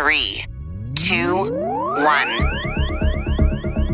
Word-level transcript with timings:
three, 0.00 0.42
two, 0.94 1.36
one. 1.36 2.69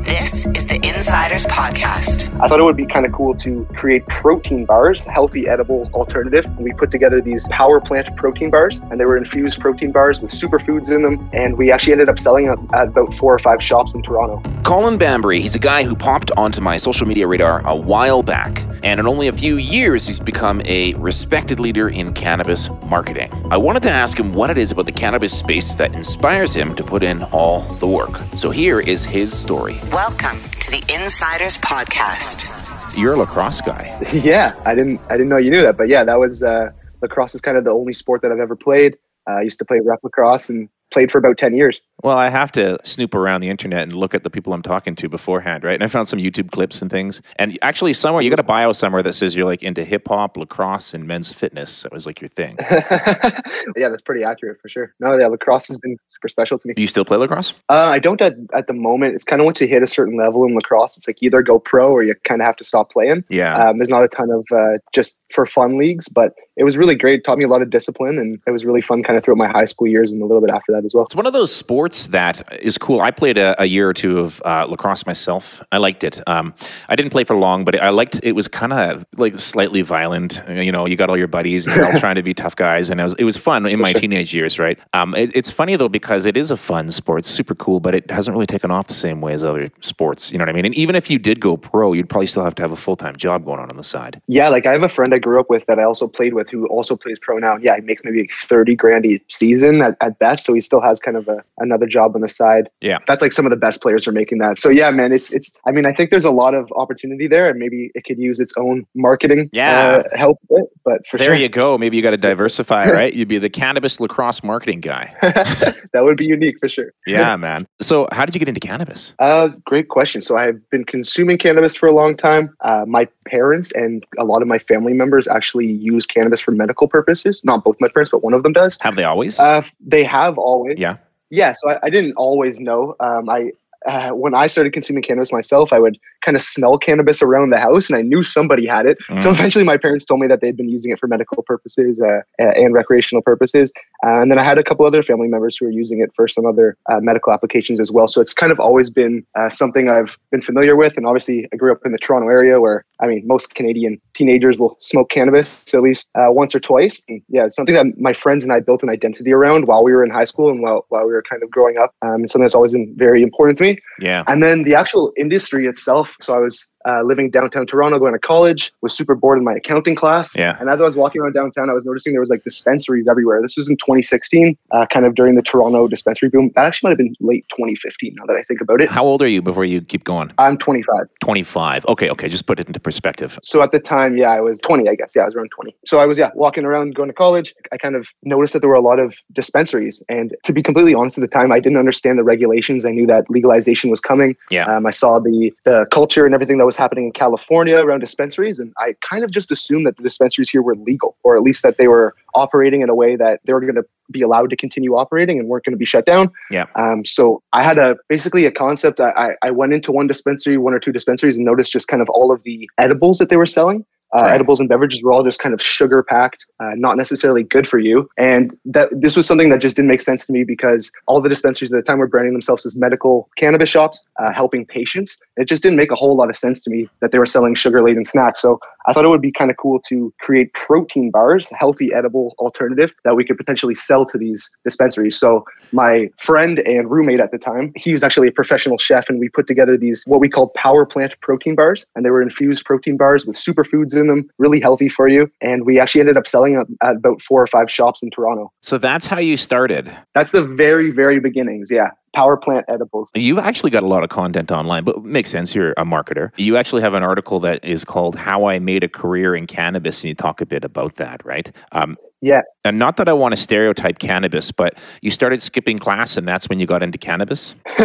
This 0.06 0.46
is 0.46 0.64
the 0.64 0.78
Insiders 0.86 1.46
Podcast. 1.46 2.32
I 2.40 2.46
thought 2.46 2.60
it 2.60 2.62
would 2.62 2.76
be 2.76 2.86
kind 2.86 3.04
of 3.04 3.10
cool 3.10 3.34
to 3.38 3.66
create 3.74 4.06
protein 4.06 4.64
bars, 4.64 5.02
healthy 5.02 5.48
edible 5.48 5.90
alternative. 5.94 6.46
We 6.60 6.72
put 6.74 6.92
together 6.92 7.20
these 7.20 7.48
power 7.48 7.80
plant 7.80 8.16
protein 8.16 8.50
bars, 8.50 8.80
and 8.82 9.00
they 9.00 9.04
were 9.04 9.16
infused 9.16 9.58
protein 9.58 9.90
bars 9.90 10.22
with 10.22 10.30
superfoods 10.30 10.94
in 10.94 11.02
them. 11.02 11.28
And 11.32 11.58
we 11.58 11.72
actually 11.72 11.94
ended 11.94 12.08
up 12.08 12.20
selling 12.20 12.46
them 12.46 12.70
at 12.72 12.86
about 12.86 13.14
four 13.14 13.34
or 13.34 13.40
five 13.40 13.60
shops 13.60 13.96
in 13.96 14.02
Toronto. 14.02 14.40
Colin 14.62 14.96
Bambury, 14.96 15.40
he's 15.40 15.56
a 15.56 15.60
guy 15.60 15.82
who 15.82 15.96
popped 15.96 16.30
onto 16.36 16.60
my 16.60 16.76
social 16.76 17.06
media 17.06 17.26
radar 17.26 17.66
a 17.66 17.74
while 17.74 18.22
back. 18.22 18.64
And 18.84 19.00
in 19.00 19.06
only 19.08 19.26
a 19.26 19.32
few 19.32 19.56
years, 19.56 20.06
he's 20.06 20.20
become 20.20 20.62
a 20.64 20.94
respected 20.94 21.58
leader 21.58 21.88
in 21.88 22.12
cannabis 22.12 22.70
marketing. 22.84 23.32
I 23.50 23.56
wanted 23.56 23.82
to 23.82 23.90
ask 23.90 24.18
him 24.18 24.32
what 24.32 24.50
it 24.50 24.58
is 24.58 24.70
about 24.70 24.86
the 24.86 24.92
cannabis 24.92 25.36
space 25.36 25.74
that 25.74 25.94
inspires 25.94 26.54
him 26.54 26.76
to 26.76 26.84
put 26.84 27.02
in 27.02 27.24
all 27.24 27.62
the 27.80 27.88
work. 27.88 28.20
So 28.36 28.50
here 28.50 28.78
is 28.78 29.04
his 29.04 29.36
story. 29.36 29.74
Welcome 29.96 30.38
to 30.60 30.70
the 30.70 30.84
Insiders 30.92 31.56
Podcast. 31.56 32.94
You're 32.94 33.14
a 33.14 33.16
lacrosse 33.16 33.62
guy. 33.62 33.98
yeah, 34.12 34.54
I 34.66 34.74
didn't 34.74 35.00
I 35.08 35.12
didn't 35.12 35.30
know 35.30 35.38
you 35.38 35.50
knew 35.50 35.62
that, 35.62 35.78
but 35.78 35.88
yeah, 35.88 36.04
that 36.04 36.20
was 36.20 36.42
uh, 36.42 36.70
lacrosse 37.00 37.34
is 37.34 37.40
kind 37.40 37.56
of 37.56 37.64
the 37.64 37.70
only 37.70 37.94
sport 37.94 38.20
that 38.20 38.30
I've 38.30 38.38
ever 38.38 38.56
played. 38.56 38.98
Uh, 39.26 39.36
I 39.36 39.40
used 39.40 39.58
to 39.60 39.64
play 39.64 39.80
rep 39.82 40.00
lacrosse 40.02 40.50
and 40.50 40.68
played 40.96 41.12
for 41.12 41.18
about 41.18 41.36
10 41.36 41.54
years. 41.54 41.82
Well, 42.02 42.16
I 42.16 42.30
have 42.30 42.50
to 42.52 42.78
snoop 42.82 43.14
around 43.14 43.42
the 43.42 43.50
internet 43.50 43.82
and 43.82 43.92
look 43.92 44.14
at 44.14 44.24
the 44.24 44.30
people 44.30 44.54
I'm 44.54 44.62
talking 44.62 44.94
to 44.94 45.10
beforehand, 45.10 45.62
right? 45.62 45.74
And 45.74 45.82
I 45.82 45.88
found 45.88 46.08
some 46.08 46.18
YouTube 46.18 46.52
clips 46.52 46.80
and 46.80 46.90
things. 46.90 47.20
And 47.38 47.58
actually, 47.60 47.92
somewhere 47.92 48.22
you 48.22 48.30
got 48.30 48.40
a 48.40 48.44
bio 48.44 48.72
somewhere 48.72 49.02
that 49.02 49.12
says 49.12 49.36
you're 49.36 49.44
like 49.44 49.62
into 49.62 49.84
hip 49.84 50.08
hop, 50.08 50.38
lacrosse, 50.38 50.94
and 50.94 51.06
men's 51.06 51.34
fitness. 51.34 51.82
That 51.82 51.92
was 51.92 52.06
like 52.06 52.22
your 52.22 52.28
thing. 52.28 52.56
yeah, 52.70 53.90
that's 53.90 54.00
pretty 54.00 54.24
accurate 54.24 54.58
for 54.62 54.70
sure. 54.70 54.94
No, 55.00 55.18
yeah, 55.18 55.26
lacrosse 55.26 55.68
has 55.68 55.76
been 55.76 55.98
super 56.08 56.28
special 56.28 56.58
to 56.58 56.66
me. 56.66 56.72
Do 56.72 56.80
you 56.80 56.88
still 56.88 57.04
play 57.04 57.18
lacrosse? 57.18 57.52
Uh, 57.68 57.90
I 57.92 57.98
don't 57.98 58.22
at, 58.22 58.36
at 58.54 58.68
the 58.68 58.74
moment. 58.74 59.14
It's 59.14 59.24
kind 59.24 59.42
of 59.42 59.44
once 59.44 59.60
you 59.60 59.68
hit 59.68 59.82
a 59.82 59.86
certain 59.86 60.16
level 60.16 60.46
in 60.46 60.54
lacrosse, 60.54 60.96
it's 60.96 61.06
like 61.06 61.22
either 61.22 61.42
go 61.42 61.58
pro 61.58 61.90
or 61.90 62.02
you 62.02 62.14
kind 62.24 62.40
of 62.40 62.46
have 62.46 62.56
to 62.56 62.64
stop 62.64 62.90
playing. 62.90 63.22
Yeah. 63.28 63.54
Um, 63.54 63.76
there's 63.76 63.90
not 63.90 64.02
a 64.02 64.08
ton 64.08 64.30
of 64.30 64.46
uh, 64.50 64.78
just 64.94 65.20
for 65.30 65.44
fun 65.44 65.76
leagues, 65.76 66.08
but 66.08 66.32
it 66.56 66.64
was 66.64 66.76
really 66.76 66.94
great. 66.94 67.20
It 67.20 67.24
taught 67.24 67.38
me 67.38 67.44
a 67.44 67.48
lot 67.48 67.62
of 67.62 67.70
discipline, 67.70 68.18
and 68.18 68.40
it 68.46 68.50
was 68.50 68.64
really 68.64 68.80
fun 68.80 69.02
kind 69.02 69.16
of 69.16 69.24
throughout 69.24 69.38
my 69.38 69.48
high 69.48 69.66
school 69.66 69.86
years 69.86 70.12
and 70.12 70.22
a 70.22 70.26
little 70.26 70.40
bit 70.40 70.50
after 70.50 70.72
that 70.72 70.84
as 70.84 70.94
well. 70.94 71.04
It's 71.04 71.14
one 71.14 71.26
of 71.26 71.32
those 71.32 71.54
sports 71.54 72.06
that 72.08 72.42
is 72.62 72.78
cool. 72.78 73.00
I 73.00 73.10
played 73.10 73.38
a, 73.38 73.60
a 73.60 73.66
year 73.66 73.88
or 73.88 73.94
two 73.94 74.18
of 74.18 74.40
uh, 74.44 74.66
lacrosse 74.66 75.06
myself. 75.06 75.62
I 75.70 75.78
liked 75.78 76.02
it. 76.02 76.20
Um, 76.26 76.54
I 76.88 76.96
didn't 76.96 77.10
play 77.10 77.24
for 77.24 77.36
long, 77.36 77.64
but 77.64 77.80
I 77.80 77.90
liked 77.90 78.20
it. 78.22 78.32
Was 78.32 78.48
kind 78.48 78.72
of 78.72 79.04
like 79.16 79.34
slightly 79.34 79.82
violent. 79.82 80.42
You 80.48 80.72
know, 80.72 80.86
you 80.86 80.96
got 80.96 81.10
all 81.10 81.16
your 81.16 81.28
buddies 81.28 81.66
and 81.66 81.76
you're 81.76 81.86
all 81.86 81.98
trying 82.00 82.16
to 82.16 82.22
be 82.22 82.34
tough 82.34 82.56
guys, 82.56 82.90
and 82.90 83.00
it 83.00 83.04
was 83.04 83.14
it 83.14 83.24
was 83.24 83.36
fun 83.36 83.66
in 83.66 83.78
my 83.80 83.92
teenage 83.92 84.34
years, 84.34 84.58
right? 84.58 84.78
Um, 84.92 85.14
it, 85.14 85.30
it's 85.34 85.50
funny 85.50 85.76
though 85.76 85.88
because 85.88 86.24
it 86.24 86.36
is 86.36 86.50
a 86.50 86.56
fun 86.56 86.90
sport, 86.90 87.20
it's 87.20 87.28
super 87.28 87.54
cool, 87.54 87.80
but 87.80 87.94
it 87.94 88.10
hasn't 88.10 88.34
really 88.34 88.46
taken 88.46 88.70
off 88.70 88.86
the 88.86 88.94
same 88.94 89.20
way 89.20 89.34
as 89.34 89.44
other 89.44 89.70
sports. 89.80 90.32
You 90.32 90.38
know 90.38 90.42
what 90.42 90.50
I 90.50 90.52
mean? 90.52 90.64
And 90.64 90.74
even 90.74 90.96
if 90.96 91.10
you 91.10 91.18
did 91.18 91.40
go 91.40 91.56
pro, 91.56 91.92
you'd 91.92 92.08
probably 92.08 92.26
still 92.26 92.44
have 92.44 92.54
to 92.56 92.62
have 92.62 92.72
a 92.72 92.76
full 92.76 92.96
time 92.96 93.16
job 93.16 93.44
going 93.44 93.60
on 93.60 93.70
on 93.70 93.76
the 93.76 93.84
side. 93.84 94.22
Yeah, 94.26 94.48
like 94.48 94.66
I 94.66 94.72
have 94.72 94.82
a 94.82 94.88
friend 94.88 95.12
I 95.12 95.18
grew 95.18 95.38
up 95.38 95.50
with 95.50 95.66
that 95.66 95.78
I 95.78 95.84
also 95.84 96.08
played 96.08 96.34
with 96.34 96.45
who 96.50 96.66
also 96.66 96.96
plays 96.96 97.18
pro 97.18 97.38
now. 97.38 97.56
Yeah, 97.56 97.76
he 97.76 97.82
makes 97.82 98.04
maybe 98.04 98.28
30 98.44 98.74
grand 98.74 99.06
a 99.06 99.20
season 99.28 99.82
at, 99.82 99.96
at 100.00 100.18
best. 100.18 100.44
So 100.44 100.54
he 100.54 100.60
still 100.60 100.80
has 100.80 101.00
kind 101.00 101.16
of 101.16 101.28
a, 101.28 101.42
another 101.58 101.86
job 101.86 102.14
on 102.14 102.20
the 102.20 102.28
side. 102.28 102.68
Yeah. 102.80 102.98
That's 103.06 103.22
like 103.22 103.32
some 103.32 103.46
of 103.46 103.50
the 103.50 103.56
best 103.56 103.82
players 103.82 104.06
are 104.06 104.12
making 104.12 104.38
that. 104.38 104.58
So 104.58 104.68
yeah, 104.68 104.90
man, 104.90 105.12
it's, 105.12 105.32
it's, 105.32 105.56
I 105.66 105.72
mean, 105.72 105.86
I 105.86 105.92
think 105.92 106.10
there's 106.10 106.24
a 106.24 106.30
lot 106.30 106.54
of 106.54 106.70
opportunity 106.76 107.26
there 107.26 107.48
and 107.48 107.58
maybe 107.58 107.90
it 107.94 108.04
could 108.04 108.18
use 108.18 108.40
its 108.40 108.54
own 108.56 108.86
marketing 108.94 109.50
Yeah. 109.52 110.02
uh, 110.12 110.16
help 110.16 110.38
with 110.48 110.62
it, 110.62 110.70
but 110.84 111.06
for 111.06 111.18
sure. 111.18 111.26
there 111.26 111.36
sure. 111.36 111.42
you 111.42 111.48
go. 111.48 111.78
Maybe 111.78 111.96
you 111.96 112.02
got 112.02 112.10
to 112.12 112.16
diversify, 112.16 112.90
right? 112.90 113.12
You'd 113.12 113.28
be 113.28 113.38
the 113.38 113.50
cannabis 113.50 114.00
lacrosse 114.00 114.42
marketing 114.42 114.80
guy. 114.80 115.14
that 115.22 116.04
would 116.04 116.16
be 116.16 116.26
unique 116.26 116.56
for 116.58 116.68
sure. 116.68 116.92
Yeah, 117.06 117.36
man. 117.36 117.66
So, 117.80 118.08
how 118.12 118.24
did 118.24 118.34
you 118.34 118.38
get 118.38 118.48
into 118.48 118.60
cannabis? 118.60 119.14
Uh, 119.18 119.48
great 119.64 119.88
question. 119.88 120.20
So 120.20 120.36
I've 120.36 120.68
been 120.70 120.84
consuming 120.84 121.38
cannabis 121.38 121.76
for 121.76 121.86
a 121.86 121.92
long 121.92 122.16
time. 122.16 122.54
Uh, 122.60 122.84
my 122.86 123.08
parents 123.26 123.72
and 123.72 124.04
a 124.18 124.24
lot 124.24 124.42
of 124.42 124.48
my 124.48 124.58
family 124.58 124.92
members 124.92 125.26
actually 125.28 125.66
use 125.66 126.06
cannabis 126.06 126.35
for 126.40 126.52
medical 126.52 126.88
purposes. 126.88 127.44
Not 127.44 127.64
both 127.64 127.76
my 127.80 127.88
parents, 127.88 128.10
but 128.10 128.22
one 128.22 128.34
of 128.34 128.42
them 128.42 128.52
does. 128.52 128.78
Have 128.80 128.96
they 128.96 129.04
always? 129.04 129.38
Uh, 129.38 129.62
they 129.80 130.04
have 130.04 130.38
always. 130.38 130.78
yeah. 130.78 130.96
Yeah. 131.30 131.54
So 131.56 131.70
I, 131.70 131.78
I 131.84 131.90
didn't 131.90 132.14
always 132.14 132.60
know. 132.60 132.94
Um, 133.00 133.28
I 133.28 133.50
uh, 133.86 134.10
when 134.10 134.34
I 134.34 134.46
started 134.46 134.72
consuming 134.72 135.02
cannabis 135.02 135.32
myself, 135.32 135.72
I 135.72 135.78
would 135.78 135.96
kind 136.22 136.36
of 136.36 136.42
smell 136.42 136.76
cannabis 136.76 137.22
around 137.22 137.50
the 137.50 137.58
house, 137.58 137.88
and 137.88 137.96
I 137.96 138.02
knew 138.02 138.22
somebody 138.24 138.66
had 138.66 138.86
it. 138.86 138.98
So 139.20 139.30
Mm. 139.30 139.34
eventually, 139.34 139.64
my 139.64 139.76
parents 139.76 140.04
told 140.06 140.20
me 140.20 140.26
that 140.26 140.40
they'd 140.40 140.56
been 140.56 140.68
using 140.68 140.90
it 140.90 140.98
for 140.98 141.06
medical 141.06 141.42
purposes 141.42 142.00
uh, 142.00 142.20
and 142.38 142.74
recreational 142.74 143.22
purposes. 143.22 143.72
Uh, 144.04 144.20
and 144.20 144.30
then 144.30 144.38
I 144.38 144.42
had 144.42 144.58
a 144.58 144.64
couple 144.64 144.84
other 144.84 145.02
family 145.02 145.28
members 145.28 145.56
who 145.56 145.66
were 145.66 145.70
using 145.72 146.00
it 146.00 146.10
for 146.14 146.26
some 146.26 146.46
other 146.46 146.76
uh, 146.90 147.00
medical 147.00 147.32
applications 147.32 147.78
as 147.80 147.92
well. 147.92 148.08
So 148.08 148.20
it's 148.20 148.34
kind 148.34 148.50
of 148.50 148.58
always 148.58 148.90
been 148.90 149.24
uh, 149.38 149.48
something 149.48 149.88
I've 149.88 150.18
been 150.30 150.42
familiar 150.42 150.76
with. 150.76 150.96
And 150.96 151.06
obviously, 151.06 151.48
I 151.52 151.56
grew 151.56 151.72
up 151.72 151.80
in 151.84 151.92
the 151.92 151.98
Toronto 151.98 152.28
area 152.28 152.60
where, 152.60 152.84
I 153.00 153.06
mean, 153.06 153.22
most 153.26 153.54
Canadian 153.54 154.00
teenagers 154.14 154.58
will 154.58 154.76
smoke 154.80 155.10
cannabis 155.10 155.72
at 155.74 155.82
least 155.82 156.10
uh, 156.14 156.26
once 156.30 156.54
or 156.54 156.60
twice. 156.60 157.02
And 157.08 157.22
yeah, 157.28 157.44
it's 157.44 157.54
something 157.54 157.74
that 157.74 157.86
my 157.98 158.12
friends 158.12 158.42
and 158.42 158.52
I 158.52 158.60
built 158.60 158.82
an 158.82 158.88
identity 158.88 159.32
around 159.32 159.66
while 159.66 159.84
we 159.84 159.92
were 159.92 160.04
in 160.04 160.10
high 160.10 160.24
school 160.24 160.50
and 160.50 160.60
while, 160.60 160.86
while 160.88 161.06
we 161.06 161.12
were 161.12 161.22
kind 161.22 161.42
of 161.42 161.50
growing 161.50 161.78
up. 161.78 161.94
Um, 162.02 162.14
and 162.16 162.30
something 162.30 162.44
that's 162.44 162.54
always 162.54 162.72
been 162.72 162.92
very 162.96 163.22
important 163.22 163.58
to 163.58 163.64
me. 163.64 163.75
Yeah. 164.00 164.24
And 164.26 164.42
then 164.42 164.62
the 164.62 164.74
actual 164.74 165.12
industry 165.16 165.66
itself. 165.66 166.16
So 166.20 166.34
I 166.34 166.38
was 166.38 166.70
uh, 166.86 167.02
living 167.02 167.30
downtown 167.30 167.66
Toronto, 167.66 167.98
going 167.98 168.12
to 168.12 168.18
college, 168.18 168.72
was 168.80 168.94
super 168.94 169.14
bored 169.14 169.38
in 169.38 169.44
my 169.44 169.54
accounting 169.54 169.94
class. 169.94 170.36
Yeah. 170.36 170.56
And 170.60 170.70
as 170.70 170.80
I 170.80 170.84
was 170.84 170.96
walking 170.96 171.20
around 171.20 171.32
downtown, 171.32 171.68
I 171.70 171.72
was 171.72 171.86
noticing 171.86 172.12
there 172.12 172.20
was 172.20 172.30
like 172.30 172.44
dispensaries 172.44 173.08
everywhere. 173.08 173.42
This 173.42 173.56
was 173.56 173.68
in 173.68 173.76
2016, 173.76 174.56
uh, 174.70 174.86
kind 174.86 175.06
of 175.06 175.14
during 175.14 175.34
the 175.34 175.42
Toronto 175.42 175.88
dispensary 175.88 176.28
boom. 176.28 176.50
That 176.54 176.64
actually 176.64 176.88
might 176.88 176.92
have 176.92 176.98
been 176.98 177.16
late 177.20 177.46
2015 177.50 178.14
now 178.16 178.26
that 178.26 178.36
I 178.36 178.42
think 178.44 178.60
about 178.60 178.80
it. 178.80 178.90
How 178.90 179.04
old 179.04 179.22
are 179.22 179.28
you 179.28 179.42
before 179.42 179.64
you 179.64 179.80
keep 179.80 180.04
going? 180.04 180.32
I'm 180.38 180.56
25. 180.56 181.08
25. 181.20 181.86
Okay, 181.86 182.10
okay. 182.10 182.28
Just 182.28 182.46
put 182.46 182.60
it 182.60 182.66
into 182.66 182.80
perspective. 182.80 183.38
So 183.42 183.62
at 183.62 183.72
the 183.72 183.80
time, 183.80 184.16
yeah, 184.16 184.30
I 184.30 184.40
was 184.40 184.60
20, 184.60 184.88
I 184.88 184.94
guess. 184.94 185.14
Yeah, 185.16 185.22
I 185.22 185.24
was 185.26 185.34
around 185.34 185.50
20. 185.50 185.74
So 185.84 186.00
I 186.00 186.06
was, 186.06 186.18
yeah, 186.18 186.30
walking 186.34 186.64
around 186.64 186.94
going 186.94 187.08
to 187.08 187.14
college. 187.14 187.54
I 187.72 187.76
kind 187.76 187.96
of 187.96 188.08
noticed 188.22 188.52
that 188.52 188.60
there 188.60 188.68
were 188.68 188.76
a 188.76 188.80
lot 188.80 188.98
of 188.98 189.16
dispensaries. 189.32 190.02
And 190.08 190.34
to 190.44 190.52
be 190.52 190.62
completely 190.62 190.94
honest 190.94 191.18
at 191.18 191.22
the 191.22 191.28
time, 191.28 191.52
I 191.52 191.60
didn't 191.60 191.78
understand 191.78 192.18
the 192.18 192.24
regulations. 192.24 192.84
I 192.84 192.90
knew 192.90 193.06
that 193.06 193.28
legalization 193.28 193.90
was 193.90 194.00
coming. 194.00 194.36
Yeah. 194.50 194.66
Um, 194.66 194.86
I 194.86 194.90
saw 194.90 195.18
the 195.18 195.52
the 195.64 195.86
culture 195.90 196.24
and 196.24 196.34
everything 196.34 196.58
that 196.58 196.66
was 196.66 196.75
happening 196.76 197.06
in 197.06 197.12
California 197.12 197.76
around 197.76 198.00
dispensaries, 198.00 198.58
and 198.58 198.72
I 198.78 198.94
kind 199.00 199.24
of 199.24 199.30
just 199.30 199.50
assumed 199.50 199.86
that 199.86 199.96
the 199.96 200.02
dispensaries 200.02 200.50
here 200.50 200.62
were 200.62 200.76
legal, 200.76 201.16
or 201.22 201.36
at 201.36 201.42
least 201.42 201.62
that 201.62 201.76
they 201.76 201.88
were 201.88 202.14
operating 202.34 202.82
in 202.82 202.88
a 202.88 202.94
way 202.94 203.16
that 203.16 203.40
they 203.44 203.52
were 203.52 203.60
going 203.60 203.74
to 203.74 203.84
be 204.10 204.22
allowed 204.22 204.50
to 204.50 204.56
continue 204.56 204.94
operating 204.94 205.38
and 205.38 205.48
weren't 205.48 205.64
going 205.64 205.72
to 205.72 205.78
be 205.78 205.84
shut 205.84 206.06
down. 206.06 206.30
Yeah. 206.50 206.66
Um, 206.74 207.04
so 207.04 207.42
I 207.52 207.62
had 207.62 207.78
a 207.78 207.96
basically 208.08 208.46
a 208.46 208.50
concept. 208.50 209.00
I, 209.00 209.10
I 209.10 209.48
I 209.48 209.50
went 209.50 209.72
into 209.72 209.92
one 209.92 210.06
dispensary, 210.06 210.58
one 210.58 210.74
or 210.74 210.78
two 210.78 210.92
dispensaries, 210.92 211.36
and 211.36 211.44
noticed 211.44 211.72
just 211.72 211.88
kind 211.88 212.02
of 212.02 212.08
all 212.10 212.30
of 212.30 212.42
the 212.44 212.68
edibles 212.78 213.18
that 213.18 213.28
they 213.28 213.36
were 213.36 213.46
selling. 213.46 213.84
Uh, 214.14 214.22
Right. 214.22 214.34
Edibles 214.34 214.60
and 214.60 214.68
beverages 214.68 215.02
were 215.02 215.12
all 215.12 215.22
just 215.22 215.40
kind 215.40 215.52
of 215.52 215.60
sugar 215.60 216.02
packed, 216.02 216.46
uh, 216.60 216.72
not 216.76 216.96
necessarily 216.96 217.42
good 217.42 217.66
for 217.66 217.78
you. 217.78 218.08
And 218.16 218.56
that 218.64 218.88
this 218.92 219.16
was 219.16 219.26
something 219.26 219.50
that 219.50 219.60
just 219.60 219.76
didn't 219.76 219.88
make 219.88 220.00
sense 220.00 220.26
to 220.26 220.32
me 220.32 220.44
because 220.44 220.90
all 221.06 221.20
the 221.20 221.28
dispensaries 221.28 221.72
at 221.72 221.76
the 221.76 221.82
time 221.82 221.98
were 221.98 222.06
branding 222.06 222.32
themselves 222.32 222.64
as 222.64 222.76
medical 222.76 223.28
cannabis 223.36 223.68
shops, 223.68 224.06
uh, 224.20 224.32
helping 224.32 224.64
patients. 224.66 225.18
It 225.36 225.46
just 225.46 225.62
didn't 225.62 225.76
make 225.76 225.90
a 225.90 225.96
whole 225.96 226.16
lot 226.16 226.30
of 226.30 226.36
sense 226.36 226.62
to 226.62 226.70
me 226.70 226.88
that 227.00 227.12
they 227.12 227.18
were 227.18 227.26
selling 227.26 227.54
sugar 227.54 227.82
laden 227.82 228.04
snacks. 228.04 228.40
So 228.40 228.60
I 228.86 228.92
thought 228.92 229.04
it 229.04 229.08
would 229.08 229.22
be 229.22 229.32
kind 229.32 229.50
of 229.50 229.56
cool 229.56 229.80
to 229.88 230.14
create 230.20 230.52
protein 230.54 231.10
bars, 231.10 231.48
healthy 231.50 231.92
edible 231.92 232.34
alternative 232.38 232.94
that 233.04 233.16
we 233.16 233.24
could 233.24 233.36
potentially 233.36 233.74
sell 233.74 234.06
to 234.06 234.16
these 234.16 234.50
dispensaries. 234.64 235.18
So 235.18 235.44
my 235.72 236.08
friend 236.16 236.60
and 236.60 236.88
roommate 236.90 237.20
at 237.20 237.32
the 237.32 237.38
time, 237.38 237.72
he 237.74 237.92
was 237.92 238.04
actually 238.04 238.28
a 238.28 238.32
professional 238.32 238.78
chef, 238.78 239.08
and 239.08 239.18
we 239.18 239.28
put 239.28 239.46
together 239.48 239.76
these 239.76 240.04
what 240.06 240.20
we 240.20 240.28
called 240.28 240.54
power 240.54 240.86
plant 240.86 241.16
protein 241.20 241.56
bars, 241.56 241.86
and 241.96 242.04
they 242.04 242.10
were 242.10 242.22
infused 242.22 242.64
protein 242.64 242.96
bars 242.96 243.26
with 243.26 243.36
superfoods 243.36 243.95
in 243.96 244.06
them, 244.06 244.28
really 244.38 244.60
healthy 244.60 244.88
for 244.88 245.08
you. 245.08 245.30
And 245.40 245.64
we 245.66 245.80
actually 245.80 246.02
ended 246.02 246.16
up 246.16 246.26
selling 246.26 246.54
them 246.54 246.76
at 246.82 246.96
about 246.96 247.22
four 247.22 247.42
or 247.42 247.46
five 247.46 247.70
shops 247.70 248.02
in 248.02 248.10
Toronto. 248.10 248.52
So 248.62 248.78
that's 248.78 249.06
how 249.06 249.18
you 249.18 249.36
started. 249.36 249.94
That's 250.14 250.32
the 250.32 250.44
very, 250.44 250.90
very 250.90 251.20
beginnings. 251.20 251.70
Yeah, 251.70 251.90
power 252.16 252.36
plant 252.36 252.64
edibles. 252.68 253.10
You've 253.14 253.38
actually 253.38 253.70
got 253.70 253.82
a 253.82 253.86
lot 253.86 254.02
of 254.02 254.08
content 254.08 254.50
online, 254.50 254.84
but 254.84 254.96
it 254.96 255.04
makes 255.04 255.28
sense. 255.30 255.54
You're 255.54 255.72
a 255.76 255.84
marketer. 255.84 256.30
You 256.38 256.56
actually 256.56 256.80
have 256.82 256.94
an 256.94 257.02
article 257.02 257.38
that 257.40 257.62
is 257.62 257.84
called 257.84 258.16
How 258.16 258.46
I 258.46 258.58
Made 258.58 258.82
a 258.84 258.88
Career 258.88 259.36
in 259.36 259.46
Cannabis, 259.46 260.02
and 260.02 260.08
you 260.08 260.14
talk 260.14 260.40
a 260.40 260.46
bit 260.46 260.64
about 260.64 260.94
that, 260.96 261.22
right? 261.26 261.52
Um, 261.72 261.96
Yeah. 262.22 262.40
and 262.64 262.78
not 262.78 262.96
that 262.96 263.08
I 263.08 263.12
want 263.12 263.32
to 263.32 263.36
stereotype 263.36 263.98
cannabis, 263.98 264.50
but 264.50 264.78
you 265.02 265.10
started 265.10 265.42
skipping 265.42 265.78
class, 265.78 266.16
and 266.16 266.26
that's 266.26 266.48
when 266.48 266.58
you 266.58 266.66
got 266.66 266.82
into 266.82 266.96
cannabis. 266.98 267.54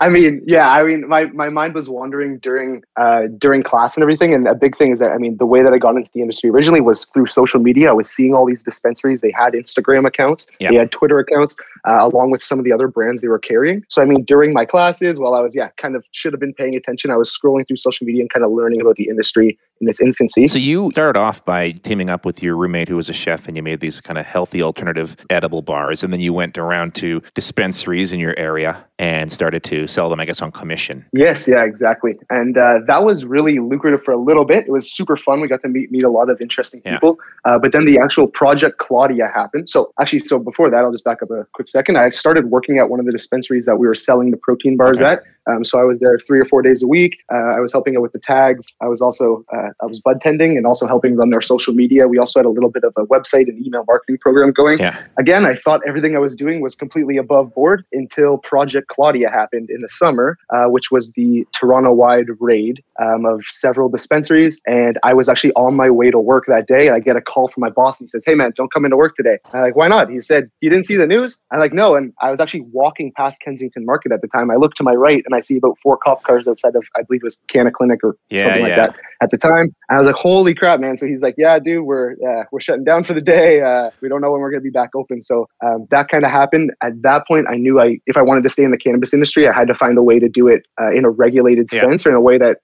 I 0.00 0.08
mean, 0.08 0.40
yeah, 0.46 0.70
I 0.70 0.84
mean, 0.84 1.06
my, 1.08 1.24
my 1.42 1.48
mind 1.48 1.74
was 1.74 1.88
wandering 1.88 2.38
during 2.38 2.82
uh, 2.96 3.22
during 3.44 3.62
class 3.62 3.96
and 3.96 4.02
everything. 4.06 4.32
And 4.34 4.46
a 4.46 4.54
big 4.54 4.76
thing 4.78 4.92
is 4.92 5.00
that 5.00 5.10
I 5.10 5.18
mean, 5.18 5.36
the 5.38 5.46
way 5.46 5.62
that 5.64 5.72
I 5.74 5.78
got 5.78 5.96
into 5.96 6.10
the 6.14 6.20
industry 6.22 6.48
originally 6.50 6.80
was 6.80 7.04
through 7.06 7.26
social 7.26 7.60
media. 7.60 7.90
I 7.90 7.92
was 7.92 8.08
seeing 8.08 8.32
all 8.34 8.46
these 8.46 8.62
dispensaries. 8.62 9.20
They 9.20 9.32
had 9.42 9.52
Instagram 9.52 10.06
accounts, 10.06 10.46
Yeah. 10.60 10.70
they 10.70 10.76
had 10.76 10.90
Twitter 10.92 11.18
accounts, 11.18 11.56
uh, 11.84 11.98
along 12.08 12.30
with 12.30 12.42
some 12.42 12.58
of 12.60 12.64
the 12.64 12.72
other 12.72 12.88
brands 12.88 13.20
they 13.20 13.28
were 13.28 13.38
carrying. 13.38 13.55
So 13.88 14.02
I 14.02 14.04
mean, 14.04 14.24
during 14.24 14.52
my 14.52 14.64
classes, 14.64 15.18
while 15.18 15.34
I 15.34 15.40
was 15.40 15.56
yeah, 15.56 15.68
kind 15.76 15.96
of 15.96 16.04
should 16.12 16.32
have 16.32 16.40
been 16.40 16.54
paying 16.54 16.74
attention, 16.76 17.10
I 17.10 17.16
was 17.16 17.30
scrolling 17.30 17.66
through 17.66 17.76
social 17.76 18.06
media 18.06 18.22
and 18.22 18.30
kind 18.30 18.44
of 18.44 18.52
learning 18.52 18.80
about 18.80 18.96
the 18.96 19.08
industry 19.08 19.58
in 19.80 19.88
its 19.88 20.00
infancy. 20.00 20.48
So 20.48 20.58
you 20.58 20.90
started 20.90 21.18
off 21.18 21.44
by 21.44 21.72
teaming 21.72 22.08
up 22.08 22.24
with 22.24 22.42
your 22.42 22.56
roommate 22.56 22.88
who 22.88 22.96
was 22.96 23.08
a 23.08 23.12
chef, 23.12 23.46
and 23.46 23.56
you 23.56 23.62
made 23.62 23.80
these 23.80 24.00
kind 24.00 24.18
of 24.18 24.24
healthy 24.26 24.62
alternative 24.62 25.16
edible 25.30 25.62
bars. 25.62 26.02
And 26.02 26.12
then 26.12 26.20
you 26.20 26.32
went 26.32 26.56
around 26.56 26.94
to 26.96 27.20
dispensaries 27.34 28.12
in 28.12 28.20
your 28.20 28.34
area 28.38 28.82
and 28.98 29.30
started 29.30 29.62
to 29.64 29.86
sell 29.86 30.08
them, 30.08 30.20
I 30.20 30.24
guess, 30.24 30.40
on 30.40 30.50
commission. 30.50 31.04
Yes, 31.12 31.46
yeah, 31.46 31.64
exactly. 31.64 32.16
And 32.30 32.56
uh, 32.56 32.78
that 32.86 33.04
was 33.04 33.26
really 33.26 33.58
lucrative 33.58 34.02
for 34.02 34.12
a 34.12 34.16
little 34.16 34.46
bit. 34.46 34.66
It 34.66 34.70
was 34.70 34.90
super 34.90 35.16
fun. 35.18 35.42
We 35.42 35.48
got 35.48 35.60
to 35.62 35.68
meet 35.68 35.92
meet 35.92 36.04
a 36.04 36.10
lot 36.10 36.30
of 36.30 36.40
interesting 36.40 36.80
Yeah. 36.84 36.94
people. 36.94 37.18
Uh, 37.44 37.58
but 37.58 37.72
then 37.72 37.84
the 37.84 37.98
actual 37.98 38.26
project 38.26 38.78
Claudia 38.78 39.28
happened. 39.34 39.68
So 39.68 39.92
actually, 40.00 40.20
so 40.20 40.38
before 40.38 40.70
that, 40.70 40.78
I'll 40.78 40.90
just 40.92 41.04
back 41.04 41.22
up 41.22 41.30
a 41.30 41.46
quick 41.52 41.68
second. 41.68 41.98
I 41.98 42.08
started 42.08 42.50
working 42.50 42.78
at 42.78 42.88
one 42.88 42.98
of 42.98 43.06
the 43.06 43.12
dispensaries 43.12 43.35
that 43.66 43.76
we 43.76 43.86
were 43.86 43.94
selling 43.94 44.30
the 44.30 44.36
protein 44.36 44.76
bars 44.76 45.00
Okay. 45.00 45.14
at. 45.14 45.22
Um, 45.46 45.64
so 45.64 45.78
I 45.80 45.84
was 45.84 46.00
there 46.00 46.18
three 46.18 46.40
or 46.40 46.44
four 46.44 46.62
days 46.62 46.82
a 46.82 46.86
week. 46.86 47.18
Uh, 47.32 47.36
I 47.56 47.60
was 47.60 47.72
helping 47.72 47.96
out 47.96 48.02
with 48.02 48.12
the 48.12 48.18
tags. 48.18 48.74
I 48.80 48.88
was 48.88 49.00
also 49.00 49.44
uh, 49.54 49.70
I 49.82 49.86
was 49.86 50.00
bud 50.00 50.20
tending 50.20 50.56
and 50.56 50.66
also 50.66 50.86
helping 50.86 51.16
run 51.16 51.30
their 51.30 51.40
social 51.40 51.74
media. 51.74 52.08
We 52.08 52.18
also 52.18 52.38
had 52.38 52.46
a 52.46 52.50
little 52.50 52.70
bit 52.70 52.84
of 52.84 52.92
a 52.96 53.06
website 53.06 53.48
and 53.48 53.64
email 53.64 53.84
marketing 53.86 54.18
program 54.18 54.52
going 54.52 54.78
Yeah. 54.78 54.96
again, 55.18 55.44
I 55.46 55.54
thought 55.54 55.80
everything 55.86 56.16
I 56.16 56.18
was 56.18 56.34
doing 56.36 56.60
was 56.60 56.74
completely 56.74 57.16
above 57.16 57.54
board 57.54 57.84
until 57.92 58.38
Project 58.38 58.88
Claudia 58.88 59.30
happened 59.30 59.70
in 59.70 59.80
the 59.80 59.88
summer, 59.88 60.36
uh, 60.50 60.64
which 60.66 60.90
was 60.90 61.12
the 61.12 61.46
Toronto 61.54 61.92
wide 61.92 62.26
raid 62.40 62.82
um, 63.00 63.24
of 63.24 63.44
several 63.44 63.88
dispensaries. 63.88 64.60
And 64.66 64.98
I 65.02 65.14
was 65.14 65.28
actually 65.28 65.52
on 65.52 65.74
my 65.74 65.90
way 65.90 66.10
to 66.10 66.18
work 66.18 66.44
that 66.48 66.66
day. 66.66 66.86
And 66.86 66.96
I 66.96 67.00
get 67.00 67.16
a 67.16 67.20
call 67.20 67.48
from 67.48 67.60
my 67.60 67.70
boss 67.70 68.00
and 68.00 68.06
he 68.06 68.10
says, 68.10 68.24
Hey, 68.24 68.34
man, 68.34 68.52
don't 68.56 68.72
come 68.72 68.84
into 68.84 68.96
work 68.96 69.16
today. 69.16 69.38
I'm 69.52 69.62
like, 69.62 69.76
Why 69.76 69.88
not? 69.88 70.10
He 70.10 70.20
said, 70.20 70.50
You 70.60 70.70
didn't 70.70 70.84
see 70.84 70.96
the 70.96 71.06
news? 71.06 71.40
I'm 71.50 71.60
like, 71.60 71.72
No. 71.72 71.94
And 71.94 72.12
I 72.20 72.30
was 72.30 72.40
actually 72.40 72.62
walking 72.72 73.12
past 73.16 73.40
Kensington 73.40 73.84
Market 73.84 74.12
at 74.12 74.22
the 74.22 74.28
time. 74.28 74.50
I 74.50 74.56
look 74.56 74.74
to 74.74 74.82
my 74.82 74.94
right 74.94 75.22
and 75.24 75.34
I 75.36 75.40
see 75.40 75.56
about 75.58 75.78
four 75.82 75.96
cop 75.96 76.22
cars 76.24 76.48
outside 76.48 76.74
of, 76.74 76.84
I 76.96 77.02
believe 77.02 77.20
it 77.22 77.24
was 77.24 77.42
Canna 77.48 77.70
Clinic 77.70 78.00
or 78.02 78.16
Yeah, 78.30 78.42
something 78.44 78.62
like 78.62 78.70
yeah. 78.70 78.86
that 78.86 78.96
at 79.20 79.30
the 79.30 79.38
time. 79.38 79.74
And 79.88 79.96
I 79.96 79.98
was 79.98 80.06
like, 80.06 80.16
holy 80.16 80.54
crap, 80.54 80.80
man. 80.80 80.96
So 80.96 81.06
he's 81.06 81.22
like, 81.22 81.34
yeah, 81.38 81.58
dude, 81.58 81.84
we're, 81.84 82.12
uh, 82.12 82.44
we're 82.52 82.60
shutting 82.60 82.84
down 82.84 83.04
for 83.04 83.14
the 83.14 83.20
day. 83.20 83.62
Uh, 83.62 83.90
we 84.02 84.08
don't 84.08 84.20
know 84.20 84.32
when 84.32 84.40
we're 84.40 84.50
going 84.50 84.60
to 84.62 84.64
be 84.64 84.70
back 84.70 84.90
open. 84.94 85.22
So 85.22 85.48
um, 85.64 85.86
that 85.90 86.08
kind 86.08 86.24
of 86.24 86.30
happened. 86.30 86.72
At 86.82 87.00
that 87.02 87.26
point, 87.26 87.46
I 87.48 87.56
knew 87.56 87.80
I, 87.80 87.98
if 88.06 88.16
I 88.16 88.22
wanted 88.22 88.42
to 88.42 88.48
stay 88.48 88.64
in 88.64 88.70
the 88.70 88.78
cannabis 88.78 89.14
industry, 89.14 89.48
I 89.48 89.52
had 89.52 89.68
to 89.68 89.74
find 89.74 89.96
a 89.96 90.02
way 90.02 90.18
to 90.18 90.28
do 90.28 90.48
it 90.48 90.66
uh, 90.80 90.90
in 90.92 91.04
a 91.04 91.10
regulated 91.10 91.68
Yeah. 91.72 91.80
sense 91.80 92.06
or 92.06 92.10
in 92.10 92.16
a 92.16 92.20
way 92.20 92.38
that, 92.38 92.58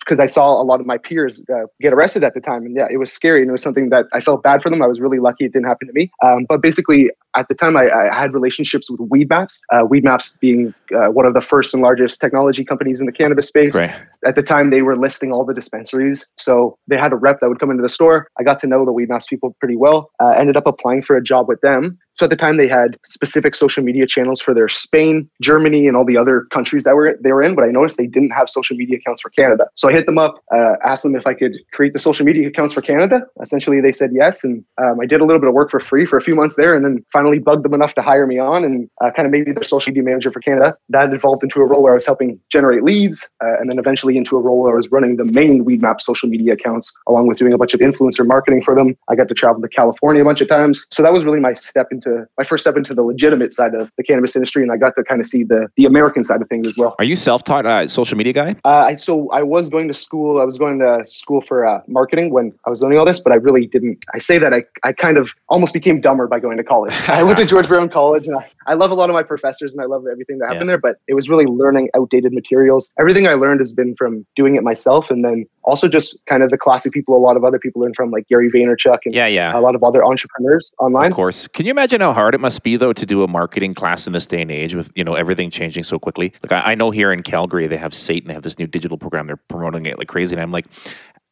because 0.00 0.20
I 0.20 0.26
saw 0.26 0.60
a 0.60 0.64
lot 0.64 0.80
of 0.80 0.86
my 0.86 0.98
peers 0.98 1.42
uh, 1.52 1.66
get 1.80 1.92
arrested 1.92 2.22
at 2.24 2.34
the 2.34 2.40
time. 2.40 2.64
And 2.64 2.76
yeah, 2.76 2.86
it 2.90 2.98
was 2.98 3.12
scary. 3.12 3.40
And 3.42 3.48
it 3.48 3.52
was 3.52 3.62
something 3.62 3.88
that 3.90 4.06
I 4.12 4.20
felt 4.20 4.42
bad 4.42 4.62
for 4.62 4.70
them. 4.70 4.82
I 4.82 4.86
was 4.86 5.00
really 5.00 5.18
lucky 5.18 5.44
it 5.44 5.52
didn't 5.52 5.66
happen 5.66 5.88
to 5.88 5.94
me. 5.94 6.10
Um, 6.24 6.46
but 6.48 6.62
basically, 6.62 7.10
at 7.36 7.48
the 7.48 7.54
time, 7.54 7.76
I, 7.76 7.90
I 7.90 8.14
had 8.14 8.32
relationships 8.32 8.90
with 8.90 9.00
Weed 9.10 9.28
Maps, 9.28 9.60
uh, 9.70 9.84
Weed 9.84 10.04
Maps 10.04 10.38
being 10.40 10.72
uh, 10.94 11.08
one 11.08 11.26
of 11.26 11.34
the 11.34 11.40
first 11.42 11.74
and 11.74 11.82
largest 11.82 12.15
technology 12.18 12.64
companies 12.64 13.00
in 13.00 13.06
the 13.06 13.12
cannabis 13.12 13.48
space 13.48 13.74
Right. 13.74 13.94
At 14.26 14.34
the 14.34 14.42
time 14.42 14.70
they 14.70 14.82
were 14.82 14.96
listing 14.96 15.32
all 15.32 15.44
the 15.44 15.54
dispensaries. 15.54 16.26
So 16.36 16.78
they 16.88 16.96
had 16.96 17.12
a 17.12 17.16
rep 17.16 17.40
that 17.40 17.48
would 17.48 17.60
come 17.60 17.70
into 17.70 17.82
the 17.82 17.88
store. 17.88 18.28
I 18.38 18.42
got 18.42 18.58
to 18.60 18.66
know 18.66 18.84
the 18.84 18.92
weed 18.92 19.08
maps 19.08 19.26
people 19.26 19.56
pretty 19.60 19.76
well. 19.76 20.10
Uh, 20.20 20.30
ended 20.30 20.56
up 20.56 20.66
applying 20.66 21.02
for 21.02 21.16
a 21.16 21.22
job 21.22 21.48
with 21.48 21.60
them. 21.60 21.98
So 22.16 22.24
at 22.24 22.30
the 22.30 22.36
time 22.36 22.56
they 22.56 22.66
had 22.66 22.96
specific 23.04 23.54
social 23.54 23.84
media 23.84 24.06
channels 24.06 24.40
for 24.40 24.54
their 24.54 24.68
spain 24.68 25.28
germany 25.42 25.86
and 25.86 25.96
all 25.96 26.04
the 26.04 26.16
other 26.16 26.46
countries 26.52 26.84
that 26.84 26.94
were 26.94 27.16
they 27.22 27.32
were 27.32 27.42
in 27.42 27.54
but 27.54 27.64
i 27.64 27.70
noticed 27.70 27.98
they 27.98 28.06
didn't 28.06 28.30
have 28.30 28.48
social 28.48 28.76
media 28.76 28.96
accounts 28.96 29.20
for 29.20 29.30
canada. 29.30 29.68
So 29.74 29.90
i 29.90 29.92
hit 29.92 30.06
them 30.06 30.18
up 30.18 30.42
uh, 30.54 30.74
asked 30.84 31.02
them 31.02 31.14
if 31.14 31.26
i 31.26 31.34
could 31.34 31.58
create 31.72 31.92
the 31.92 31.98
social 31.98 32.24
media 32.24 32.48
accounts 32.48 32.72
for 32.74 32.80
canada. 32.80 33.22
Essentially 33.42 33.80
they 33.80 33.92
said 33.92 34.10
yes 34.14 34.44
and 34.44 34.64
um, 34.82 34.98
i 35.00 35.06
did 35.06 35.20
a 35.20 35.24
little 35.24 35.40
bit 35.40 35.48
of 35.48 35.54
work 35.54 35.70
for 35.70 35.80
free 35.80 36.06
for 36.06 36.16
a 36.16 36.22
few 36.22 36.34
months 36.34 36.56
there 36.56 36.74
and 36.74 36.84
then 36.84 37.04
finally 37.12 37.38
bugged 37.38 37.64
them 37.64 37.74
enough 37.74 37.94
to 37.94 38.02
hire 38.02 38.26
me 38.26 38.38
on 38.38 38.64
and 38.64 38.88
uh, 39.02 39.10
kind 39.14 39.26
of 39.26 39.32
made 39.32 39.46
me 39.46 39.52
their 39.52 39.62
social 39.62 39.90
media 39.90 40.02
manager 40.02 40.30
for 40.30 40.40
canada. 40.40 40.76
That 40.88 41.12
evolved 41.12 41.42
into 41.42 41.60
a 41.60 41.66
role 41.66 41.82
where 41.82 41.92
i 41.92 41.94
was 41.94 42.06
helping 42.06 42.40
generate 42.50 42.82
leads 42.82 43.28
uh, 43.44 43.58
and 43.60 43.68
then 43.68 43.78
eventually 43.78 44.15
into 44.16 44.36
a 44.36 44.40
role 44.40 44.62
where 44.62 44.72
i 44.72 44.76
was 44.76 44.90
running 44.90 45.16
the 45.16 45.24
main 45.24 45.64
weed 45.64 45.80
map 45.82 46.00
social 46.00 46.28
media 46.28 46.52
accounts 46.54 46.92
along 47.06 47.26
with 47.26 47.38
doing 47.38 47.52
a 47.52 47.58
bunch 47.58 47.74
of 47.74 47.80
influencer 47.80 48.26
marketing 48.26 48.62
for 48.62 48.74
them 48.74 48.96
i 49.08 49.14
got 49.14 49.28
to 49.28 49.34
travel 49.34 49.60
to 49.60 49.68
california 49.68 50.22
a 50.22 50.24
bunch 50.24 50.40
of 50.40 50.48
times 50.48 50.86
so 50.90 51.02
that 51.02 51.12
was 51.12 51.24
really 51.24 51.40
my 51.40 51.54
step 51.54 51.88
into 51.90 52.26
my 52.38 52.44
first 52.44 52.62
step 52.62 52.76
into 52.76 52.94
the 52.94 53.02
legitimate 53.02 53.52
side 53.52 53.74
of 53.74 53.90
the 53.96 54.02
cannabis 54.02 54.34
industry 54.34 54.62
and 54.62 54.72
i 54.72 54.76
got 54.76 54.94
to 54.96 55.04
kind 55.04 55.20
of 55.20 55.26
see 55.26 55.44
the 55.44 55.66
the 55.76 55.84
american 55.84 56.24
side 56.24 56.40
of 56.42 56.48
things 56.48 56.66
as 56.66 56.76
well 56.78 56.94
Are 56.98 57.04
you 57.04 57.16
self-taught 57.16 57.66
uh, 57.66 57.88
social 57.88 58.16
media 58.16 58.32
guy? 58.32 58.56
uh, 58.64 58.86
I, 58.90 58.94
so 58.94 59.30
I 59.30 59.42
was 59.42 59.68
going 59.68 59.88
to 59.88 59.94
school. 59.94 60.40
I 60.40 60.44
was 60.44 60.58
going 60.58 60.78
to 60.80 61.02
school 61.06 61.40
for 61.40 61.66
uh, 61.66 61.80
marketing 61.86 62.30
when 62.30 62.52
I 62.66 62.70
was 62.70 62.82
learning 62.82 62.98
all 62.98 63.04
this, 63.04 63.20
but 63.20 63.32
I 63.32 63.36
really 63.36 63.66
didn't. 63.66 63.98
I 64.14 64.18
say 64.18 64.38
that 64.38 64.52
I, 64.54 64.60
I 64.82 64.92
kind 64.92 65.16
of 65.16 65.30
almost 65.48 65.72
became 65.72 66.00
dumber 66.00 66.26
by 66.26 66.38
going 66.40 66.56
to 66.56 66.64
college. 66.64 66.92
I 67.08 67.22
went 67.22 67.36
to 67.38 67.46
George 67.52 67.68
Brown 67.68 67.88
College, 67.88 68.26
and 68.26 68.36
I, 68.36 68.44
I 68.66 68.74
love 68.74 68.90
a 68.90 68.94
lot 68.94 69.08
of 69.10 69.14
my 69.14 69.22
professors, 69.22 69.74
and 69.74 69.82
I 69.82 69.86
love 69.86 70.04
everything 70.10 70.38
that 70.38 70.48
happened 70.50 70.68
there. 70.70 70.78
But 70.78 70.96
it 71.08 71.14
was 71.14 71.28
really 71.28 71.46
learning 71.46 71.88
outdated 71.96 72.32
materials. 72.32 72.90
Everything 72.98 73.26
I 73.26 73.34
learned 73.34 73.60
has 73.60 73.72
been 73.72 73.94
from 73.96 74.05
doing 74.34 74.56
it 74.56 74.62
myself, 74.62 75.10
and 75.10 75.24
then 75.24 75.46
also 75.62 75.88
just 75.88 76.18
kind 76.26 76.42
of 76.42 76.50
the 76.50 76.58
classic 76.58 76.92
people. 76.92 77.16
A 77.16 77.18
lot 77.18 77.36
of 77.36 77.44
other 77.44 77.58
people 77.58 77.82
learn 77.82 77.94
from, 77.94 78.10
like 78.10 78.28
Gary 78.28 78.50
Vaynerchuk 78.50 78.98
and 79.04 79.14
Yeah, 79.14 79.26
yeah. 79.26 79.56
a 79.56 79.60
lot 79.60 79.74
of 79.74 79.82
other 79.82 80.04
entrepreneurs 80.04 80.72
online. 80.78 81.10
Of 81.10 81.14
course. 81.16 81.48
Can 81.48 81.66
you 81.66 81.70
imagine 81.70 82.00
how 82.00 82.12
hard 82.12 82.34
it 82.34 82.40
must 82.40 82.62
be 82.62 82.76
though 82.76 82.92
to 82.92 83.06
do 83.06 83.22
a 83.22 83.28
marketing 83.28 83.74
class 83.74 84.06
in 84.06 84.12
this 84.12 84.26
day 84.26 84.42
and 84.42 84.50
age 84.50 84.74
with 84.74 84.90
you 84.94 85.04
know 85.04 85.14
everything 85.14 85.50
changing 85.50 85.82
so 85.82 85.98
quickly? 85.98 86.32
Like 86.42 86.52
I, 86.52 86.72
I 86.72 86.74
know 86.74 86.90
here 86.90 87.12
in 87.12 87.22
Calgary 87.22 87.66
they 87.66 87.76
have 87.76 87.94
Satan, 87.94 88.28
they 88.28 88.34
have 88.34 88.42
this 88.42 88.58
new 88.58 88.66
digital 88.66 88.98
program. 88.98 89.26
They're 89.26 89.36
promoting 89.36 89.86
it 89.86 89.98
like 89.98 90.08
crazy, 90.08 90.34
and 90.34 90.42
I'm 90.42 90.52
like, 90.52 90.66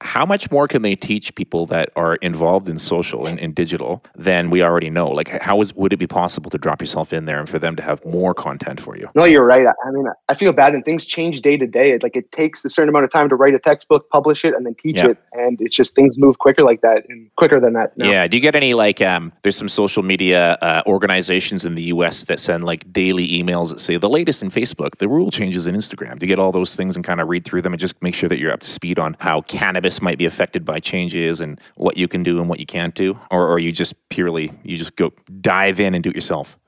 how 0.04 0.24
much 0.26 0.50
more 0.50 0.68
can 0.68 0.82
they 0.82 0.94
teach 0.94 1.34
people 1.34 1.66
that 1.66 1.90
are 1.96 2.16
involved 2.16 2.68
in 2.68 2.78
social 2.78 3.26
and 3.26 3.38
in 3.38 3.52
digital 3.52 4.04
than 4.14 4.50
we 4.50 4.62
already 4.62 4.90
know? 4.90 5.08
Like, 5.08 5.28
how 5.42 5.60
is 5.62 5.74
would 5.74 5.92
it 5.92 5.96
be 5.96 6.06
possible 6.06 6.50
to 6.50 6.58
drop 6.58 6.80
yourself 6.82 7.12
in 7.12 7.24
there 7.24 7.40
and 7.40 7.48
for 7.48 7.58
them 7.58 7.74
to 7.76 7.82
have 7.82 8.04
more 8.04 8.34
content 8.34 8.80
for 8.80 8.96
you? 8.96 9.08
No, 9.14 9.24
you're 9.24 9.44
right. 9.46 9.66
I 9.66 9.90
mean, 9.90 10.04
I 10.28 10.34
feel 10.34 10.52
bad, 10.52 10.74
and 10.74 10.84
things 10.84 11.04
change 11.06 11.40
day 11.40 11.56
to 11.56 11.66
day. 11.66 11.90
It- 11.92 12.02
Like 12.04 12.16
it 12.16 12.30
takes 12.32 12.64
a 12.66 12.68
certain 12.68 12.90
amount 12.90 13.06
of 13.06 13.10
time 13.10 13.30
to 13.30 13.34
write 13.34 13.54
a 13.54 13.58
textbook, 13.58 14.10
publish 14.10 14.44
it, 14.44 14.54
and 14.54 14.66
then 14.66 14.74
teach 14.74 14.96
Yeah. 14.96 15.08
it, 15.08 15.18
and 15.32 15.58
it's 15.60 15.74
just 15.74 15.94
things 15.94 16.18
move 16.20 16.38
quicker 16.38 16.62
like 16.62 16.82
that, 16.82 17.06
and 17.08 17.30
quicker 17.36 17.58
than 17.58 17.72
that. 17.72 17.96
now. 17.96 18.10
Yeah. 18.10 18.26
Do 18.28 18.36
you 18.36 18.42
get 18.42 18.54
any 18.54 18.74
like? 18.74 19.00
Um, 19.00 19.32
there's 19.42 19.56
some 19.56 19.70
social 19.70 20.02
media 20.02 20.58
uh, 20.60 20.82
organizations 20.86 21.64
in 21.64 21.74
the 21.76 21.84
U.S. 21.94 22.24
that 22.24 22.38
send 22.40 22.62
like 22.64 22.92
daily 22.92 23.26
emails 23.28 23.70
that 23.70 23.80
say 23.80 23.96
the 23.96 24.08
latest 24.10 24.42
in 24.42 24.50
Facebook, 24.50 24.96
the 24.98 25.08
rule 25.08 25.30
changes 25.30 25.66
in 25.66 25.74
Instagram. 25.74 26.18
Do 26.18 26.26
you 26.26 26.28
get 26.28 26.38
all 26.38 26.52
those 26.52 26.76
things 26.76 26.94
and 26.96 27.04
kind 27.04 27.20
of 27.22 27.28
read 27.28 27.44
through 27.46 27.62
them 27.62 27.72
and 27.72 27.80
just 27.80 28.00
make 28.02 28.14
sure 28.14 28.28
that 28.28 28.38
you're 28.38 28.52
up 28.52 28.60
to 28.60 28.68
speed 28.68 28.98
on 28.98 29.16
how 29.20 29.40
cannabis 29.42 29.93
might 30.02 30.18
be 30.18 30.24
affected 30.24 30.64
by 30.64 30.80
changes 30.80 31.40
and 31.40 31.60
what 31.76 31.96
you 31.96 32.08
can 32.08 32.22
do 32.22 32.40
and 32.40 32.48
what 32.48 32.60
you 32.60 32.66
can't 32.66 32.94
do, 32.94 33.18
or, 33.30 33.42
or 33.48 33.52
are 33.54 33.58
you 33.58 33.72
just 33.72 33.94
purely 34.08 34.50
you 34.62 34.76
just 34.76 34.96
go 34.96 35.12
dive 35.40 35.80
in 35.80 35.94
and 35.94 36.02
do 36.04 36.10
it 36.10 36.14
yourself? 36.14 36.58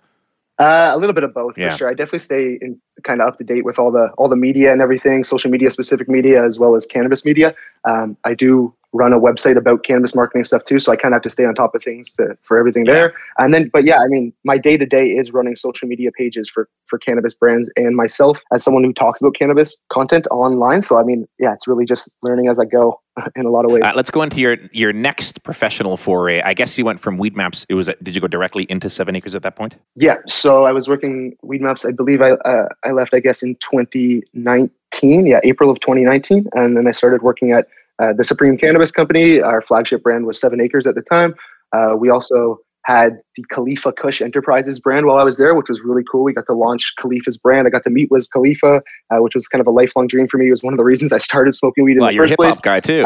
Uh, 0.59 0.91
a 0.93 0.97
little 0.97 1.15
bit 1.15 1.25
of 1.25 1.35
both 1.35 1.57
Yeah. 1.59 1.71
for 1.71 1.77
sure. 1.79 1.89
I 1.91 1.95
definitely 1.95 2.21
stay 2.21 2.59
in 2.61 2.81
kind 3.05 3.21
of 3.21 3.29
up 3.29 3.39
to 3.39 3.45
date 3.45 3.65
with 3.65 3.79
all 3.79 3.91
the 3.91 4.09
all 4.19 4.29
the 4.29 4.37
media 4.37 4.73
and 4.73 4.81
everything, 4.81 5.25
social 5.25 5.51
media 5.51 5.71
specific 5.71 6.09
media 6.09 6.45
as 6.45 6.59
well 6.59 6.75
as 6.77 6.87
cannabis 6.87 7.25
media. 7.25 7.55
Um, 7.85 8.17
I 8.25 8.35
do 8.35 8.75
run 8.93 9.13
a 9.13 9.21
website 9.21 9.57
about 9.57 9.85
cannabis 9.85 10.15
marketing 10.15 10.45
stuff 10.45 10.65
too, 10.65 10.79
so 10.79 10.93
I 10.93 10.97
kind 10.97 11.13
of 11.13 11.17
have 11.17 11.23
to 11.23 11.31
stay 11.31 11.45
on 11.45 11.55
top 11.55 11.75
of 11.75 11.83
things 11.83 12.13
to, 12.13 12.37
for 12.43 12.57
everything 12.57 12.85
there. 12.85 13.15
And 13.39 13.53
then, 13.53 13.69
but 13.73 13.85
yeah, 13.85 13.99
I 13.99 14.07
mean, 14.07 14.33
my 14.45 14.59
day 14.59 14.77
to 14.77 14.87
day 14.87 15.07
is 15.09 15.33
running 15.33 15.57
social 15.57 15.89
media 15.89 16.11
pages 16.17 16.49
for 16.49 16.69
for 16.87 16.99
cannabis 16.99 17.35
brands 17.35 17.71
and 17.77 17.97
myself 17.97 18.43
as 18.53 18.63
someone 18.63 18.85
who 18.85 18.93
talks 18.93 19.21
about 19.21 19.35
cannabis 19.35 19.77
content 19.93 20.27
online. 20.31 20.83
So 20.83 20.99
I 20.99 21.03
mean, 21.03 21.27
yeah, 21.39 21.53
it's 21.53 21.67
really 21.67 21.85
just 21.85 22.09
learning 22.23 22.49
as 22.49 22.59
I 22.59 22.65
go 22.65 23.01
in 23.37 23.45
a 23.45 23.51
lot 23.51 23.65
of 23.65 23.73
ways. 23.73 23.83
Uh, 23.85 23.93
let's 23.95 24.11
go 24.11 24.23
into 24.23 24.41
your 24.41 24.57
your 24.73 24.93
next 24.93 25.43
professional 25.43 25.97
foray. 25.97 26.41
I 26.41 26.55
guess 26.55 26.77
you 26.79 26.85
went 26.85 27.01
from 27.01 27.19
Weed 27.19 27.37
Maps. 27.37 27.67
It 27.69 27.75
was 27.75 27.91
did 28.03 28.15
you 28.15 28.21
go 28.21 28.29
directly 28.29 28.65
into 28.69 28.89
Seven 28.89 29.17
Acres 29.17 29.35
at 29.35 29.43
that 29.43 29.57
point? 29.57 29.77
Yeah, 29.95 30.17
so 30.27 30.65
I 30.65 30.73
was 30.73 30.89
working 30.89 31.37
Weed 31.43 31.61
Maps. 31.61 31.85
I 31.85 31.93
believe 31.93 32.23
I 32.23 32.33
uh, 32.33 32.69
I 32.87 32.93
left, 32.93 33.13
I 33.15 33.21
guess, 33.21 33.43
in 33.43 33.57
2019. 33.57 35.27
Yeah, 35.27 35.41
April 35.45 35.71
of 35.71 35.81
2019, 35.81 36.47
and 36.55 36.77
then 36.77 36.87
I 36.89 36.93
started 36.93 37.23
working 37.23 37.53
at 37.53 37.67
uh, 37.99 38.13
the 38.13 38.25
Supreme 38.25 38.57
Cannabis 38.57 38.91
Company. 38.91 39.41
Our 39.41 39.61
flagship 39.61 40.03
brand 40.03 40.27
was 40.27 40.41
Seven 40.41 40.61
Acres 40.61 40.87
at 40.87 40.95
the 40.95 41.03
time. 41.03 41.35
Uh, 41.73 41.95
we 41.99 42.09
also 42.11 42.59
had 42.85 43.19
the 43.35 43.45
Khalifa 43.51 43.93
Kush 43.93 44.23
Enterprises 44.23 44.79
brand 44.79 45.07
while 45.07 45.17
I 45.19 45.25
was 45.25 45.39
there, 45.39 45.55
which 45.57 45.69
was 45.69 45.81
really 45.81 46.05
cool. 46.11 46.23
We 46.23 46.33
got 46.33 46.47
to 46.47 46.55
launch 46.55 46.95
Khalifa's 47.01 47.37
brand. 47.37 47.67
I 47.67 47.71
got 47.71 47.83
to 47.85 47.91
meet 47.91 48.11
Wiz 48.13 48.29
Khalifa, 48.29 48.81
uh, 49.11 49.17
which 49.19 49.35
was 49.35 49.49
kind 49.49 49.61
of 49.61 49.67
a 49.67 49.73
lifelong 49.73 50.07
dream 50.07 50.29
for 50.29 50.39
me. 50.39 50.47
It 50.47 50.51
was 50.51 50.63
one 50.63 50.73
of 50.73 50.79
the 50.79 50.85
reasons 50.85 51.13
I 51.13 51.19
started 51.19 51.55
smoking 51.55 51.85
weed 51.85 51.97
in 51.97 51.99
Well, 52.01 52.11
the 52.11 52.15
you're 52.15 52.25
a 52.25 52.29
first 52.29 52.31
hip 52.31 52.39
place. 52.39 52.55
hop 52.55 52.63
guy 52.63 52.81
too. 52.81 53.05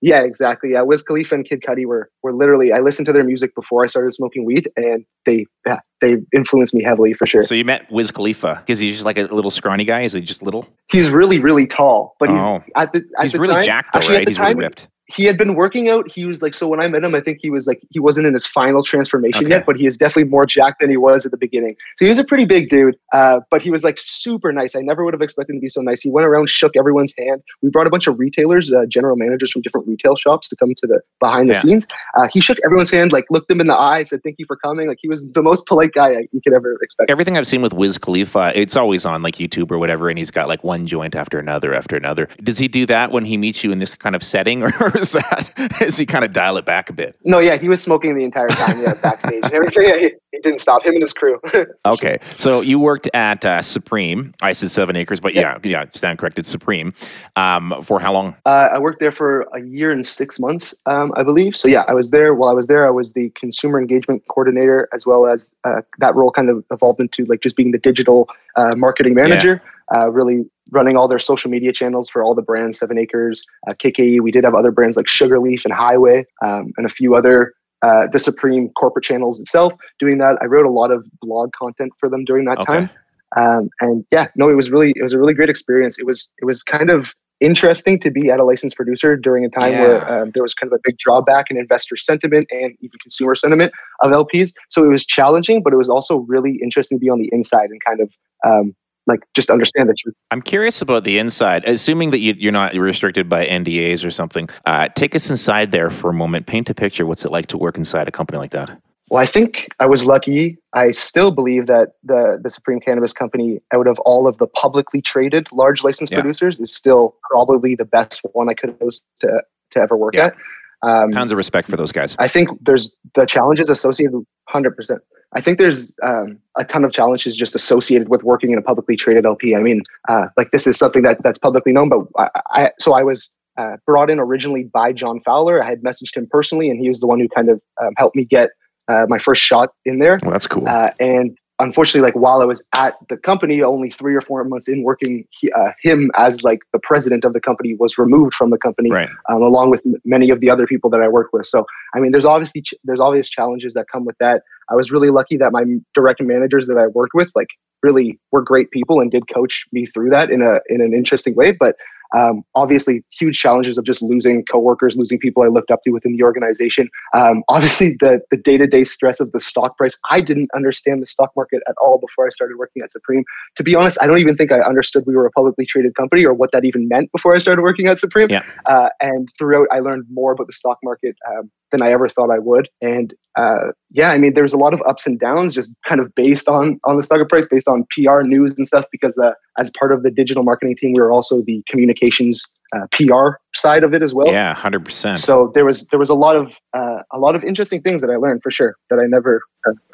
Yeah, 0.00 0.20
exactly. 0.22 0.70
Yeah, 0.72 0.82
Wiz 0.82 1.02
Khalifa 1.02 1.34
and 1.34 1.44
Kid 1.48 1.62
Cudi 1.66 1.84
were 1.84 2.08
were 2.22 2.32
literally. 2.32 2.72
I 2.72 2.80
listened 2.80 3.06
to 3.06 3.12
their 3.12 3.24
music 3.24 3.54
before 3.54 3.82
I 3.82 3.88
started 3.88 4.14
smoking 4.14 4.44
weed, 4.44 4.70
and 4.76 5.04
they 5.26 5.44
yeah, 5.66 5.80
they 6.00 6.18
influenced 6.32 6.72
me 6.72 6.82
heavily 6.84 7.12
for 7.14 7.26
sure. 7.26 7.42
so 7.42 7.54
you 7.54 7.64
met 7.64 7.90
Wiz 7.90 8.10
Khalifa 8.12 8.62
because 8.64 8.78
he's 8.78 8.92
just 8.94 9.04
like 9.04 9.18
a 9.18 9.22
little 9.22 9.50
scrawny 9.50 9.84
guy. 9.84 10.02
Is 10.02 10.12
he 10.12 10.20
just 10.20 10.42
little? 10.42 10.68
he's 10.90 11.10
really 11.10 11.38
really 11.40 11.66
tall, 11.66 12.14
but 12.20 12.28
he's 12.30 12.42
Oh. 12.42 12.62
at 12.76 12.92
the 12.92 13.02
at 13.18 13.24
He's 13.24 13.32
the 13.32 13.40
really 13.40 13.54
time, 13.54 13.64
jacked 13.64 13.92
though, 13.92 13.98
actually, 13.98 14.16
right? 14.18 14.28
He's 14.28 14.36
time, 14.36 14.56
really 14.56 14.66
ripped. 14.66 14.88
He 15.10 15.24
had 15.24 15.38
been 15.38 15.54
working 15.54 15.88
out. 15.88 16.10
He 16.10 16.24
was 16.26 16.42
like 16.42 16.52
so 16.54 16.68
when 16.68 16.80
I 16.80 16.88
met 16.88 17.02
him, 17.02 17.14
I 17.14 17.20
think 17.20 17.38
he 17.40 17.50
was 17.50 17.66
like 17.66 17.80
he 17.90 17.98
wasn't 17.98 18.26
in 18.26 18.34
his 18.34 18.46
final 18.46 18.82
transformation 18.82 19.44
Okay. 19.46 19.54
yet, 19.54 19.66
but 19.66 19.76
he 19.76 19.86
is 19.86 19.96
definitely 19.96 20.30
more 20.30 20.44
jacked 20.46 20.80
than 20.80 20.90
he 20.90 20.96
was 20.98 21.24
at 21.24 21.32
the 21.32 21.38
beginning. 21.38 21.76
So 21.96 22.04
he 22.04 22.08
was 22.10 22.18
a 22.18 22.24
pretty 22.24 22.44
big 22.44 22.68
dude, 22.68 22.96
uh, 23.14 23.40
but 23.50 23.62
he 23.62 23.70
was 23.70 23.84
like 23.84 23.96
super 23.98 24.52
nice. 24.52 24.76
I 24.76 24.80
never 24.80 25.04
would 25.04 25.14
have 25.14 25.22
expected 25.22 25.54
him 25.54 25.60
to 25.60 25.62
be 25.62 25.68
so 25.70 25.80
nice. 25.80 26.02
He 26.02 26.10
went 26.10 26.26
around, 26.26 26.50
shook 26.50 26.76
everyone's 26.76 27.14
hand. 27.16 27.42
We 27.62 27.70
brought 27.70 27.86
a 27.86 27.90
bunch 27.90 28.06
of 28.06 28.18
retailers, 28.18 28.70
uh, 28.72 28.84
general 28.86 29.16
managers 29.16 29.50
from 29.52 29.62
different 29.62 29.88
retail 29.88 30.14
shops 30.16 30.48
to 30.50 30.56
come 30.56 30.74
to 30.74 30.86
the 30.86 31.00
behind 31.20 31.48
the 31.48 31.54
Yeah. 31.54 31.60
scenes. 31.60 31.86
Uh, 32.16 32.28
he 32.32 32.40
shook 32.42 32.58
everyone's 32.64 32.90
hand, 32.90 33.12
like 33.12 33.24
looked 33.30 33.48
them 33.48 33.60
in 33.60 33.66
the 33.66 33.76
eye, 33.78 34.02
said 34.02 34.20
thank 34.22 34.36
you 34.38 34.44
for 34.46 34.56
coming. 34.56 34.88
Like 34.88 34.98
he 35.00 35.08
was 35.08 35.26
the 35.32 35.42
most 35.42 35.66
polite 35.66 35.92
guy 35.92 36.08
I- 36.10 36.28
you 36.32 36.40
could 36.44 36.52
ever 36.52 36.76
expect. 36.82 37.10
Everything 37.10 37.38
I've 37.38 37.46
seen 37.46 37.62
with 37.62 37.72
Wiz 37.72 37.96
Khalifa, 37.98 38.52
it's 38.54 38.76
always 38.76 39.06
on 39.06 39.22
like 39.22 39.36
YouTube 39.36 39.70
or 39.70 39.78
whatever, 39.78 40.10
and 40.10 40.18
he's 40.18 40.30
got 40.30 40.48
like 40.48 40.62
one 40.64 40.86
joint 40.86 41.16
after 41.16 41.38
another 41.38 41.72
after 41.74 41.96
another. 41.96 42.28
Does 42.42 42.58
he 42.58 42.68
do 42.68 42.84
that 42.86 43.10
when 43.10 43.24
he 43.24 43.36
meets 43.38 43.64
you 43.64 43.72
in 43.72 43.78
this 43.78 43.94
kind 43.94 44.14
of 44.14 44.22
setting, 44.22 44.62
or 44.82 44.97
that 45.00 45.50
does 45.78 45.98
he 45.98 46.06
kind 46.06 46.24
of 46.24 46.32
dial 46.32 46.56
it 46.56 46.64
back 46.64 46.90
a 46.90 46.92
bit? 46.92 47.16
No, 47.24 47.38
yeah, 47.38 47.56
he 47.56 47.68
was 47.68 47.82
smoking 47.82 48.16
the 48.16 48.24
entire 48.24 48.48
time. 48.48 48.80
Yeah, 48.80 48.94
backstage 48.94 49.44
and 49.44 49.52
everything. 49.52 49.88
Yeah, 49.88 49.98
he, 49.98 50.10
he 50.32 50.40
didn't 50.40 50.60
stop. 50.60 50.84
Him 50.84 50.94
and 50.94 51.02
his 51.02 51.12
crew. 51.12 51.40
okay, 51.86 52.18
so 52.36 52.60
you 52.60 52.78
worked 52.78 53.08
at 53.14 53.44
uh, 53.44 53.62
Supreme. 53.62 54.34
I 54.42 54.52
said 54.52 54.70
Seven 54.70 54.96
Acres, 54.96 55.20
but 55.20 55.34
yeah, 55.34 55.58
yeah, 55.62 55.84
stand 55.90 56.18
corrected. 56.18 56.46
Supreme. 56.46 56.92
Um, 57.36 57.74
for 57.82 58.00
how 58.00 58.12
long? 58.12 58.36
Uh, 58.46 58.68
I 58.72 58.78
worked 58.78 59.00
there 59.00 59.12
for 59.12 59.42
a 59.54 59.60
year 59.60 59.90
and 59.90 60.04
six 60.04 60.38
months, 60.40 60.74
um, 60.86 61.12
I 61.16 61.22
believe. 61.22 61.56
So 61.56 61.68
yeah, 61.68 61.84
I 61.88 61.94
was 61.94 62.10
there. 62.10 62.34
While 62.34 62.50
I 62.50 62.54
was 62.54 62.66
there, 62.66 62.86
I 62.86 62.90
was 62.90 63.12
the 63.12 63.30
consumer 63.30 63.78
engagement 63.78 64.22
coordinator, 64.28 64.88
as 64.92 65.06
well 65.06 65.26
as 65.26 65.54
uh, 65.64 65.82
that 65.98 66.14
role 66.14 66.30
kind 66.30 66.50
of 66.50 66.64
evolved 66.70 67.00
into 67.00 67.24
like 67.26 67.40
just 67.40 67.56
being 67.56 67.72
the 67.72 67.78
digital 67.78 68.28
uh, 68.56 68.74
marketing 68.74 69.14
manager. 69.14 69.62
Yeah. 69.62 69.70
Uh, 69.94 70.10
really 70.10 70.44
running 70.70 70.96
all 70.96 71.08
their 71.08 71.18
social 71.18 71.50
media 71.50 71.72
channels 71.72 72.08
for 72.08 72.22
all 72.22 72.34
the 72.34 72.42
brands, 72.42 72.78
Seven 72.78 72.98
Acres, 72.98 73.44
uh, 73.66 73.72
KKE. 73.72 74.20
We 74.20 74.30
did 74.30 74.44
have 74.44 74.54
other 74.54 74.70
brands 74.70 74.96
like 74.96 75.08
Sugarleaf 75.08 75.64
and 75.64 75.72
Highway, 75.72 76.26
um, 76.44 76.72
and 76.76 76.84
a 76.84 76.90
few 76.90 77.14
other 77.14 77.54
uh, 77.82 78.06
the 78.08 78.18
Supreme 78.18 78.70
corporate 78.70 79.04
channels 79.04 79.40
itself. 79.40 79.72
Doing 79.98 80.18
that, 80.18 80.36
I 80.42 80.46
wrote 80.46 80.66
a 80.66 80.70
lot 80.70 80.90
of 80.90 81.06
blog 81.20 81.52
content 81.52 81.92
for 81.98 82.08
them 82.08 82.24
during 82.24 82.44
that 82.46 82.58
okay. 82.58 82.72
time. 82.72 82.90
Um, 83.36 83.70
and 83.80 84.04
yeah, 84.10 84.28
no, 84.36 84.48
it 84.48 84.54
was 84.54 84.70
really 84.70 84.92
it 84.96 85.02
was 85.02 85.12
a 85.12 85.18
really 85.18 85.34
great 85.34 85.50
experience. 85.50 85.98
It 85.98 86.06
was 86.06 86.30
it 86.38 86.44
was 86.44 86.62
kind 86.62 86.90
of 86.90 87.14
interesting 87.40 87.98
to 88.00 88.10
be 88.10 88.30
at 88.30 88.40
a 88.40 88.44
licensed 88.44 88.76
producer 88.76 89.16
during 89.16 89.44
a 89.44 89.48
time 89.48 89.72
yeah. 89.72 89.80
where 89.80 90.22
um, 90.22 90.30
there 90.32 90.42
was 90.42 90.54
kind 90.54 90.72
of 90.72 90.76
a 90.76 90.80
big 90.82 90.98
drawback 90.98 91.46
in 91.50 91.56
investor 91.56 91.96
sentiment 91.96 92.46
and 92.50 92.74
even 92.80 92.98
consumer 93.00 93.34
sentiment 93.34 93.72
of 94.00 94.10
LPs. 94.10 94.54
So 94.70 94.84
it 94.84 94.88
was 94.88 95.06
challenging, 95.06 95.62
but 95.62 95.72
it 95.72 95.76
was 95.76 95.88
also 95.88 96.18
really 96.26 96.58
interesting 96.62 96.98
to 96.98 97.00
be 97.00 97.10
on 97.10 97.20
the 97.20 97.28
inside 97.32 97.70
and 97.70 97.80
kind 97.84 98.00
of 98.00 98.12
um, 98.44 98.74
like 99.08 99.20
just 99.34 99.50
understand 99.50 99.88
the 99.88 99.94
truth. 99.94 100.14
I'm 100.30 100.42
curious 100.42 100.80
about 100.82 101.04
the 101.04 101.18
inside. 101.18 101.64
Assuming 101.64 102.10
that 102.10 102.18
you, 102.18 102.48
are 102.48 102.52
not 102.52 102.74
restricted 102.74 103.28
by 103.28 103.46
NDAs 103.46 104.04
or 104.04 104.10
something, 104.10 104.48
uh, 104.66 104.88
take 104.88 105.16
us 105.16 105.30
inside 105.30 105.72
there 105.72 105.90
for 105.90 106.10
a 106.10 106.14
moment. 106.14 106.46
Paint 106.46 106.70
a 106.70 106.74
picture. 106.74 107.06
What's 107.06 107.24
it 107.24 107.32
like 107.32 107.46
to 107.46 107.58
work 107.58 107.76
inside 107.76 108.06
a 108.06 108.12
company 108.12 108.38
like 108.38 108.52
that? 108.52 108.80
Well, 109.10 109.22
I 109.22 109.26
think 109.26 109.68
I 109.80 109.86
was 109.86 110.04
lucky. 110.04 110.58
I 110.74 110.90
still 110.90 111.30
believe 111.30 111.66
that 111.66 111.92
the 112.04 112.38
the 112.42 112.50
Supreme 112.50 112.78
Cannabis 112.78 113.12
Company, 113.12 113.60
out 113.72 113.86
of 113.86 113.98
all 114.00 114.28
of 114.28 114.36
the 114.38 114.46
publicly 114.46 115.00
traded 115.00 115.48
large 115.50 115.82
licensed 115.82 116.12
yeah. 116.12 116.20
producers, 116.20 116.60
is 116.60 116.74
still 116.74 117.16
probably 117.30 117.74
the 117.74 117.86
best 117.86 118.20
one 118.32 118.50
I 118.50 118.54
could 118.54 118.76
have 118.80 118.90
to 119.20 119.42
to 119.70 119.80
ever 119.80 119.96
work 119.96 120.14
yeah. 120.14 120.26
at. 120.26 120.36
Um, 120.82 121.10
Tons 121.10 121.32
of 121.32 121.36
respect 121.36 121.68
for 121.68 121.76
those 121.76 121.92
guys. 121.92 122.14
I 122.18 122.28
think 122.28 122.50
there's 122.60 122.94
the 123.14 123.26
challenges 123.26 123.68
associated. 123.68 124.14
Hundred 124.48 124.76
percent. 124.76 125.00
I 125.34 125.42
think 125.42 125.58
there's 125.58 125.94
um, 126.02 126.38
a 126.56 126.64
ton 126.64 126.84
of 126.84 126.92
challenges 126.92 127.36
just 127.36 127.54
associated 127.54 128.08
with 128.08 128.22
working 128.22 128.50
in 128.50 128.58
a 128.58 128.62
publicly 128.62 128.96
traded 128.96 129.26
LP. 129.26 129.54
I 129.54 129.60
mean, 129.60 129.82
uh, 130.08 130.28
like 130.38 130.52
this 130.52 130.66
is 130.66 130.78
something 130.78 131.02
that 131.02 131.22
that's 131.22 131.38
publicly 131.38 131.72
known, 131.72 131.90
but 131.90 132.06
I, 132.16 132.40
I 132.50 132.70
so 132.78 132.94
I 132.94 133.02
was 133.02 133.30
uh, 133.58 133.76
brought 133.86 134.08
in 134.08 134.20
originally 134.20 134.64
by 134.64 134.92
John 134.92 135.20
Fowler. 135.20 135.62
I 135.62 135.68
had 135.68 135.82
messaged 135.82 136.16
him 136.16 136.26
personally, 136.30 136.70
and 136.70 136.80
he 136.80 136.88
was 136.88 137.00
the 137.00 137.06
one 137.06 137.20
who 137.20 137.28
kind 137.28 137.50
of 137.50 137.60
um, 137.82 137.92
helped 137.96 138.16
me 138.16 138.24
get 138.24 138.50
uh, 138.88 139.04
my 139.08 139.18
first 139.18 139.42
shot 139.42 139.70
in 139.84 139.98
there. 139.98 140.18
Well, 140.22 140.30
that's 140.30 140.46
cool. 140.46 140.66
Uh, 140.66 140.92
and 140.98 141.36
unfortunately, 141.60 142.00
like 142.00 142.14
while 142.14 142.40
I 142.40 142.44
was 142.44 142.62
at 142.74 142.96
the 143.08 143.16
company, 143.16 143.62
only 143.62 143.90
three 143.90 144.14
or 144.14 144.20
four 144.20 144.42
months 144.44 144.68
in 144.68 144.82
working, 144.82 145.24
he, 145.30 145.50
uh, 145.52 145.72
him 145.82 146.10
as 146.16 146.42
like 146.42 146.60
the 146.72 146.78
president 146.78 147.24
of 147.24 147.32
the 147.32 147.40
company 147.40 147.74
was 147.74 147.98
removed 147.98 148.34
from 148.34 148.50
the 148.50 148.58
company, 148.58 148.90
right. 148.90 149.08
um, 149.28 149.42
along 149.42 149.70
with 149.70 149.82
many 150.04 150.30
of 150.30 150.40
the 150.40 150.50
other 150.50 150.66
people 150.66 150.90
that 150.90 151.00
I 151.00 151.08
worked 151.08 151.32
with. 151.32 151.46
So, 151.46 151.66
I 151.94 152.00
mean, 152.00 152.12
there's 152.12 152.24
obviously 152.24 152.62
ch- 152.62 152.74
there's 152.84 153.00
obvious 153.00 153.28
challenges 153.28 153.74
that 153.74 153.86
come 153.90 154.04
with 154.04 154.16
that. 154.20 154.42
I 154.70 154.74
was 154.74 154.92
really 154.92 155.10
lucky 155.10 155.36
that 155.38 155.52
my 155.52 155.64
direct 155.94 156.22
managers 156.22 156.66
that 156.66 156.78
I 156.78 156.86
worked 156.88 157.14
with, 157.14 157.30
like, 157.34 157.48
really 157.82 158.18
were 158.32 158.42
great 158.42 158.70
people 158.70 159.00
and 159.00 159.10
did 159.10 159.32
coach 159.32 159.64
me 159.72 159.86
through 159.86 160.10
that 160.10 160.30
in 160.30 160.42
a 160.42 160.60
in 160.68 160.80
an 160.80 160.92
interesting 160.92 161.34
way. 161.34 161.52
But 161.52 161.76
um, 162.16 162.42
obviously, 162.54 163.04
huge 163.10 163.38
challenges 163.38 163.78
of 163.78 163.84
just 163.84 164.02
losing 164.02 164.44
coworkers, 164.44 164.96
losing 164.96 165.18
people 165.18 165.42
I 165.42 165.48
looked 165.48 165.70
up 165.70 165.82
to 165.84 165.90
within 165.90 166.14
the 166.14 166.22
organization. 166.22 166.88
Um, 167.14 167.42
obviously, 167.48 167.96
the 168.00 168.20
the 168.30 168.36
day 168.36 168.56
to 168.56 168.66
day 168.66 168.84
stress 168.84 169.20
of 169.20 169.32
the 169.32 169.40
stock 169.40 169.76
price. 169.76 169.98
I 170.10 170.20
didn't 170.20 170.50
understand 170.54 171.02
the 171.02 171.06
stock 171.06 171.32
market 171.36 171.62
at 171.68 171.74
all 171.80 171.98
before 171.98 172.26
I 172.26 172.30
started 172.30 172.56
working 172.58 172.82
at 172.82 172.90
Supreme. 172.90 173.24
To 173.56 173.62
be 173.62 173.74
honest, 173.74 173.98
I 174.00 174.06
don't 174.06 174.18
even 174.18 174.36
think 174.36 174.52
I 174.52 174.60
understood 174.60 175.04
we 175.06 175.16
were 175.16 175.26
a 175.26 175.30
publicly 175.30 175.66
traded 175.66 175.94
company 175.94 176.24
or 176.24 176.32
what 176.32 176.52
that 176.52 176.64
even 176.64 176.88
meant 176.88 177.10
before 177.12 177.34
I 177.34 177.38
started 177.38 177.62
working 177.62 177.86
at 177.86 177.98
Supreme. 177.98 178.30
Yeah. 178.30 178.42
Uh, 178.66 178.88
and 179.00 179.28
throughout, 179.38 179.68
I 179.72 179.80
learned 179.80 180.06
more 180.10 180.32
about 180.32 180.46
the 180.46 180.52
stock 180.52 180.78
market 180.82 181.16
um, 181.28 181.50
than 181.70 181.82
I 181.82 181.90
ever 181.92 182.08
thought 182.08 182.30
I 182.30 182.38
would. 182.38 182.68
And 182.80 183.14
uh, 183.36 183.72
yeah, 183.90 184.10
I 184.10 184.18
mean, 184.18 184.34
there's 184.34 184.52
a 184.52 184.56
lot 184.56 184.74
of 184.74 184.82
ups 184.86 185.06
and 185.06 185.18
downs 185.18 185.54
just 185.54 185.72
kind 185.86 186.00
of 186.00 186.14
based 186.14 186.48
on 186.48 186.80
on 186.84 186.96
the 186.96 187.02
stock 187.02 187.26
price, 187.28 187.46
based 187.46 187.68
on 187.68 187.86
PR 187.90 188.22
news 188.22 188.54
and 188.56 188.66
stuff. 188.66 188.84
Because 188.90 189.16
uh, 189.18 189.32
as 189.58 189.70
part 189.78 189.92
of 189.92 190.02
the 190.02 190.10
digital 190.10 190.42
marketing 190.42 190.76
team, 190.76 190.92
we 190.92 191.00
were 191.00 191.12
also 191.12 191.42
the 191.42 191.62
communications 191.98 192.46
uh, 192.76 192.86
PR 192.92 193.38
side 193.54 193.82
of 193.82 193.94
it 193.94 194.02
as 194.02 194.14
well. 194.14 194.26
Yeah, 194.26 194.54
hundred 194.54 194.84
percent. 194.84 195.20
So 195.20 195.50
there 195.54 195.64
was 195.64 195.88
there 195.88 195.98
was 195.98 196.10
a 196.10 196.14
lot 196.14 196.36
of 196.36 196.54
uh, 196.74 197.02
a 197.12 197.18
lot 197.18 197.34
of 197.34 197.42
interesting 197.42 197.80
things 197.80 198.02
that 198.02 198.10
I 198.10 198.16
learned 198.16 198.42
for 198.42 198.50
sure 198.50 198.76
that 198.90 198.98
I 198.98 199.06
never 199.06 199.40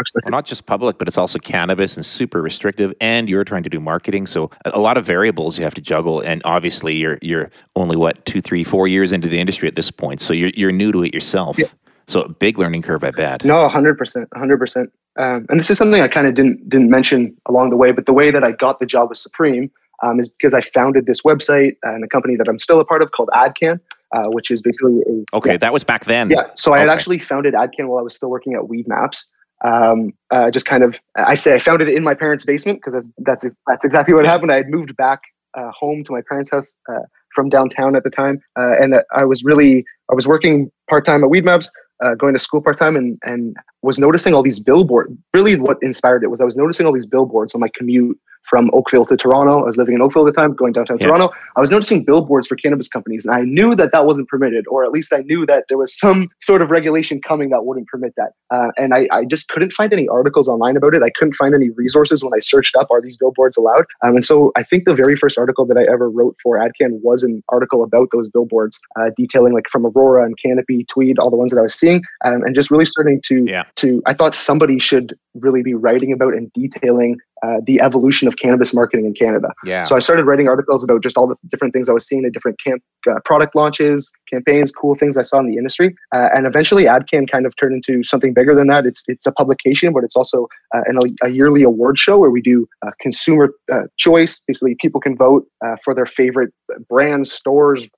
expected. 0.01 0.27
Well, 0.27 0.33
not 0.33 0.45
just 0.45 0.67
public, 0.67 0.99
but 0.99 1.07
it's 1.07 1.17
also 1.17 1.39
cannabis 1.39 1.97
and 1.97 2.05
super 2.05 2.43
restrictive. 2.43 2.93
And 3.01 3.29
you're 3.29 3.45
trying 3.45 3.63
to 3.63 3.71
do 3.71 3.79
marketing, 3.79 4.27
so 4.27 4.51
a 4.65 4.81
lot 4.81 4.97
of 4.97 5.07
variables 5.07 5.57
you 5.57 5.65
have 5.65 5.75
to 5.75 5.81
juggle. 5.81 6.21
And 6.21 6.43
obviously, 6.45 6.97
you're 6.97 7.19
you're 7.23 7.51
only 7.77 7.97
what 7.97 8.25
two, 8.27 8.41
three, 8.41 8.65
four 8.65 8.89
years 8.89 9.13
into 9.13 9.29
the 9.29 9.39
industry 9.39 9.69
at 9.69 9.77
this 9.77 9.91
point, 9.91 10.21
so 10.21 10.33
you're 10.33 10.51
you're 10.51 10.73
new 10.73 10.91
to 10.91 11.05
it 11.05 11.15
yourself. 11.15 11.59
Yeah. 11.59 11.67
So 12.07 12.21
a 12.23 12.29
big 12.29 12.59
learning 12.59 12.83
curve, 12.83 13.03
I 13.05 13.13
bet. 13.13 13.45
No, 13.45 13.69
hundred 13.69 13.97
percent, 13.97 14.29
hundred 14.35 14.59
percent. 14.59 14.93
Um, 15.17 15.47
and 15.49 15.61
this 15.61 15.71
is 15.71 15.79
something 15.79 16.03
I 16.03 16.09
kind 16.09 16.27
of 16.27 16.35
didn't 16.35 16.69
didn't 16.69 16.91
mention 16.91 17.37
along 17.47 17.71
the 17.71 17.77
way, 17.77 17.93
but 17.93 18.07
the 18.07 18.13
way 18.13 18.33
that 18.33 18.43
I 18.43 18.51
got 18.51 18.81
the 18.81 18.87
job 18.87 19.11
with 19.11 19.19
Supreme 19.19 19.71
um, 20.05 20.21
is 20.21 20.29
because 20.29 20.55
I 20.55 20.61
founded 20.61 21.07
this 21.07 21.23
website 21.23 21.77
and 21.83 22.05
a 22.05 22.09
company 22.09 22.37
that 22.37 22.49
I'm 22.49 22.59
still 22.59 22.81
a 22.81 22.85
part 22.85 23.03
of 23.03 23.13
called 23.13 23.31
AdCann, 23.35 23.81
uh, 24.15 24.25
which 24.25 24.51
is 24.51 24.63
basically 24.63 25.01
a, 25.09 25.37
okay. 25.37 25.53
Yeah. 25.53 25.57
That 25.59 25.73
was 25.73 25.85
back 25.85 26.05
then. 26.05 26.31
Yeah. 26.31 26.51
So 26.55 26.75
I 26.75 26.81
had 26.81 26.89
actually 26.89 27.19
founded 27.19 27.55
AdCann 27.55 27.87
while 27.87 27.99
I 27.99 28.03
was 28.03 28.15
still 28.15 28.31
working 28.31 28.55
at 28.55 28.63
Weedmaps. 28.63 29.27
Um, 29.65 30.13
uh, 30.31 30.51
just 30.51 30.67
kind 30.67 30.83
of, 30.83 31.01
I 31.17 31.37
say 31.37 31.55
I 31.55 31.59
found 31.59 31.81
it 31.81 31.89
in 31.89 32.03
my 32.03 32.15
parents' 32.15 32.45
basement 32.45 32.79
because 32.79 32.93
that's 32.93 33.09
that's 33.19 33.57
that's 33.67 33.85
exactly 33.85 34.15
what 34.15 34.27
happened. 34.27 34.53
I 34.53 34.57
had 34.57 34.69
moved 34.69 34.95
back 34.97 35.21
uh, 35.57 35.71
home 35.73 36.05
to 36.05 36.13
my 36.13 36.21
parents' 36.29 36.51
house 36.51 36.77
uh, 36.93 37.01
from 37.35 37.49
downtown 37.49 37.97
at 37.97 38.05
the 38.05 38.11
time, 38.11 38.41
uh, 38.59 38.75
and 38.79 38.97
I 39.15 39.25
was 39.25 39.43
really 39.43 39.85
I 40.11 40.15
was 40.15 40.29
working 40.29 40.71
part 40.91 41.07
time 41.07 41.25
at 41.25 41.31
Weedmaps, 41.31 41.69
uh, 42.05 42.15
going 42.15 42.35
to 42.35 42.39
school 42.39 42.61
part 42.61 42.79
time, 42.79 42.95
and 42.95 43.19
and 43.23 43.57
was 43.81 43.99
noticing 43.99 44.35
all 44.35 44.43
these 44.43 44.61
billboards. 44.61 45.15
Really, 45.33 45.59
what 45.59 45.79
inspired 45.81 46.23
it 46.25 46.29
was 46.29 46.43
I 46.43 46.45
was 46.45 46.59
noticing 46.59 46.85
all 46.85 46.93
these 46.93 47.07
billboards 47.07 47.55
on 47.55 47.61
my 47.61 47.71
commute 47.75 48.19
from 48.45 48.71
Oakville 48.73 49.07
to 49.07 49.17
Toronto. 49.17 49.63
I 49.63 49.65
was 49.65 49.77
living 49.77 49.95
in 49.95 50.03
Oakville 50.03 50.27
at 50.27 50.35
the 50.35 50.41
time, 50.41 50.55
going 50.55 50.73
downtown 50.73 50.99
yeah. 51.01 51.07
Toronto. 51.07 51.31
I 51.57 51.61
was 51.61 51.71
noticing 51.71 52.05
billboards 52.05 52.47
for 52.47 52.57
cannabis 52.57 52.89
companies, 52.89 53.25
and 53.25 53.35
I 53.35 53.43
knew 53.43 53.75
that 53.75 53.93
that 53.93 54.07
wasn't 54.07 54.29
permitted, 54.29 54.67
or 54.69 54.85
at 54.85 54.91
least 54.93 55.13
I 55.13 55.19
knew 55.19 55.47
that 55.47 55.65
there 55.69 55.79
was 55.79 55.97
some 55.97 56.29
sort 56.41 56.63
of 56.63 56.71
regulation 56.71 57.21
coming 57.21 57.51
that 57.51 57.65
wouldn't 57.65 57.89
permit 57.89 58.15
that. 58.17 58.33
Uh, 58.51 58.71
and 58.77 58.95
I, 58.95 59.09
I, 59.11 59.25
just 59.25 59.49
couldn't 59.49 59.73
find 59.73 59.93
any 59.93 60.07
articles 60.09 60.49
online 60.49 60.77
about 60.77 60.95
it. 60.95 61.03
I 61.03 61.11
couldn't 61.11 61.35
find 61.35 61.55
any 61.55 61.71
resources 61.71 62.23
when 62.23 62.33
I 62.35 62.39
searched 62.39 62.77
up, 62.77 62.91
are 62.91 63.01
these 63.01 63.17
billboards 63.17 63.57
allowed? 63.57 63.87
Um, 64.03 64.17
and 64.17 64.25
so 64.25 64.53
I 64.57 64.63
think 64.63 64.85
the 64.85 64.95
very 64.95 65.17
first 65.17 65.39
article 65.39 65.65
that 65.67 65.77
I 65.77 65.91
ever 65.91 66.11
wrote 66.11 66.37
for 66.43 66.59
AdCann 66.59 67.01
was 67.03 67.23
an 67.23 67.43
article 67.49 67.83
about 67.83 68.09
those 68.13 68.29
billboards, 68.29 68.79
uh, 68.99 69.11
detailing 69.17 69.55
like 69.55 69.69
from 69.71 69.87
Aurora 69.87 70.25
and 70.25 70.37
Canopy, 70.39 70.85
Tweed, 70.85 71.19
all 71.19 71.31
the 71.31 71.37
ones 71.37 71.51
that 71.51 71.59
I 71.59 71.63
was 71.63 71.75
seeing, 71.75 72.03
um, 72.25 72.43
and 72.43 72.55
just 72.55 72.71
really 72.71 72.85
starting 72.85 73.21
to, 73.27 73.45
yeah. 73.45 73.65
to, 73.77 74.03
I 74.07 74.15
thought 74.15 74.35
somebody 74.35 74.79
should 74.79 75.17
really 75.35 75.63
be 75.63 75.75
writing 75.75 76.13
about 76.13 76.35
and 76.35 76.53
detailing 76.53 77.19
uh, 77.45 77.61
the 77.67 77.81
evolution 77.81 78.27
of 78.27 78.37
cannabis 78.37 78.73
marketing 78.73 79.05
in 79.07 79.15
Canada. 79.15 79.49
Yeah. 79.65 79.83
So 79.83 79.97
I 79.97 79.99
started 79.99 80.25
writing 80.25 80.49
articles 80.49 80.83
about 80.83 81.03
just 81.03 81.17
all 81.19 81.27
the 81.27 81.37
different 81.51 81.75
things 81.75 81.89
I 81.89 81.93
was 81.93 82.07
seeing, 82.07 82.23
the 82.23 82.31
different 82.31 82.59
camp 82.65 82.83
uh, 83.11 83.21
product 83.25 83.55
launches, 83.55 84.11
campaigns, 84.33 84.73
cool 84.73 84.95
things 84.95 85.19
I 85.19 85.23
saw 85.23 85.41
in 85.41 85.47
the 85.47 85.57
industry, 85.57 85.95
uh, 86.15 86.29
and 86.35 86.47
eventually 86.47 86.85
AdCann 86.85 87.31
kind 87.31 87.45
of 87.45 87.55
turned 87.57 87.75
into 87.75 88.03
something 88.03 88.33
bigger 88.33 88.55
than 88.55 88.69
that. 88.69 88.87
It's 88.87 89.05
it's 89.09 89.27
a 89.27 89.33
publication, 89.33 89.93
but 89.93 90.05
it's 90.05 90.17
also 90.17 90.49
uh, 90.75 90.81
an, 90.87 90.99
a 91.23 91.31
yearly 91.31 91.63
award 91.63 91.99
show 91.99 92.19
where 92.19 92.31
we 92.31 92.41
do 92.41 92.67
uh, 92.87 92.91
consumer 93.01 93.51
choice. 93.99 94.43
Basically, 94.47 94.77
people 94.81 95.01
can 95.01 95.17
vote 95.17 95.47
for 95.83 95.95
their 95.95 96.07
favorite 96.07 96.53
brands, 96.89 97.33
stores, 97.33 97.89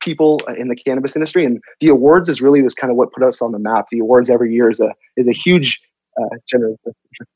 people 0.00 0.40
in 0.58 0.68
the 0.68 0.76
cannabis 0.76 1.16
industry 1.16 1.46
and 1.46 1.62
the 1.80 1.88
awards 1.88 2.28
is 2.28 2.42
really 2.42 2.60
was 2.60 2.74
kind 2.74 2.90
of 2.90 2.96
what 2.96 3.10
put 3.12 3.22
us 3.22 3.40
on 3.40 3.52
the 3.52 3.58
map 3.58 3.86
the 3.90 3.98
awards 4.00 4.28
every 4.28 4.52
year 4.52 4.68
is 4.68 4.78
a 4.78 4.92
is 5.16 5.26
a 5.26 5.32
huge 5.32 5.80
uh, 6.20 6.36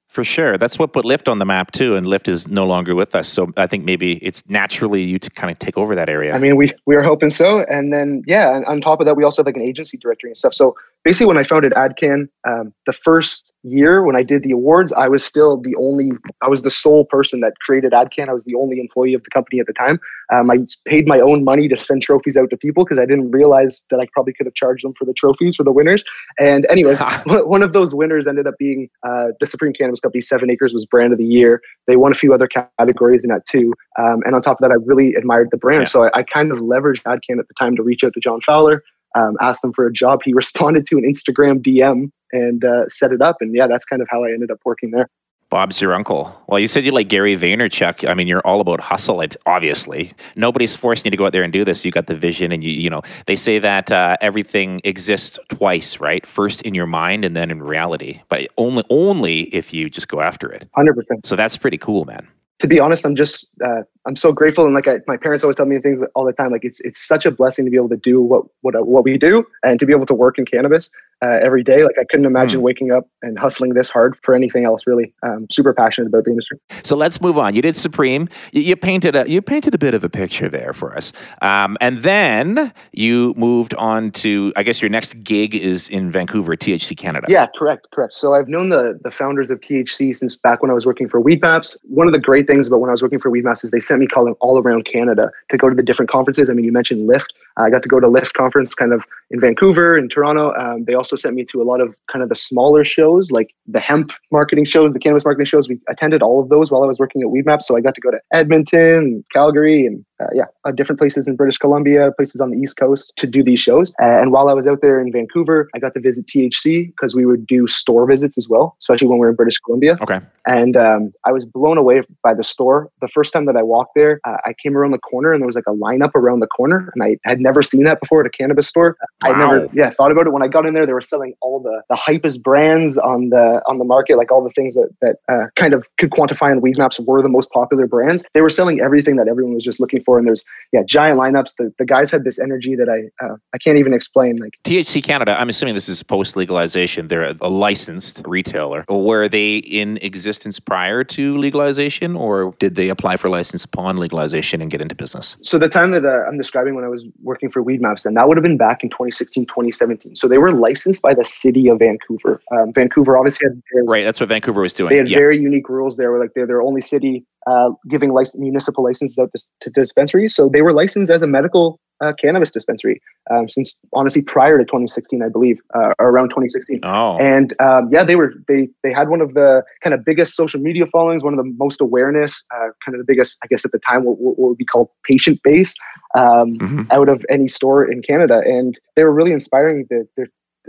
for 0.09 0.25
sure. 0.25 0.57
That's 0.57 0.79
what 0.79 0.93
put 0.93 1.05
Lift 1.05 1.29
on 1.29 1.39
the 1.39 1.45
map 1.45 1.71
too, 1.71 1.95
and 1.95 2.07
Lift 2.07 2.29
is 2.29 2.49
no 2.49 2.67
longer 2.67 2.95
with 2.95 3.15
us. 3.15 3.29
So 3.29 3.53
I 3.57 3.67
think 3.67 3.85
maybe 3.85 4.17
it's 4.17 4.43
naturally 4.49 5.03
you 5.03 5.19
to 5.19 5.31
kind 5.31 5.51
of 5.51 5.59
take 5.59 5.77
over 5.77 5.95
that 5.95 6.09
area. 6.09 6.35
I 6.35 6.39
mean, 6.39 6.57
we 6.57 6.73
we 6.87 6.97
are 6.97 7.03
hoping 7.03 7.31
so, 7.31 7.61
and 7.69 7.93
then 7.93 8.23
yeah, 8.27 8.63
on 8.67 8.81
top 8.81 9.01
of 9.01 9.07
that, 9.07 9.17
we 9.17 9.25
also 9.25 9.43
have 9.43 9.47
like 9.47 9.57
an 9.57 9.69
agency 9.69 9.99
directory 9.99 10.31
and 10.31 10.37
stuff. 10.37 10.55
So 10.55 10.75
basically, 11.05 11.27
when 11.27 11.39
I 11.39 11.45
founded 11.45 11.73
AdCann, 11.73 12.29
um, 12.47 12.73
the 12.87 12.93
first 12.93 13.53
year 13.63 14.03
when 14.03 14.17
I 14.17 14.23
did 14.23 14.43
the 14.43 14.53
awards, 14.53 14.93
I 14.93 15.09
was 15.09 15.25
still 15.25 15.57
the 15.57 15.75
only, 15.77 16.11
I 16.43 16.49
was 16.49 16.63
the 16.63 16.71
sole 16.71 17.05
person 17.05 17.41
that 17.41 17.59
created 17.61 17.93
AdCann. 17.93 18.29
I 18.29 18.33
was 18.33 18.45
the 18.45 18.55
only 18.55 18.81
employee 18.81 19.15
of 19.15 19.23
the 19.25 19.31
company 19.31 19.61
at 19.61 19.67
the 19.67 19.73
time. 19.73 19.99
Um, 20.33 20.51
I 20.51 20.59
paid 20.87 21.07
my 21.07 21.21
own 21.21 21.45
money 21.45 21.69
to 21.69 21.77
send 21.77 22.03
trophies 22.03 22.37
out 22.37 22.51
to 22.51 22.57
people 22.57 22.85
because 22.85 22.99
I 22.99 23.07
didn't 23.07 23.31
realize 23.31 23.85
that 23.91 24.01
I 24.01 24.07
probably 24.13 24.33
could 24.33 24.47
have 24.47 24.55
charged 24.55 24.85
them 24.85 24.95
for 24.95 25.05
the 25.05 25.15
trophies 25.15 25.57
for 25.57 25.65
the 25.65 25.73
winners. 25.73 26.05
And 26.39 26.67
anyways, 26.71 27.01
one 27.27 27.63
of 27.63 27.73
those 27.73 27.95
winners 27.95 28.27
ended 28.27 28.47
up 28.47 28.55
being 28.59 28.89
uh, 29.07 29.29
the 29.41 29.47
Supreme 29.47 29.68
Cannabis 29.73 30.01
Company. 30.01 30.21
Seven 30.21 30.51
Acres 30.51 30.73
was 30.73 30.87
Brand 30.87 31.13
of 31.13 31.19
the 31.19 31.25
Year. 31.25 31.61
They 31.87 31.97
won 31.97 32.13
a 32.13 32.17
few 32.17 32.33
other 32.33 32.49
categories 32.49 33.25
in 33.25 33.31
that 33.31 33.47
too. 33.47 33.75
Um, 33.99 34.23
and 34.25 34.35
on 34.35 34.43
top 34.43 34.61
of 34.61 34.69
that, 34.69 34.73
I 34.73 34.77
really 34.85 35.15
admired 35.15 35.49
the 35.51 35.57
brand, 35.57 35.83
yeah. 35.83 35.87
so 35.87 36.05
I, 36.05 36.19
I, 36.19 36.23
kind 36.23 36.53
of 36.53 36.59
leveraged 36.59 37.03
AdCann 37.03 37.39
at 37.39 37.49
the 37.49 37.55
time 37.59 37.77
to 37.77 37.83
reach 37.83 38.05
out 38.05 38.13
to 38.15 38.21
John 38.21 38.41
Fowler 38.41 38.83
um, 39.17 39.37
asked 39.41 39.65
him 39.65 39.73
for 39.73 39.87
a 39.87 39.93
job. 39.93 40.21
He 40.25 40.33
responded 40.35 40.87
to 40.89 40.99
an 40.99 41.05
Instagram 41.05 41.61
DM 41.61 42.11
and 42.33 42.65
uh, 42.65 42.89
set 42.89 43.13
it 43.13 43.23
up. 43.23 43.37
And 43.41 43.55
yeah, 43.55 43.67
that's 43.67 43.85
kind 43.85 44.03
of 44.03 44.09
how 44.11 44.25
I 44.25 44.31
ended 44.31 44.51
up 44.51 44.59
working 44.65 44.91
there. 44.91 45.09
Bob's 45.51 45.81
your 45.81 45.95
uncle. 45.95 46.35
Well, 46.47 46.61
you 46.61 46.69
said 46.69 46.85
you 46.85 46.91
like 46.91 47.09
Gary 47.09 47.35
Vaynerchuk. 47.35 48.09
I 48.09 48.13
mean, 48.13 48.29
you're 48.29 48.47
all 48.47 48.61
about 48.61 48.81
hustle. 48.81 49.23
It 49.23 49.35
obviously 49.47 50.13
nobody's 50.37 50.77
forcing 50.77 51.07
you 51.07 51.11
to 51.13 51.17
go 51.17 51.27
out 51.27 51.33
there 51.33 51.43
and 51.43 51.53
do 51.53 51.65
this. 51.65 51.85
You 51.85 51.91
got 51.91 52.07
the 52.07 52.15
vision, 52.15 52.53
and 52.53 52.63
you 52.63 52.71
you 52.71 52.91
know 52.91 53.03
they 53.27 53.37
say 53.37 53.59
that 53.59 53.91
uh, 53.91 54.19
everything 54.21 54.83
exists 54.85 55.39
twice, 55.49 56.01
right? 56.01 56.27
First 56.27 56.63
in 56.63 56.75
your 56.75 56.87
mind, 56.87 57.25
and 57.25 57.35
then 57.35 57.51
in 57.51 57.63
reality. 57.63 58.21
But 58.29 58.49
only 58.59 58.85
only 58.91 59.43
if 59.55 59.73
you 59.73 59.89
just 59.89 60.09
go 60.09 60.21
after 60.21 60.53
it. 60.53 60.69
Hundred 60.75 60.95
percent. 60.95 61.27
So 61.27 61.35
that's 61.35 61.57
pretty 61.57 61.79
cool, 61.79 62.05
man 62.05 62.29
to 62.59 62.67
be 62.67 62.81
honest, 62.81 63.07
I'm 63.07 63.15
just 63.15 63.51
uh, 63.65 63.83
I'm 64.07 64.17
so 64.17 64.33
grateful, 64.33 64.65
and 64.65 64.75
like 64.75 64.89
I, 64.89 64.99
my 65.07 65.17
parents 65.17 65.45
always 65.45 65.57
tell 65.57 65.67
me 65.67 65.79
things 65.79 66.03
all 66.15 66.25
the 66.25 66.33
time. 66.33 66.51
Like 66.51 66.65
it's 66.65 66.81
it's 66.81 66.99
such 66.99 67.27
a 67.27 67.31
blessing 67.31 67.65
to 67.65 67.71
be 67.71 67.77
able 67.77 67.91
to 67.91 67.97
do 67.97 68.21
what 68.21 68.45
what 68.63 68.87
what 68.87 69.05
we 69.05 69.19
do, 69.19 69.47
and 69.63 69.79
to 69.79 69.87
be 69.87 69.93
able 69.93 70.07
to 70.07 70.15
work 70.15 70.39
in 70.39 70.45
cannabis 70.45 70.91
uh, 71.23 71.39
every 71.43 71.63
day. 71.63 71.85
Like 71.85 71.97
I 72.01 72.05
couldn't 72.11 72.27
imagine 72.27 72.61
mm. 72.61 72.65
waking 72.65 72.91
up 72.91 73.09
and 73.23 73.39
hustling 73.39 73.75
this 73.75 73.91
hard 73.91 74.17
for 74.17 74.35
anything 74.35 74.65
else. 74.65 74.87
Really, 74.87 75.13
um, 75.23 75.47
super 75.51 75.73
passionate 75.73 76.09
about 76.09 76.25
the 76.25 76.31
industry. 76.31 76.59
So 76.83 76.97
let's 76.97 77.21
move 77.21 77.39
on. 77.39 77.55
You 77.55 77.63
did 77.63 77.77
Supreme. 77.77 78.29
You, 78.53 78.63
you 78.63 78.77
painted 78.77 79.15
a 79.15 79.29
you 79.29 79.41
painted 79.41 79.75
a 79.75 79.79
bit 79.79 79.95
of 79.95 80.03
a 80.03 80.09
picture 80.09 80.49
there 80.49 80.73
for 80.73 80.97
us, 80.97 81.13
um, 81.43 81.77
and 81.81 81.99
then 81.99 82.73
you 82.93 83.35
moved 83.37 83.75
on 83.75 84.11
to 84.13 84.53
I 84.57 84.65
guess 84.65 84.83
your 84.83 84.89
next 84.89 85.23
gig 85.23 85.55
is 85.55 85.89
in 85.89 86.11
Vancouver, 86.11 86.57
THC 86.57 86.97
Canada. 86.97 87.27
Yeah, 87.29 87.47
correct, 87.57 87.87
correct. 87.93 88.15
So 88.15 88.35
I've 88.35 88.49
known 88.49 88.71
the 88.71 88.99
the 89.05 89.13
founders 89.13 89.51
of 89.51 89.61
THC 89.61 90.17
since 90.17 90.35
back 90.35 90.63
when 90.63 90.71
I 90.73 90.75
was 90.75 90.87
working 90.87 91.09
for 91.09 91.23
Weedmaps. 91.23 91.79
One 91.85 92.07
of 92.09 92.13
the 92.13 92.19
great 92.19 92.48
things 92.49 92.67
about 92.67 92.81
when 92.81 92.91
I 92.91 92.93
was 92.93 93.03
working 93.03 93.21
for 93.21 93.31
Weedmaps 93.31 93.63
is 93.63 93.71
they 93.71 93.79
sent 93.79 94.01
me 94.01 94.09
calling 94.09 94.35
all 94.41 94.61
around 94.61 94.85
Canada 94.85 95.31
to 95.51 95.57
go 95.57 95.69
to 95.69 95.77
the 95.77 95.83
different 95.85 96.11
conferences. 96.11 96.51
I 96.51 96.55
mean, 96.55 96.65
you 96.65 96.73
mentioned 96.73 97.07
Lift. 97.07 97.33
I 97.59 97.71
got 97.71 97.83
to 97.83 97.89
go 97.89 98.01
to 98.01 98.09
Lift 98.09 98.35
conference 98.35 98.75
kind 98.75 98.93
of 98.93 99.05
in 99.31 99.41
Vancouver 99.41 99.97
and 99.97 100.11
Toronto. 100.11 100.55
Um, 100.55 100.85
they 100.85 100.95
also 100.95 101.17
sent 101.17 101.35
me 101.35 101.45
to 101.47 101.61
a 101.61 101.65
lot 101.65 101.81
of 101.81 101.95
kind 102.11 102.23
of 102.23 102.29
the 102.29 102.35
smaller 102.35 102.85
shows, 102.85 103.31
like 103.31 103.55
the 103.67 103.81
hemp 103.81 104.13
marketing 104.31 104.65
shows, 104.65 104.93
the 104.93 104.99
cannabis 104.99 105.25
marketing 105.25 105.47
shows. 105.47 105.69
We 105.69 105.81
attended 105.89 106.23
all 106.23 106.41
of 106.41 106.49
those 106.49 106.71
while 106.71 106.83
I 106.83 106.87
was 106.87 106.99
working 106.99 107.23
at 107.23 107.29
Weedmaps. 107.29 107.63
So 107.63 107.77
I 107.77 107.81
got 107.81 107.95
to 107.95 108.01
go 108.01 108.11
to 108.11 108.21
Edmonton, 108.33 109.25
Calgary, 109.33 109.87
and 109.87 110.05
uh, 110.21 110.27
yeah, 110.35 110.45
uh, 110.65 110.73
different 110.73 110.99
places 110.99 111.29
in 111.29 111.37
British 111.37 111.59
Columbia, 111.59 112.11
places 112.17 112.41
on 112.41 112.51
the 112.51 112.59
East 112.59 112.77
Coast 112.77 113.13
to 113.17 113.27
do 113.27 113.43
these 113.43 113.61
shows. 113.61 113.93
Uh, 114.01 114.21
and 114.21 114.33
while 114.33 114.49
I 114.49 114.53
was 114.53 114.67
out 114.67 114.81
there 114.81 115.01
in 115.01 115.13
Vancouver, 115.13 115.69
I 115.75 115.79
got 115.79 115.95
to 115.95 116.01
visit 116.01 116.27
THC 116.27 116.89
because 116.89 117.15
we 117.15 117.25
would 117.25 117.47
do 117.47 117.67
store 117.67 118.07
visits 118.07 118.37
as 118.37 118.49
well, 118.49 118.77
especially 118.81 119.07
when 119.07 119.19
we 119.19 119.27
were 119.27 119.31
in 119.31 119.37
British 119.37 119.59
Columbia. 119.61 119.97
Okay. 120.01 120.21
And 120.47 120.77
um, 120.77 121.13
I 121.25 121.33
was 121.33 121.45
blown 121.45 121.79
away 121.79 122.03
by 122.23 122.35
the 122.35 122.43
store. 122.43 122.91
The 123.01 123.09
first 123.09 123.33
time 123.33 123.45
that 123.47 123.57
I 123.57 123.63
walked 123.63 123.93
there, 123.95 124.21
uh, 124.25 124.39
I 124.45 124.55
came 124.55 124.77
around 124.77 124.91
the 124.91 124.99
corner 124.99 125.33
and 125.33 125.41
there 125.41 125.47
was 125.47 125.57
like 125.57 125.67
a 125.69 125.75
lineup 125.75 126.15
around 126.15 126.41
the 126.41 126.47
corner, 126.49 126.91
and 126.95 127.05
I 127.05 127.19
had 127.29 127.41
never 127.49 127.63
seen 127.63 127.85
that 127.85 128.01
before 128.01 128.21
at 128.21 128.27
a 128.27 128.31
cannabis 128.31 128.69
store. 128.69 128.97
Wow. 129.23 129.33
I 129.33 129.39
never, 129.39 129.69
yeah, 129.73 129.91
thought 129.91 130.13
about 130.13 130.27
it. 130.27 130.33
When 130.33 130.43
I 130.43 130.49
got 130.49 130.67
in 130.67 130.75
there, 130.75 130.87
they 130.87 130.93
were 130.93 131.01
selling 131.01 131.35
all 131.41 131.61
the 131.61 131.83
the 131.89 131.97
hypest 131.97 132.43
brands 132.43 132.99
on 132.99 133.31
the 133.31 133.63
on 133.67 133.79
the 133.79 133.85
market, 133.85 134.17
like 134.17 134.31
all 134.31 134.45
the 134.45 134.51
things 134.51 134.75
that 134.75 134.91
that 135.01 135.17
uh, 135.29 135.47
kind 135.57 135.75
of 135.75 135.87
could 135.99 136.11
quantify 136.11 136.51
on 136.51 136.61
Weedmaps 136.61 137.05
were 137.07 137.23
the 137.23 137.29
most 137.29 137.51
popular 137.51 137.87
brands. 137.87 138.25
They 138.35 138.43
were 138.43 138.51
selling 138.51 138.81
everything 138.81 139.17
that 139.17 139.29
everyone 139.29 139.55
was 139.55 139.65
just 139.65 139.81
looking 139.81 140.03
for, 140.03 140.19
and 140.19 140.27
there's 140.27 140.45
yeah 140.73 140.83
giant 140.85 141.19
lineups. 141.19 141.57
The, 141.57 141.73
the 141.79 141.87
guys 141.87 142.11
had 142.11 142.25
this 142.25 142.39
energy 142.39 142.77
that 142.77 142.89
I 142.89 143.25
uh, 143.25 143.37
I 143.55 143.59
can't 143.59 143.79
even 143.79 143.95
explain. 143.95 144.37
Like 144.37 144.59
THC 144.65 145.03
Canada, 145.03 145.41
I'm 145.41 145.49
assuming 145.49 145.75
this 145.75 145.89
is 145.89 146.03
post 146.03 146.37
legalization. 146.37 147.09
They're 147.09 147.35
a 147.41 147.49
licensed 147.49 148.23
retailer. 148.27 148.85
Were 148.89 149.29
they 149.29 149.57
in 149.57 149.99
existence 150.03 150.61
prior 150.61 151.05
to 151.05 151.39
legalization, 151.39 152.17
or 152.17 152.55
did 152.59 152.75
they 152.75 152.89
apply 152.91 153.17
for 153.17 153.31
license 153.31 153.65
upon 153.65 153.97
legalization 153.97 154.61
and 154.61 154.71
get 154.71 154.81
into 154.81 154.95
business? 154.95 155.37
So 155.43 155.59
the 155.59 155.69
time 155.69 155.93
that 155.93 156.05
uh, 156.05 156.27
I'm 156.27 156.37
describing 156.37 156.75
when 156.75 156.85
I 156.85 156.89
was 156.89 157.05
working 157.23 157.38
for 157.47 157.63
Weed 157.63 157.81
Maps, 157.81 158.03
then 158.03 158.15
that 158.15 158.27
would 158.27 158.37
have 158.37 158.43
been 158.43 158.57
back 158.57 158.83
in 158.83 158.91
2016, 158.91 159.47
2017. 159.47 160.15
So 160.15 160.27
they 160.27 160.39
were 160.39 160.53
licensed 160.53 161.03
by 161.03 161.15
the 161.15 161.25
city 161.25 161.69
of 161.69 161.79
Vancouver. 161.79 162.43
Um, 162.53 162.73
Vancouver 162.73 163.17
obviously 163.17 163.49
had 163.49 163.63
very, 163.73 163.87
right. 163.87 164.05
That's 164.05 164.21
what 164.21 164.29
Vancouver 164.29 164.61
was 164.61 164.73
doing. 164.73 164.91
They 164.91 164.97
had 164.97 165.09
yeah. 165.09 165.19
very 165.19 165.39
unique 165.39 165.69
rules 165.69 165.97
there. 165.97 166.11
Where 166.11 166.21
like 166.21 166.33
they're 166.35 166.47
their 166.47 166.63
only 166.63 166.81
city 166.81 167.25
uh, 167.47 167.71
giving 167.89 168.13
license, 168.13 168.41
municipal 168.41 168.85
licenses 168.85 169.19
out 169.19 169.31
to, 169.35 169.43
to, 169.61 169.71
dispensaries. 169.71 170.35
So 170.35 170.49
they 170.49 170.63
were 170.63 170.73
licensed 170.73 171.11
as 171.11 171.23
a 171.23 171.27
medical 171.27 171.81
uh, 172.01 172.13
cannabis 172.13 172.51
dispensary 172.51 173.01
um, 173.31 173.49
since 173.49 173.79
honestly 173.93 174.23
prior 174.23 174.59
to 174.59 174.65
2016, 174.65 175.23
I 175.23 175.29
believe, 175.29 175.61
uh, 175.75 175.93
around 175.99 176.29
2016. 176.31 176.81
Oh. 176.83 177.19
And 177.19 177.55
um, 177.61 177.89
yeah, 177.93 178.05
they 178.05 178.17
were 178.17 178.35
they 178.47 178.69
they 178.83 178.93
had 178.93 179.09
one 179.09 179.21
of 179.21 179.35
the 179.35 179.63
kind 179.83 179.95
of 179.95 180.05
biggest 180.05 180.35
social 180.35 180.61
media 180.61 180.87
followings, 180.87 181.23
one 181.23 181.33
of 181.33 181.45
the 181.45 181.53
most 181.59 181.81
awareness, 181.81 182.45
uh, 182.55 182.69
kind 182.85 182.95
of 182.95 182.99
the 182.99 183.05
biggest, 183.07 183.39
I 183.43 183.47
guess 183.49 183.65
at 183.65 183.73
the 183.73 183.79
time, 183.79 184.05
what, 184.05 184.19
what 184.19 184.39
would 184.39 184.59
be 184.59 184.65
called 184.65 184.89
patient 185.05 185.41
base 185.43 185.75
um, 186.17 186.59
mm-hmm. 186.59 186.83
out 186.91 187.09
of 187.09 187.25
any 187.29 187.49
store 187.49 187.91
in 187.91 188.03
Canada. 188.03 188.43
And 188.45 188.79
they 188.97 189.05
were 189.05 189.13
really 189.13 189.33
inspiring. 189.33 189.87
The, 189.91 190.07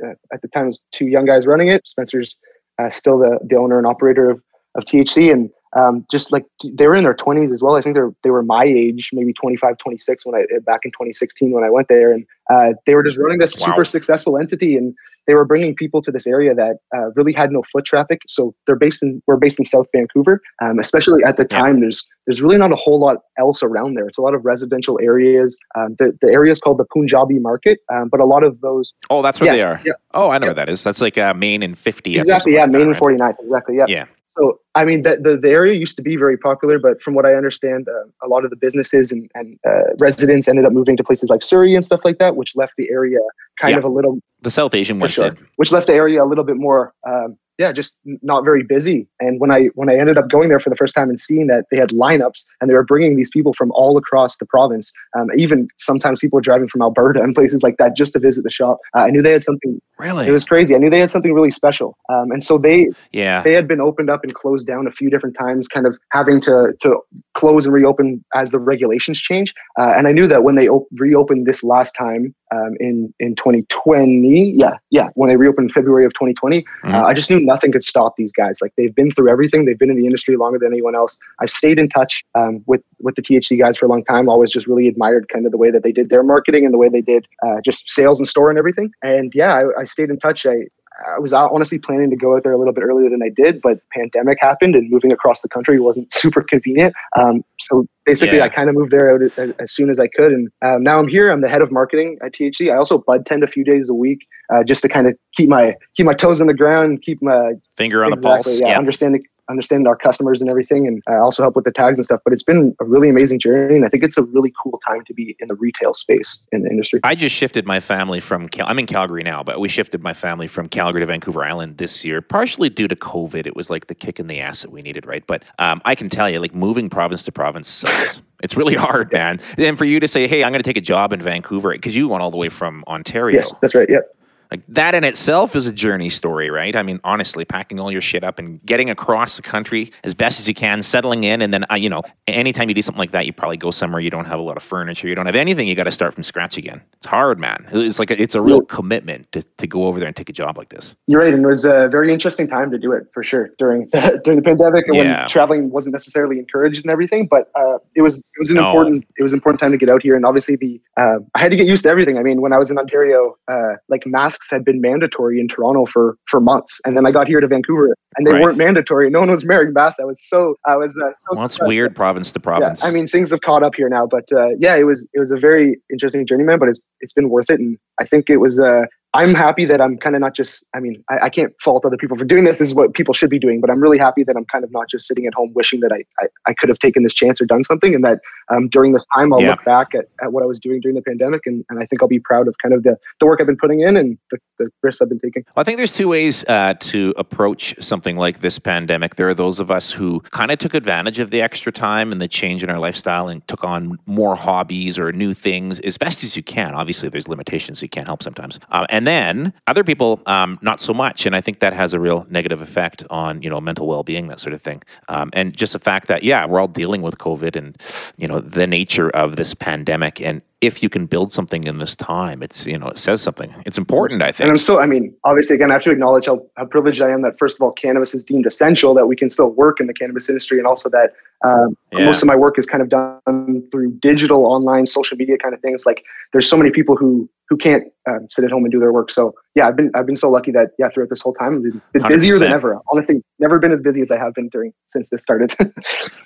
uh, 0.03 0.13
at 0.33 0.41
the 0.41 0.47
time, 0.47 0.65
it 0.65 0.67
was 0.67 0.81
two 0.91 1.07
young 1.07 1.25
guys 1.25 1.45
running 1.45 1.67
it. 1.67 1.87
Spencer's 1.87 2.37
uh, 2.79 2.89
still 2.89 3.19
the 3.19 3.39
the 3.43 3.55
owner 3.55 3.77
and 3.77 3.87
operator 3.87 4.29
of 4.29 4.41
of 4.75 4.85
THC 4.85 5.31
and 5.31 5.49
um, 5.75 6.05
just 6.09 6.31
like 6.31 6.45
they 6.63 6.87
were 6.87 6.95
in 6.95 7.03
their 7.03 7.13
20s 7.13 7.51
as 7.51 7.61
well. 7.61 7.75
I 7.75 7.81
think 7.81 7.95
they 7.95 8.01
they 8.23 8.29
were 8.29 8.43
my 8.43 8.63
age, 8.63 9.11
maybe 9.13 9.33
25, 9.33 9.77
26 9.77 10.25
when 10.25 10.35
I 10.35 10.45
back 10.65 10.81
in 10.83 10.91
2016 10.91 11.51
when 11.51 11.63
I 11.63 11.69
went 11.69 11.87
there, 11.87 12.11
and 12.11 12.25
uh, 12.49 12.73
they 12.85 12.95
were 12.95 13.03
just 13.03 13.17
running 13.17 13.37
this 13.37 13.59
wow. 13.59 13.67
super 13.67 13.85
successful 13.85 14.37
entity, 14.37 14.75
and 14.75 14.95
they 15.27 15.35
were 15.35 15.45
bringing 15.45 15.75
people 15.75 16.01
to 16.01 16.11
this 16.11 16.25
area 16.25 16.55
that 16.55 16.77
uh, 16.95 17.11
really 17.15 17.33
had 17.33 17.51
no 17.51 17.61
foot 17.61 17.85
traffic. 17.85 18.21
So 18.27 18.55
they're 18.65 18.75
based 18.75 19.03
in 19.03 19.21
we're 19.27 19.37
based 19.37 19.59
in 19.59 19.65
South 19.65 19.87
Vancouver, 19.93 20.41
um, 20.61 20.79
especially 20.79 21.23
at 21.23 21.37
the 21.37 21.45
time. 21.45 21.75
Yeah. 21.75 21.81
There's 21.81 22.07
there's 22.25 22.41
really 22.41 22.57
not 22.57 22.71
a 22.71 22.75
whole 22.75 22.99
lot 22.99 23.17
else 23.37 23.61
around 23.61 23.93
there. 23.93 24.07
It's 24.07 24.17
a 24.17 24.21
lot 24.21 24.33
of 24.33 24.43
residential 24.43 24.99
areas. 25.01 25.59
Um, 25.75 25.95
the 25.99 26.17
the 26.21 26.29
area 26.29 26.51
is 26.51 26.59
called 26.59 26.79
the 26.79 26.85
Punjabi 26.85 27.37
Market, 27.37 27.79
um, 27.93 28.09
but 28.09 28.19
a 28.19 28.25
lot 28.25 28.43
of 28.43 28.59
those. 28.61 28.95
Oh, 29.11 29.21
that's 29.21 29.39
where 29.39 29.53
yes, 29.53 29.61
they 29.61 29.69
are. 29.69 29.81
Yeah. 29.85 29.93
Oh, 30.15 30.31
I 30.31 30.39
know 30.39 30.45
yeah. 30.45 30.49
where 30.49 30.65
that 30.65 30.69
is. 30.69 30.83
That's 30.83 31.01
like 31.01 31.19
uh, 31.19 31.35
Main 31.35 31.61
and 31.61 31.77
50. 31.77 32.17
Exactly. 32.17 32.55
Yeah, 32.55 32.65
Main 32.65 32.87
and 32.87 32.95
49th. 32.95 33.35
Exactly. 33.39 33.77
Yeah. 33.77 33.85
Yeah. 33.87 34.05
So, 34.37 34.59
I 34.75 34.85
mean, 34.85 35.01
the, 35.01 35.17
the, 35.17 35.37
the, 35.37 35.49
area 35.49 35.73
used 35.73 35.95
to 35.95 36.03
be 36.03 36.15
very 36.15 36.37
popular, 36.37 36.77
but 36.77 37.01
from 37.01 37.15
what 37.15 37.25
I 37.25 37.33
understand, 37.33 37.87
uh, 37.89 38.25
a 38.25 38.27
lot 38.27 38.43
of 38.43 38.51
the 38.51 38.55
businesses 38.55 39.11
and, 39.11 39.29
and 39.33 39.59
uh, 39.67 39.95
residents 39.97 40.47
ended 40.47 40.65
up 40.65 40.71
moving 40.71 40.95
to 40.97 41.03
places 41.03 41.29
like 41.29 41.41
Surrey 41.41 41.73
and 41.73 41.83
stuff 41.83 42.05
like 42.05 42.19
that, 42.19 42.35
which 42.35 42.55
left 42.55 42.73
the 42.77 42.89
area 42.91 43.19
kind 43.59 43.71
yeah. 43.71 43.79
of 43.79 43.83
a 43.83 43.87
little. 43.87 44.19
The 44.41 44.51
South 44.51 44.75
Asian 44.75 44.99
one 44.99 45.09
sure, 45.09 45.35
Which 45.55 45.71
left 45.71 45.87
the 45.87 45.93
area 45.93 46.23
a 46.23 46.27
little 46.27 46.43
bit 46.43 46.57
more 46.57 46.93
um, 47.07 47.37
yeah, 47.59 47.73
just 47.73 47.97
not 48.05 48.45
very 48.45 48.63
busy. 48.63 49.05
And 49.19 49.41
when 49.41 49.51
I 49.51 49.65
when 49.75 49.91
I 49.91 49.95
ended 49.95 50.17
up 50.17 50.29
going 50.29 50.47
there 50.47 50.61
for 50.61 50.69
the 50.69 50.77
first 50.77 50.95
time 50.95 51.09
and 51.09 51.19
seeing 51.19 51.47
that 51.47 51.65
they 51.69 51.77
had 51.77 51.89
lineups 51.89 52.45
and 52.61 52.69
they 52.69 52.73
were 52.73 52.85
bringing 52.85 53.17
these 53.17 53.29
people 53.29 53.51
from 53.51 53.69
all 53.73 53.97
across 53.97 54.37
the 54.37 54.45
province, 54.45 54.93
um, 55.17 55.27
even 55.37 55.67
sometimes 55.77 56.21
people 56.21 56.37
were 56.37 56.41
driving 56.41 56.69
from 56.69 56.81
Alberta 56.81 57.21
and 57.23 57.35
places 57.35 57.61
like 57.61 57.75
that 57.77 57.97
just 57.97 58.13
to 58.13 58.19
visit 58.19 58.43
the 58.43 58.49
shop. 58.49 58.79
Uh, 58.95 58.99
I 58.99 59.09
knew 59.09 59.21
they 59.21 59.33
had 59.33 59.43
something. 59.43 59.81
Really, 59.97 60.25
it 60.25 60.31
was 60.31 60.45
crazy. 60.45 60.73
I 60.73 60.77
knew 60.77 60.89
they 60.89 61.01
had 61.01 61.09
something 61.09 61.33
really 61.33 61.51
special. 61.51 61.97
Um, 62.07 62.31
and 62.31 62.41
so 62.41 62.57
they 62.57 62.87
yeah 63.11 63.41
they 63.43 63.53
had 63.53 63.67
been 63.67 63.81
opened 63.81 64.09
up 64.09 64.23
and 64.23 64.33
closed 64.33 64.65
down 64.65 64.87
a 64.87 64.91
few 64.91 65.09
different 65.09 65.37
times, 65.37 65.67
kind 65.67 65.85
of 65.85 65.99
having 66.13 66.39
to 66.41 66.73
to 66.79 67.01
close 67.33 67.65
and 67.65 67.73
reopen 67.73 68.23
as 68.33 68.51
the 68.51 68.59
regulations 68.59 69.19
change. 69.19 69.53
Uh, 69.77 69.93
and 69.97 70.07
I 70.07 70.13
knew 70.13 70.27
that 70.27 70.43
when 70.43 70.55
they 70.55 70.69
op- 70.69 70.87
reopened 70.93 71.45
this 71.45 71.61
last 71.61 71.91
time 71.91 72.33
um, 72.51 72.75
in 72.79 73.13
in 73.19 73.35
2020, 73.35 74.53
yeah, 74.57 74.77
yeah, 74.89 75.09
when 75.15 75.29
they 75.29 75.35
reopened 75.35 75.69
in 75.69 75.73
February 75.73 76.05
of 76.05 76.13
2020, 76.13 76.61
mm-hmm. 76.61 76.93
uh, 76.93 77.03
I 77.03 77.13
just 77.13 77.29
knew 77.29 77.39
nothing 77.39 77.71
could 77.71 77.83
stop 77.83 78.15
these 78.17 78.31
guys. 78.31 78.59
Like 78.61 78.73
they've 78.77 78.93
been 78.93 79.11
through 79.11 79.29
everything. 79.29 79.65
They've 79.65 79.77
been 79.77 79.89
in 79.89 79.97
the 79.97 80.05
industry 80.05 80.35
longer 80.35 80.59
than 80.59 80.71
anyone 80.71 80.95
else. 80.95 81.17
I've 81.39 81.51
stayed 81.51 81.79
in 81.79 81.89
touch 81.89 82.25
um, 82.35 82.63
with 82.65 82.81
with 82.99 83.15
the 83.15 83.21
THC 83.21 83.59
guys 83.59 83.77
for 83.77 83.85
a 83.85 83.89
long 83.89 84.03
time. 84.03 84.29
Always 84.29 84.51
just 84.51 84.67
really 84.67 84.87
admired 84.87 85.27
kind 85.31 85.45
of 85.45 85.51
the 85.51 85.57
way 85.57 85.71
that 85.71 85.83
they 85.83 85.91
did 85.91 86.09
their 86.09 86.23
marketing 86.23 86.65
and 86.65 86.73
the 86.73 86.77
way 86.77 86.89
they 86.89 87.01
did 87.01 87.27
uh, 87.45 87.61
just 87.63 87.89
sales 87.89 88.19
and 88.19 88.27
store 88.27 88.49
and 88.49 88.57
everything. 88.57 88.91
And 89.03 89.31
yeah, 89.35 89.53
I, 89.55 89.81
I 89.81 89.83
stayed 89.85 90.09
in 90.09 90.17
touch. 90.19 90.45
I 90.45 90.67
I 91.07 91.19
was 91.19 91.33
honestly 91.33 91.79
planning 91.79 92.09
to 92.09 92.15
go 92.15 92.35
out 92.35 92.43
there 92.43 92.51
a 92.51 92.57
little 92.57 92.73
bit 92.73 92.83
earlier 92.83 93.09
than 93.09 93.21
I 93.23 93.29
did, 93.29 93.61
but 93.61 93.79
pandemic 93.91 94.37
happened 94.41 94.75
and 94.75 94.89
moving 94.89 95.11
across 95.11 95.41
the 95.41 95.49
country 95.49 95.79
wasn't 95.79 96.11
super 96.13 96.41
convenient. 96.41 96.93
Um, 97.17 97.43
so 97.59 97.85
basically, 98.05 98.37
yeah. 98.37 98.45
I 98.45 98.49
kind 98.49 98.69
of 98.69 98.75
moved 98.75 98.91
there 98.91 99.13
out 99.13 99.21
as, 99.21 99.37
as, 99.59 99.71
soon 99.71 99.89
as 99.89 99.99
I 99.99 100.07
could, 100.07 100.31
and 100.31 100.49
um, 100.61 100.83
now 100.83 100.99
I'm 100.99 101.07
here. 101.07 101.31
I'm 101.31 101.41
the 101.41 101.49
head 101.49 101.61
of 101.61 101.71
marketing 101.71 102.17
at 102.23 102.33
THC. 102.33 102.71
I 102.71 102.77
also 102.77 102.99
bud 102.99 103.25
tend 103.25 103.43
a 103.43 103.47
few 103.47 103.63
days 103.63 103.89
a 103.89 103.93
week 103.93 104.25
uh, 104.53 104.63
just 104.63 104.81
to 104.81 104.89
kind 104.89 105.07
of 105.07 105.17
keep 105.35 105.49
my 105.49 105.75
keep 105.95 106.05
my 106.05 106.13
toes 106.13 106.41
on 106.41 106.47
the 106.47 106.53
ground, 106.53 107.01
keep 107.01 107.21
my 107.21 107.53
finger 107.77 108.03
on 108.03 108.13
exactly, 108.13 108.31
the 108.31 108.43
pulse. 108.43 108.59
Yeah, 108.61 108.67
yeah. 108.69 108.77
understanding 108.77 109.23
understand 109.49 109.87
our 109.87 109.95
customers 109.95 110.41
and 110.41 110.49
everything, 110.49 110.87
and 110.87 111.01
I 111.07 111.15
also 111.15 111.43
help 111.43 111.55
with 111.55 111.65
the 111.65 111.71
tags 111.71 111.97
and 111.97 112.05
stuff. 112.05 112.21
But 112.23 112.33
it's 112.33 112.43
been 112.43 112.75
a 112.79 112.85
really 112.85 113.09
amazing 113.09 113.39
journey, 113.39 113.75
and 113.75 113.85
I 113.85 113.89
think 113.89 114.03
it's 114.03 114.17
a 114.17 114.23
really 114.23 114.53
cool 114.61 114.79
time 114.87 115.03
to 115.05 115.13
be 115.13 115.35
in 115.39 115.47
the 115.47 115.55
retail 115.55 115.93
space 115.93 116.47
in 116.51 116.63
the 116.63 116.69
industry. 116.69 116.99
I 117.03 117.15
just 117.15 117.35
shifted 117.35 117.65
my 117.65 117.79
family 117.79 118.19
from 118.19 118.47
Cal- 118.49 118.67
I'm 118.67 118.79
in 118.79 118.85
Calgary 118.85 119.23
now, 119.23 119.43
but 119.43 119.59
we 119.59 119.67
shifted 119.67 120.01
my 120.01 120.13
family 120.13 120.47
from 120.47 120.69
Calgary 120.69 121.01
to 121.01 121.05
Vancouver 121.05 121.43
Island 121.43 121.77
this 121.77 122.05
year, 122.05 122.21
partially 122.21 122.69
due 122.69 122.87
to 122.87 122.95
COVID. 122.95 123.45
It 123.45 123.55
was 123.55 123.69
like 123.69 123.87
the 123.87 123.95
kick 123.95 124.19
in 124.19 124.27
the 124.27 124.39
ass 124.39 124.61
that 124.61 124.71
we 124.71 124.81
needed, 124.81 125.05
right? 125.05 125.25
But 125.25 125.43
um, 125.57 125.81
I 125.85 125.95
can 125.95 126.09
tell 126.09 126.29
you, 126.29 126.39
like 126.39 126.53
moving 126.53 126.89
province 126.89 127.23
to 127.23 127.31
province 127.31 127.67
sucks. 127.67 128.21
It's 128.41 128.55
really 128.55 128.75
hard, 128.75 129.11
man. 129.11 129.39
And 129.57 129.77
for 129.77 129.85
you 129.85 129.99
to 129.99 130.07
say, 130.07 130.27
"Hey, 130.27 130.43
I'm 130.43 130.51
going 130.51 130.63
to 130.63 130.69
take 130.69 130.77
a 130.77 130.81
job 130.81 131.11
in 131.13 131.21
Vancouver," 131.21 131.71
because 131.71 131.95
you 131.95 132.07
went 132.07 132.21
all 132.21 132.31
the 132.31 132.37
way 132.37 132.49
from 132.49 132.83
Ontario. 132.87 133.35
Yes, 133.35 133.53
that's 133.55 133.75
right. 133.75 133.89
Yep 133.89 134.15
Like 134.51 134.61
that 134.69 134.95
in 134.95 135.03
itself 135.03 135.55
is 135.55 135.67
a 135.67 135.71
journey 135.71 136.09
story, 136.09 136.49
right? 136.49 136.75
I 136.75 136.81
mean, 136.81 136.99
honestly, 137.03 137.45
packing 137.45 137.79
all 137.79 137.91
your 137.91 138.01
shit 138.01 138.23
up 138.23 138.39
and 138.39 138.59
getting 138.65 138.89
across 138.89 139.35
the 139.35 139.43
country 139.43 139.91
as 140.03 140.15
best 140.15 140.39
as 140.39 140.47
you 140.47 140.55
can, 140.55 140.81
settling 140.81 141.23
in, 141.23 141.41
and 141.43 141.53
then 141.53 141.65
uh, 141.71 141.75
you 141.75 141.87
know, 141.87 142.01
anytime 142.27 142.67
you 142.67 142.73
do 142.73 142.81
something 142.81 142.97
like 142.99 143.11
that, 143.11 143.27
you 143.27 143.33
probably 143.33 143.57
go 143.57 143.69
somewhere 143.69 144.01
you 144.01 144.09
don't 144.09 144.25
have 144.25 144.39
a 144.39 144.41
lot 144.41 144.57
of 144.57 144.63
furniture, 144.63 145.07
you 145.07 145.13
don't 145.13 145.27
have 145.27 145.35
anything, 145.35 145.67
you 145.67 145.75
got 145.75 145.83
to 145.83 145.91
start 145.91 146.15
from 146.15 146.23
scratch 146.23 146.57
again. 146.57 146.81
It's 146.93 147.05
hard, 147.05 147.37
man. 147.39 147.67
It's 147.71 147.99
like 147.99 148.09
a, 148.09 148.19
it's 148.19 148.33
a 148.33 148.41
real 148.41 148.61
commitment 148.61 149.31
to, 149.33 149.43
to 149.57 149.67
go 149.67 149.85
over 149.85 149.99
there 149.99 150.07
and 150.07 150.15
take 150.15 150.29
a 150.29 150.33
job 150.33 150.57
like 150.57 150.69
this. 150.69 150.95
You're 151.05 151.21
right, 151.21 151.33
and 151.33 151.43
it 151.43 151.47
was 151.47 151.65
a 151.65 151.87
very 151.87 152.11
interesting 152.11 152.47
time 152.47 152.71
to 152.71 152.79
do 152.79 152.91
it 152.91 153.03
for 153.13 153.23
sure 153.23 153.51
during 153.59 153.87
the, 153.91 154.19
during 154.23 154.39
the 154.39 154.43
pandemic 154.43 154.85
and 154.87 154.95
Yeah. 154.95 155.21
when 155.21 155.29
traveling 155.29 155.69
wasn't 155.69 155.93
necessarily 155.93 156.39
encouraged 156.39 156.83
and 156.83 156.89
everything. 156.91 157.27
But 157.27 157.51
uh, 157.53 157.77
it 157.95 158.01
was 158.01 158.19
it 158.19 158.39
was 158.39 158.49
an 158.49 158.55
No. 158.55 158.65
important 158.69 159.05
it 159.17 159.21
was 159.21 159.31
an 159.33 159.37
important 159.37 159.61
time 159.61 159.71
to 159.73 159.77
get 159.77 159.89
out 159.89 160.01
here, 160.01 160.15
and 160.15 160.25
obviously 160.25 160.55
the 160.55 160.81
uh, 160.97 161.19
I 161.35 161.39
had 161.39 161.51
to 161.51 161.57
get 161.57 161.67
used 161.67 161.83
to 161.83 161.89
everything. 161.89 162.17
I 162.17 162.23
mean, 162.23 162.41
when 162.41 162.51
I 162.51 162.57
was 162.57 162.71
in 162.71 162.79
Ontario, 162.79 163.37
uh, 163.47 163.73
like 163.89 164.05
masks 164.39 164.51
had 164.51 164.65
been 164.65 164.81
mandatory 164.81 165.39
in 165.39 165.47
Toronto 165.47 165.85
for 165.85 166.15
for 166.27 166.39
months, 166.39 166.79
and 166.85 166.95
then 166.97 167.05
I 167.05 167.11
got 167.11 167.27
here 167.27 167.39
to 167.39 167.47
Vancouver 167.47 167.95
and 168.17 168.25
they 168.25 168.31
Right. 168.31 168.41
weren't 168.41 168.57
mandatory. 168.57 169.09
No 169.09 169.19
one 169.19 169.29
was 169.29 169.45
wearing 169.45 169.73
masks. 169.73 169.99
I 169.99 170.05
was 170.05 170.19
so 170.27 170.55
I 170.65 170.75
was 170.75 170.97
uh, 170.97 171.09
so 171.13 171.37
Well, 171.37 171.45
it's 171.45 171.59
weird, 171.61 171.95
province 171.95 172.31
to 172.31 172.39
Yeah, 172.39 172.43
province. 172.43 172.85
I 172.85 172.91
mean 172.91 173.07
things 173.07 173.31
have 173.31 173.41
caught 173.41 173.63
up 173.63 173.75
here 173.75 173.89
now, 173.89 174.07
but 174.07 174.25
uh, 174.33 174.49
yeah, 174.57 174.75
it 174.75 174.83
was 174.83 175.07
it 175.13 175.19
was 175.19 175.31
a 175.31 175.37
very 175.37 175.79
interesting 175.91 176.25
journey, 176.25 176.43
man. 176.43 176.59
But 176.59 176.69
it's 176.69 176.81
it's 177.01 177.13
been 177.13 177.29
worth 177.29 177.49
it, 177.49 177.59
and 177.59 177.77
I 177.99 178.05
think 178.05 178.29
it 178.29 178.37
was. 178.37 178.59
Uh, 178.59 178.85
I'm 179.15 179.33
happy 179.33 179.65
that 179.65 179.81
I'm 179.81 179.97
kind 179.97 180.15
of 180.15 180.19
not 180.21 180.35
just. 180.35 180.67
I 180.75 180.79
mean, 180.79 181.03
I, 181.09 181.17
I 181.25 181.29
can't 181.29 181.51
fault 181.59 181.83
other 181.83 181.97
people 181.97 182.15
for 182.15 182.25
doing 182.25 182.43
this. 182.43 182.59
This 182.59 182.67
is 182.69 182.75
what 182.75 182.93
people 182.93 183.13
should 183.13 183.31
be 183.31 183.39
doing, 183.39 183.59
but 183.59 183.71
I'm 183.71 183.81
really 183.81 183.97
happy 183.97 184.23
that 184.23 184.35
I'm 184.37 184.45
kind 184.45 184.63
of 184.63 184.71
not 184.71 184.87
just 184.87 185.07
sitting 185.07 185.25
at 185.25 185.33
home 185.33 185.51
wishing 185.55 185.79
that 185.79 185.91
I 185.91 186.03
I, 186.23 186.27
I 186.47 186.53
could 186.53 186.69
have 186.69 186.77
taken 186.79 187.01
this 187.01 187.15
chance 187.15 187.41
or 187.41 187.45
done 187.45 187.63
something, 187.63 187.95
and 187.95 188.03
that 188.03 188.19
um, 188.49 188.69
during 188.69 188.93
this 188.93 189.07
time 189.07 189.33
I'll 189.33 189.41
Yeah. 189.41 189.49
look 189.51 189.65
back 189.65 189.95
at, 189.95 190.05
at 190.21 190.31
what 190.31 190.43
I 190.43 190.45
was 190.45 190.59
doing 190.59 190.79
during 190.79 190.95
the 190.95 191.01
pandemic, 191.01 191.41
and, 191.47 191.65
and 191.69 191.79
I 191.81 191.85
think 191.85 192.03
I'll 192.03 192.07
be 192.07 192.19
proud 192.19 192.47
of 192.47 192.55
kind 192.61 192.73
of 192.73 192.83
the 192.83 192.97
the 193.19 193.25
work 193.25 193.41
I've 193.41 193.47
been 193.47 193.57
putting 193.57 193.79
in 193.81 193.97
and 193.97 194.17
the, 194.29 194.37
the 194.59 194.69
risks 194.83 195.01
I've 195.01 195.09
been 195.09 195.19
taking. 195.19 195.43
Well, 195.55 195.61
I 195.61 195.63
think 195.63 195.77
there's 195.77 195.95
two 195.95 196.07
ways 196.07 196.45
uh, 196.47 196.75
to 196.79 197.13
approach 197.17 197.73
something 197.81 198.15
like 198.15 198.41
this 198.41 198.59
pandemic. 198.59 199.15
There 199.15 199.27
are 199.27 199.33
those 199.33 199.59
of 199.59 199.71
us 199.71 199.91
who 199.91 200.19
kind 200.31 200.51
of 200.51 200.59
took 200.59 200.75
advantage 200.75 201.17
of 201.17 201.31
the 201.31 201.41
extra 201.41 201.71
time 201.71 202.11
and 202.11 202.21
the 202.21 202.27
change 202.27 202.63
in 202.63 202.69
our 202.69 202.77
lifestyle 202.79 203.27
and 203.27 203.45
took 203.47 203.63
on 203.63 203.97
more 204.05 204.35
hobbies 204.35 204.99
or 204.99 205.11
new 205.11 205.33
things 205.33 205.79
as 205.79 205.97
best 205.97 206.23
as 206.23 206.37
you 206.37 206.43
can. 206.43 206.75
Obviously, 206.75 207.09
there's 207.09 207.27
limitations, 207.27 207.79
so 207.79 207.83
you 207.85 207.89
can't 207.89 208.07
help 208.07 208.21
sometimes. 208.21 208.59
Uh, 208.71 208.85
and 208.89 208.98
then 209.05 209.53
other 209.67 209.83
people, 209.83 210.21
um, 210.25 210.59
not 210.61 210.79
so 210.79 210.93
much. 210.93 211.25
And 211.25 211.35
I 211.35 211.41
think 211.41 211.59
that 211.59 211.73
has 211.73 211.93
a 211.93 211.99
real 211.99 212.25
negative 212.29 212.61
effect 212.61 213.03
on 213.09 213.41
you 213.41 213.49
know 213.49 213.59
mental 213.59 213.87
well-being, 213.87 214.27
that 214.27 214.39
sort 214.39 214.53
of 214.53 214.61
thing. 214.61 214.81
Um, 215.07 215.29
and 215.33 215.55
just 215.55 215.73
the 215.73 215.79
fact 215.79 216.07
that 216.07 216.23
yeah, 216.23 216.45
we're 216.45 216.59
all 216.59 216.67
dealing 216.67 217.01
with 217.01 217.17
COVID 217.17 217.55
and 217.55 217.77
you 218.17 218.27
know 218.27 218.39
the 218.39 218.67
nature 218.67 219.09
of 219.09 219.35
this 219.35 219.53
pandemic 219.53 220.21
and 220.21 220.41
if 220.61 220.83
you 220.83 220.89
can 220.89 221.05
build 221.05 221.31
something 221.31 221.63
in 221.63 221.77
this 221.77 221.95
time, 221.95 222.43
it's 222.43 222.67
you 222.67 222.77
know 222.77 222.87
it 222.87 222.97
says 222.97 223.21
something. 223.21 223.53
It's 223.65 223.77
important, 223.77 224.21
I 224.21 224.31
think. 224.31 224.41
And 224.41 224.51
I'm 224.51 224.57
so, 224.57 224.79
I 224.79 224.85
mean, 224.85 225.15
obviously, 225.23 225.55
again, 225.55 225.71
I 225.71 225.75
have 225.75 225.83
to 225.83 225.91
acknowledge 225.91 226.25
how, 226.25 226.45
how 226.57 226.65
privileged 226.65 227.01
I 227.01 227.09
am 227.09 227.21
that, 227.21 227.39
first 227.39 227.57
of 227.57 227.63
all, 227.63 227.71
cannabis 227.71 228.13
is 228.13 228.23
deemed 228.23 228.45
essential, 228.45 228.93
that 228.93 229.07
we 229.07 229.15
can 229.15 229.29
still 229.29 229.51
work 229.51 229.79
in 229.79 229.87
the 229.87 229.93
cannabis 229.93 230.27
industry, 230.27 230.57
and 230.57 230.67
also 230.67 230.89
that 230.89 231.13
um, 231.45 231.77
Yeah. 231.93 232.05
most 232.05 232.21
of 232.21 232.27
my 232.27 232.35
work 232.35 232.59
is 232.59 232.65
kind 232.65 232.83
of 232.83 232.89
done 232.89 233.63
through 233.71 233.91
digital, 234.01 234.45
online, 234.45 234.85
social 234.85 235.15
media 235.17 235.37
kind 235.37 235.53
of 235.53 235.61
things. 235.61 235.85
Like, 235.85 236.03
there's 236.33 236.49
so 236.49 236.57
many 236.57 236.71
people 236.71 236.95
who 236.95 237.29
who 237.47 237.57
can't 237.57 237.85
um, 238.07 238.27
sit 238.29 238.45
at 238.45 238.51
home 238.51 238.63
and 238.63 238.71
do 238.71 238.79
their 238.79 238.93
work. 238.93 239.09
So, 239.11 239.33
yeah, 239.59 239.67
I've 239.67 239.75
been 239.75 239.91
I've 239.93 240.05
been 240.05 240.15
so 240.15 240.29
lucky 240.31 240.51
that 240.51 240.71
yeah, 240.79 240.87
throughout 240.89 241.09
this 241.09 241.19
whole 241.19 241.33
time, 241.33 241.55
I've 241.57 241.63
been, 241.91 242.07
busier 242.07 242.39
than 242.39 242.49
100%. 242.49 242.53
ever. 242.53 242.79
Honestly, 242.91 243.21
never 243.39 243.59
been 243.59 243.73
as 243.73 243.81
busy 243.81 243.99
as 244.01 244.09
I 244.09 244.17
have 244.17 244.33
been 244.33 244.47
during 244.47 244.71
since 244.85 245.09
this 245.09 245.21
started. 245.21 245.53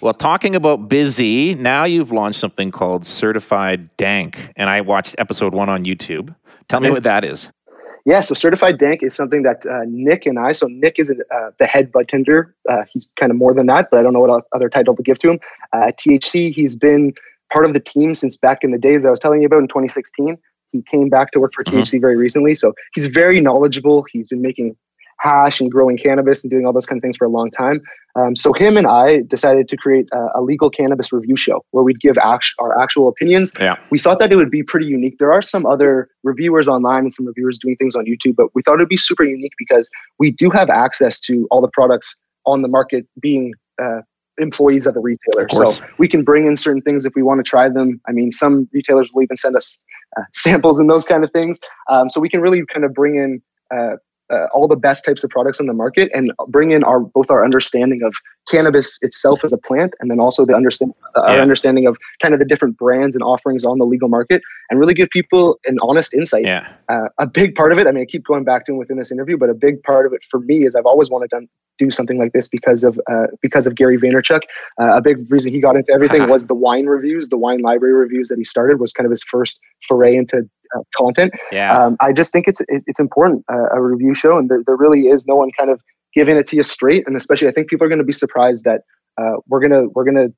Well, 0.02 0.14
talking 0.14 0.54
about 0.54 0.90
busy, 0.90 1.56
now 1.56 1.86
you've 1.86 2.12
launched 2.12 2.38
something 2.40 2.72
called 2.72 3.06
Certified 3.06 3.96
Dank, 3.96 4.52
and 4.58 4.70
I 4.70 4.82
watched 4.82 5.16
episode 5.18 5.54
one 5.54 5.70
on 5.70 5.86
YouTube. 5.86 6.36
Tell 6.68 6.82
me 6.82 6.88
Nice. 6.90 6.98
what 6.98 7.04
that 7.04 7.24
is. 7.24 7.50
Yeah, 8.06 8.20
so 8.20 8.34
certified 8.34 8.78
dank 8.80 9.02
is 9.02 9.16
something 9.16 9.44
that 9.44 9.66
uh, 9.66 9.84
Nick 9.88 10.26
and 10.26 10.38
I. 10.38 10.52
So 10.52 10.68
Nick 10.68 11.00
is 11.00 11.10
uh, 11.10 11.52
the 11.58 11.66
head 11.66 11.90
bud 11.90 12.10
tender. 12.10 12.54
Uh, 12.70 12.84
he's 12.92 13.08
kind 13.18 13.32
of 13.32 13.38
more 13.38 13.54
than 13.54 13.66
that, 13.68 13.88
but 13.90 14.00
I 14.00 14.04
don't 14.04 14.12
know 14.12 14.20
what 14.20 14.46
other 14.54 14.68
title 14.70 14.94
to 14.98 15.04
give 15.04 15.20
to 15.20 15.32
him. 15.32 15.40
Uh, 15.72 15.88
at 15.88 15.98
THC, 16.00 16.54
he's 16.54 16.76
been 16.76 17.14
part 17.54 17.66
of 17.66 17.72
the 17.72 17.80
team 17.80 18.14
since 18.14 18.36
back 18.36 18.60
in 18.62 18.72
the 18.72 18.78
days 18.78 19.06
I 19.06 19.10
was 19.10 19.22
telling 19.22 19.42
you 19.42 19.46
about 19.46 19.60
in 19.62 19.70
2016. 19.70 20.38
He 20.74 20.82
came 20.82 21.08
back 21.08 21.32
to 21.32 21.40
work 21.40 21.54
for. 21.54 21.64
THC 21.64 22.02
very 22.02 22.18
recently, 22.18 22.54
so 22.54 22.74
he's 22.94 23.06
very 23.06 23.40
knowledgeable. 23.40 24.06
He's 24.12 24.28
been 24.28 24.42
making 24.42 24.76
hash 25.20 25.62
and 25.62 25.72
growing 25.72 25.98
cannabis 25.98 26.44
and 26.44 26.52
doing 26.52 26.66
all 26.66 26.74
those 26.74 26.86
kind 26.86 26.98
of 26.98 27.02
things 27.02 27.16
for 27.16 27.24
a 27.26 27.30
long 27.30 27.50
time. 27.50 27.82
Um, 28.16 28.36
so 28.36 28.52
him 28.52 28.76
and 28.76 28.86
I 28.86 29.22
decided 29.22 29.70
to 29.70 29.78
create 29.78 30.10
a, 30.12 30.28
a 30.36 30.42
legal 30.42 30.70
cannabis 30.70 31.14
review 31.14 31.38
show 31.38 31.64
where 31.72 31.84
we'd 31.84 32.02
give 32.02 32.18
act- 32.18 32.54
our 32.60 32.78
actual 32.82 33.08
opinions 33.08 33.54
Yeah. 33.60 33.78
we 33.90 34.00
thought 34.00 34.20
that 34.20 34.32
it 34.32 34.36
would 34.36 34.52
be 34.52 34.64
pretty 34.64 34.86
unique. 34.88 35.18
There 35.20 35.32
are 35.32 35.42
some 35.42 35.66
other 35.66 36.10
reviewers 36.24 36.68
online 36.68 37.04
and 37.04 37.14
some 37.14 37.26
reviewers 37.26 37.58
doing 37.58 37.78
things 37.78 37.96
on 37.96 38.06
YouTube, 38.06 38.36
but 38.36 38.54
we 38.54 38.62
thought 38.64 38.74
it 38.74 38.80
would 38.80 38.90
be 38.90 38.98
super 38.98 39.24
unique 39.24 39.54
because 39.58 39.90
we 40.20 40.30
do 40.32 40.50
have 40.50 40.70
access 40.70 41.20
to 41.22 41.48
all 41.52 41.62
the 41.62 41.70
products 41.70 42.18
on 42.46 42.62
the 42.62 42.68
market 42.68 43.08
being 43.22 43.54
uh, 43.82 44.02
employees 44.38 44.88
of 44.88 44.94
the 44.94 45.00
retailer. 45.00 45.46
Of. 45.46 45.74
So 45.74 45.86
we 45.98 46.08
can 46.08 46.24
bring 46.24 46.48
in 46.48 46.58
certain 46.58 46.82
things 46.82 47.06
if 47.06 47.14
we 47.16 47.24
want 47.24 47.40
to 47.40 47.44
try 47.50 47.70
them. 47.70 48.02
I 48.08 48.12
mean, 48.12 48.32
some 48.32 48.68
retailers 48.74 49.12
will 49.14 49.24
even 49.24 49.38
send 49.38 49.56
us 49.56 49.78
uh, 50.18 50.24
samples 50.34 50.80
and 50.80 50.90
those 50.90 51.06
kind 51.06 51.24
of 51.24 51.32
things. 51.32 51.60
Um, 51.90 52.10
so 52.10 52.20
we 52.20 52.30
can 52.30 52.42
really 52.42 52.64
kind 52.72 52.86
of 52.86 52.94
bring 52.94 53.16
in 53.16 53.42
uh, 53.74 53.98
uh, 54.32 54.48
all 54.54 54.68
the 54.68 54.76
best 54.76 55.06
types 55.06 55.24
of 55.24 55.30
products 55.30 55.60
on 55.60 55.68
the 55.68 55.74
market 55.74 56.10
and 56.14 56.32
bring 56.48 56.72
in 56.72 56.84
our 56.84 57.00
both 57.00 57.30
our 57.30 57.44
understanding 57.44 58.02
of 58.04 58.14
cannabis 58.50 58.98
itself 59.02 59.44
as 59.44 59.54
a 59.54 59.58
plant 59.58 59.94
and 60.00 60.12
then 60.12 60.20
also 60.20 60.46
the 60.46 60.56
understand 60.56 60.94
uh, 61.16 61.22
our 61.22 61.36
Yeah. 61.36 61.42
understanding 61.42 61.88
of 61.88 61.98
kind 62.22 62.34
of 62.34 62.40
the 62.40 62.46
different 62.46 62.78
brands 62.78 63.16
and 63.16 63.24
offerings 63.24 63.64
on 63.64 63.78
the 63.78 63.86
legal 63.86 64.10
market 64.10 64.42
and 64.70 64.80
really 64.80 64.94
give 64.94 65.10
people 65.10 65.60
an 65.66 65.78
honest 65.82 66.14
insight 66.14 66.46
Yeah. 66.46 66.68
uh, 66.90 67.08
a 67.20 67.28
big 67.28 67.56
part 67.56 67.72
of 67.72 67.78
it 67.80 67.88
i 67.88 67.92
mean 67.92 68.02
i 68.04 68.06
keep 68.06 68.26
going 68.26 68.44
back 68.44 68.66
to 68.66 68.74
it 68.74 68.76
within 68.76 68.98
this 68.98 69.12
interview 69.12 69.38
but 69.38 69.50
a 69.50 69.54
big 69.54 69.82
part 69.84 70.06
of 70.06 70.14
it 70.14 70.22
for 70.30 70.40
me 70.42 70.66
is 70.66 70.76
i've 70.76 70.86
always 70.86 71.10
wanted 71.10 71.30
to 71.30 71.42
do 71.80 71.90
something 71.90 72.20
like 72.20 72.34
this 72.34 72.48
because 72.48 72.84
of 72.84 73.00
uh, 73.10 73.28
because 73.42 73.66
of 73.66 73.76
gary 73.76 73.98
vaynerchuk 73.98 74.42
uh, 74.82 74.98
a 74.98 75.02
big 75.02 75.18
reason 75.32 75.52
he 75.52 75.60
got 75.60 75.76
into 75.76 75.92
everything 75.94 76.28
was 76.36 76.48
the 76.48 76.54
wine 76.56 76.86
reviews 76.86 77.30
the 77.30 77.38
wine 77.38 77.62
library 77.62 77.94
reviews 77.94 78.28
that 78.28 78.38
he 78.38 78.44
started 78.44 78.80
was 78.80 78.92
kind 78.92 79.06
of 79.06 79.12
his 79.12 79.24
first 79.24 79.60
foray 79.88 80.16
into 80.16 80.38
uh, 80.76 80.80
content 80.96 81.32
Yeah. 81.52 81.78
um, 81.86 81.96
I 82.02 82.12
just 82.14 82.32
think 82.34 82.48
it's 82.48 82.62
it, 82.62 82.84
it's 82.88 83.00
important 83.00 83.46
uh, 83.52 83.70
a 83.72 83.82
review 83.82 84.14
show, 84.16 84.38
and 84.40 84.50
there, 84.50 84.62
there 84.66 84.76
really 84.76 85.02
is 85.08 85.26
no 85.28 85.36
one 85.36 85.52
kind 85.58 85.70
of 85.70 85.80
giving 86.14 86.38
it 86.38 86.48
to 86.48 86.56
you 86.56 86.64
straight. 86.64 87.06
And 87.08 87.16
especially, 87.16 87.48
I 87.48 87.52
think 87.52 87.70
people 87.70 87.86
are 87.86 87.90
going 87.90 88.00
to 88.00 88.06
be 88.06 88.14
surprised 88.14 88.64
that 88.66 88.82
uh, 89.18 89.38
we're 89.48 89.60
gonna 89.60 89.88
we're 89.90 90.06
gonna 90.06 90.30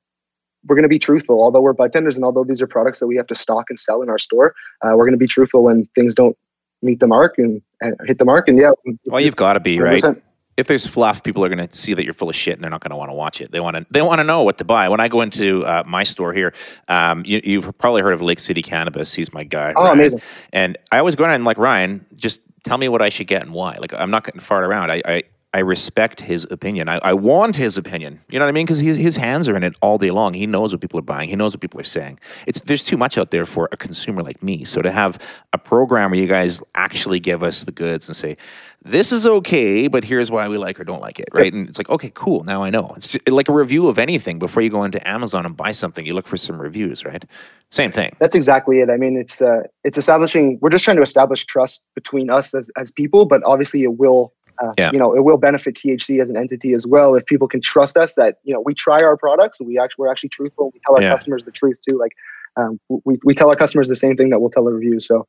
we're 0.66 0.76
gonna 0.76 0.88
be 0.88 0.98
truthful. 0.98 1.40
Although 1.40 1.60
we're 1.60 1.72
bartenders, 1.72 2.16
and 2.16 2.24
although 2.24 2.44
these 2.44 2.60
are 2.60 2.66
products 2.66 3.00
that 3.00 3.06
we 3.06 3.16
have 3.16 3.26
to 3.28 3.34
stock 3.34 3.66
and 3.68 3.78
sell 3.78 4.02
in 4.02 4.10
our 4.10 4.18
store, 4.18 4.54
uh, 4.82 4.92
we're 4.96 5.06
gonna 5.06 5.16
be 5.16 5.26
truthful 5.26 5.62
when 5.62 5.86
things 5.94 6.14
don't 6.14 6.36
meet 6.82 7.00
the 7.00 7.06
mark 7.06 7.38
and, 7.38 7.62
and 7.80 7.96
hit 8.06 8.18
the 8.18 8.24
mark. 8.24 8.48
And 8.48 8.58
yeah, 8.58 8.72
well, 9.06 9.20
you've 9.20 9.36
got 9.36 9.54
to 9.54 9.60
be 9.60 9.80
right. 9.80 10.00
100%. 10.02 10.22
If 10.56 10.68
there's 10.68 10.86
fluff, 10.86 11.22
people 11.22 11.44
are 11.44 11.50
going 11.50 11.68
to 11.68 11.76
see 11.76 11.92
that 11.92 12.04
you're 12.04 12.14
full 12.14 12.30
of 12.30 12.36
shit, 12.36 12.54
and 12.54 12.62
they're 12.62 12.70
not 12.70 12.80
going 12.80 12.90
to 12.90 12.96
want 12.96 13.10
to 13.10 13.14
watch 13.14 13.42
it. 13.42 13.52
They 13.52 13.60
want 13.60 13.76
to. 13.76 13.84
They 13.90 14.00
want 14.00 14.20
to 14.20 14.24
know 14.24 14.42
what 14.42 14.56
to 14.56 14.64
buy. 14.64 14.88
When 14.88 15.00
I 15.00 15.08
go 15.08 15.20
into 15.20 15.66
uh, 15.66 15.82
my 15.86 16.02
store 16.02 16.32
here, 16.32 16.54
um, 16.88 17.22
you, 17.26 17.42
you've 17.44 17.76
probably 17.76 18.00
heard 18.00 18.14
of 18.14 18.22
Lake 18.22 18.40
City 18.40 18.62
Cannabis. 18.62 19.12
He's 19.12 19.34
my 19.34 19.44
guy. 19.44 19.74
Oh, 19.76 19.82
Ryan. 19.82 19.98
amazing. 19.98 20.20
And 20.54 20.78
I 20.90 20.98
always 20.98 21.14
go 21.14 21.24
in 21.24 21.30
and 21.30 21.44
like 21.44 21.58
Ryan, 21.58 22.06
just 22.14 22.40
tell 22.64 22.78
me 22.78 22.88
what 22.88 23.02
I 23.02 23.10
should 23.10 23.26
get 23.26 23.42
and 23.42 23.52
why. 23.52 23.76
Like 23.78 23.92
I'm 23.92 24.10
not 24.10 24.24
getting 24.24 24.40
fart 24.40 24.64
around. 24.64 24.90
I 24.90 25.02
I, 25.04 25.22
I 25.54 25.60
respect 25.60 26.20
his 26.20 26.46
opinion. 26.50 26.88
I, 26.88 26.98
I 26.98 27.12
want 27.14 27.56
his 27.56 27.78
opinion. 27.78 28.20
You 28.28 28.38
know 28.38 28.44
what 28.44 28.50
I 28.50 28.52
mean? 28.52 28.66
Because 28.66 28.80
his 28.80 29.16
hands 29.16 29.48
are 29.48 29.56
in 29.56 29.62
it 29.62 29.74
all 29.80 29.96
day 29.96 30.10
long. 30.10 30.34
He 30.34 30.46
knows 30.46 30.72
what 30.72 30.82
people 30.82 30.98
are 30.98 31.02
buying. 31.02 31.30
He 31.30 31.36
knows 31.36 31.54
what 31.54 31.60
people 31.60 31.80
are 31.80 31.84
saying. 31.84 32.18
It's 32.46 32.60
there's 32.62 32.84
too 32.84 32.96
much 32.96 33.16
out 33.16 33.30
there 33.30 33.46
for 33.46 33.68
a 33.72 33.76
consumer 33.76 34.22
like 34.22 34.42
me. 34.42 34.64
So 34.64 34.82
to 34.82 34.90
have 34.90 35.18
a 35.52 35.58
program 35.58 36.10
where 36.10 36.20
you 36.20 36.26
guys 36.26 36.62
actually 36.74 37.20
give 37.20 37.42
us 37.42 37.64
the 37.64 37.72
goods 37.72 38.08
and 38.08 38.14
say, 38.14 38.36
this 38.82 39.12
is 39.12 39.26
okay, 39.26 39.88
but 39.88 40.04
here's 40.04 40.30
why 40.30 40.46
we 40.46 40.58
like 40.58 40.78
or 40.78 40.84
don't 40.84 41.00
like 41.00 41.18
it, 41.18 41.28
right? 41.32 41.52
And 41.52 41.68
it's 41.68 41.78
like, 41.78 41.90
okay, 41.90 42.12
cool. 42.14 42.44
Now 42.44 42.62
I 42.62 42.70
know. 42.70 42.92
It's 42.96 43.16
like 43.26 43.48
a 43.48 43.52
review 43.52 43.88
of 43.88 43.98
anything. 43.98 44.38
Before 44.38 44.62
you 44.62 44.70
go 44.70 44.84
into 44.84 45.06
Amazon 45.08 45.44
and 45.44 45.56
buy 45.56 45.72
something, 45.72 46.06
you 46.06 46.14
look 46.14 46.26
for 46.26 46.36
some 46.36 46.60
reviews, 46.60 47.04
right? 47.04 47.24
Same 47.70 47.90
thing. 47.90 48.14
That's 48.20 48.36
exactly 48.36 48.80
it. 48.80 48.90
I 48.90 48.96
mean, 48.96 49.16
it's 49.16 49.42
uh, 49.42 49.62
it's 49.82 49.98
establishing. 49.98 50.58
We're 50.60 50.70
just 50.70 50.84
trying 50.84 50.98
to 50.98 51.02
establish 51.02 51.44
trust 51.46 51.82
between 51.94 52.30
us 52.30 52.54
as, 52.54 52.70
as 52.76 52.92
people, 52.92 53.24
but 53.24 53.42
obviously, 53.44 53.82
it 53.82 53.98
will. 53.98 54.34
Uh, 54.62 54.72
Yeah. 54.78 54.90
You 54.92 54.98
know, 54.98 55.14
it 55.14 55.22
will 55.24 55.36
benefit 55.36 55.74
THC 55.76 56.20
as 56.20 56.30
an 56.30 56.36
entity 56.36 56.72
as 56.72 56.86
well 56.86 57.14
if 57.14 57.24
people 57.26 57.48
can 57.48 57.60
trust 57.60 57.96
us 57.96 58.14
that 58.14 58.38
you 58.44 58.52
know 58.54 58.60
we 58.64 58.74
try 58.74 59.02
our 59.02 59.16
products 59.16 59.60
and 59.60 59.68
we 59.68 59.78
actually 59.78 60.02
we're 60.04 60.10
actually 60.10 60.30
truthful. 60.30 60.70
We 60.74 60.80
tell 60.86 60.96
our 60.96 61.02
Yeah. 61.02 61.10
customers 61.10 61.44
the 61.44 61.52
truth 61.52 61.76
too. 61.88 61.98
Like 61.98 62.12
um, 62.56 62.80
we 63.04 63.18
we 63.24 63.34
tell 63.34 63.48
our 63.50 63.56
customers 63.56 63.88
the 63.88 63.96
same 63.96 64.16
thing 64.16 64.30
that 64.30 64.40
we'll 64.40 64.50
tell 64.50 64.64
the 64.64 64.72
reviews. 64.72 65.06
So 65.06 65.26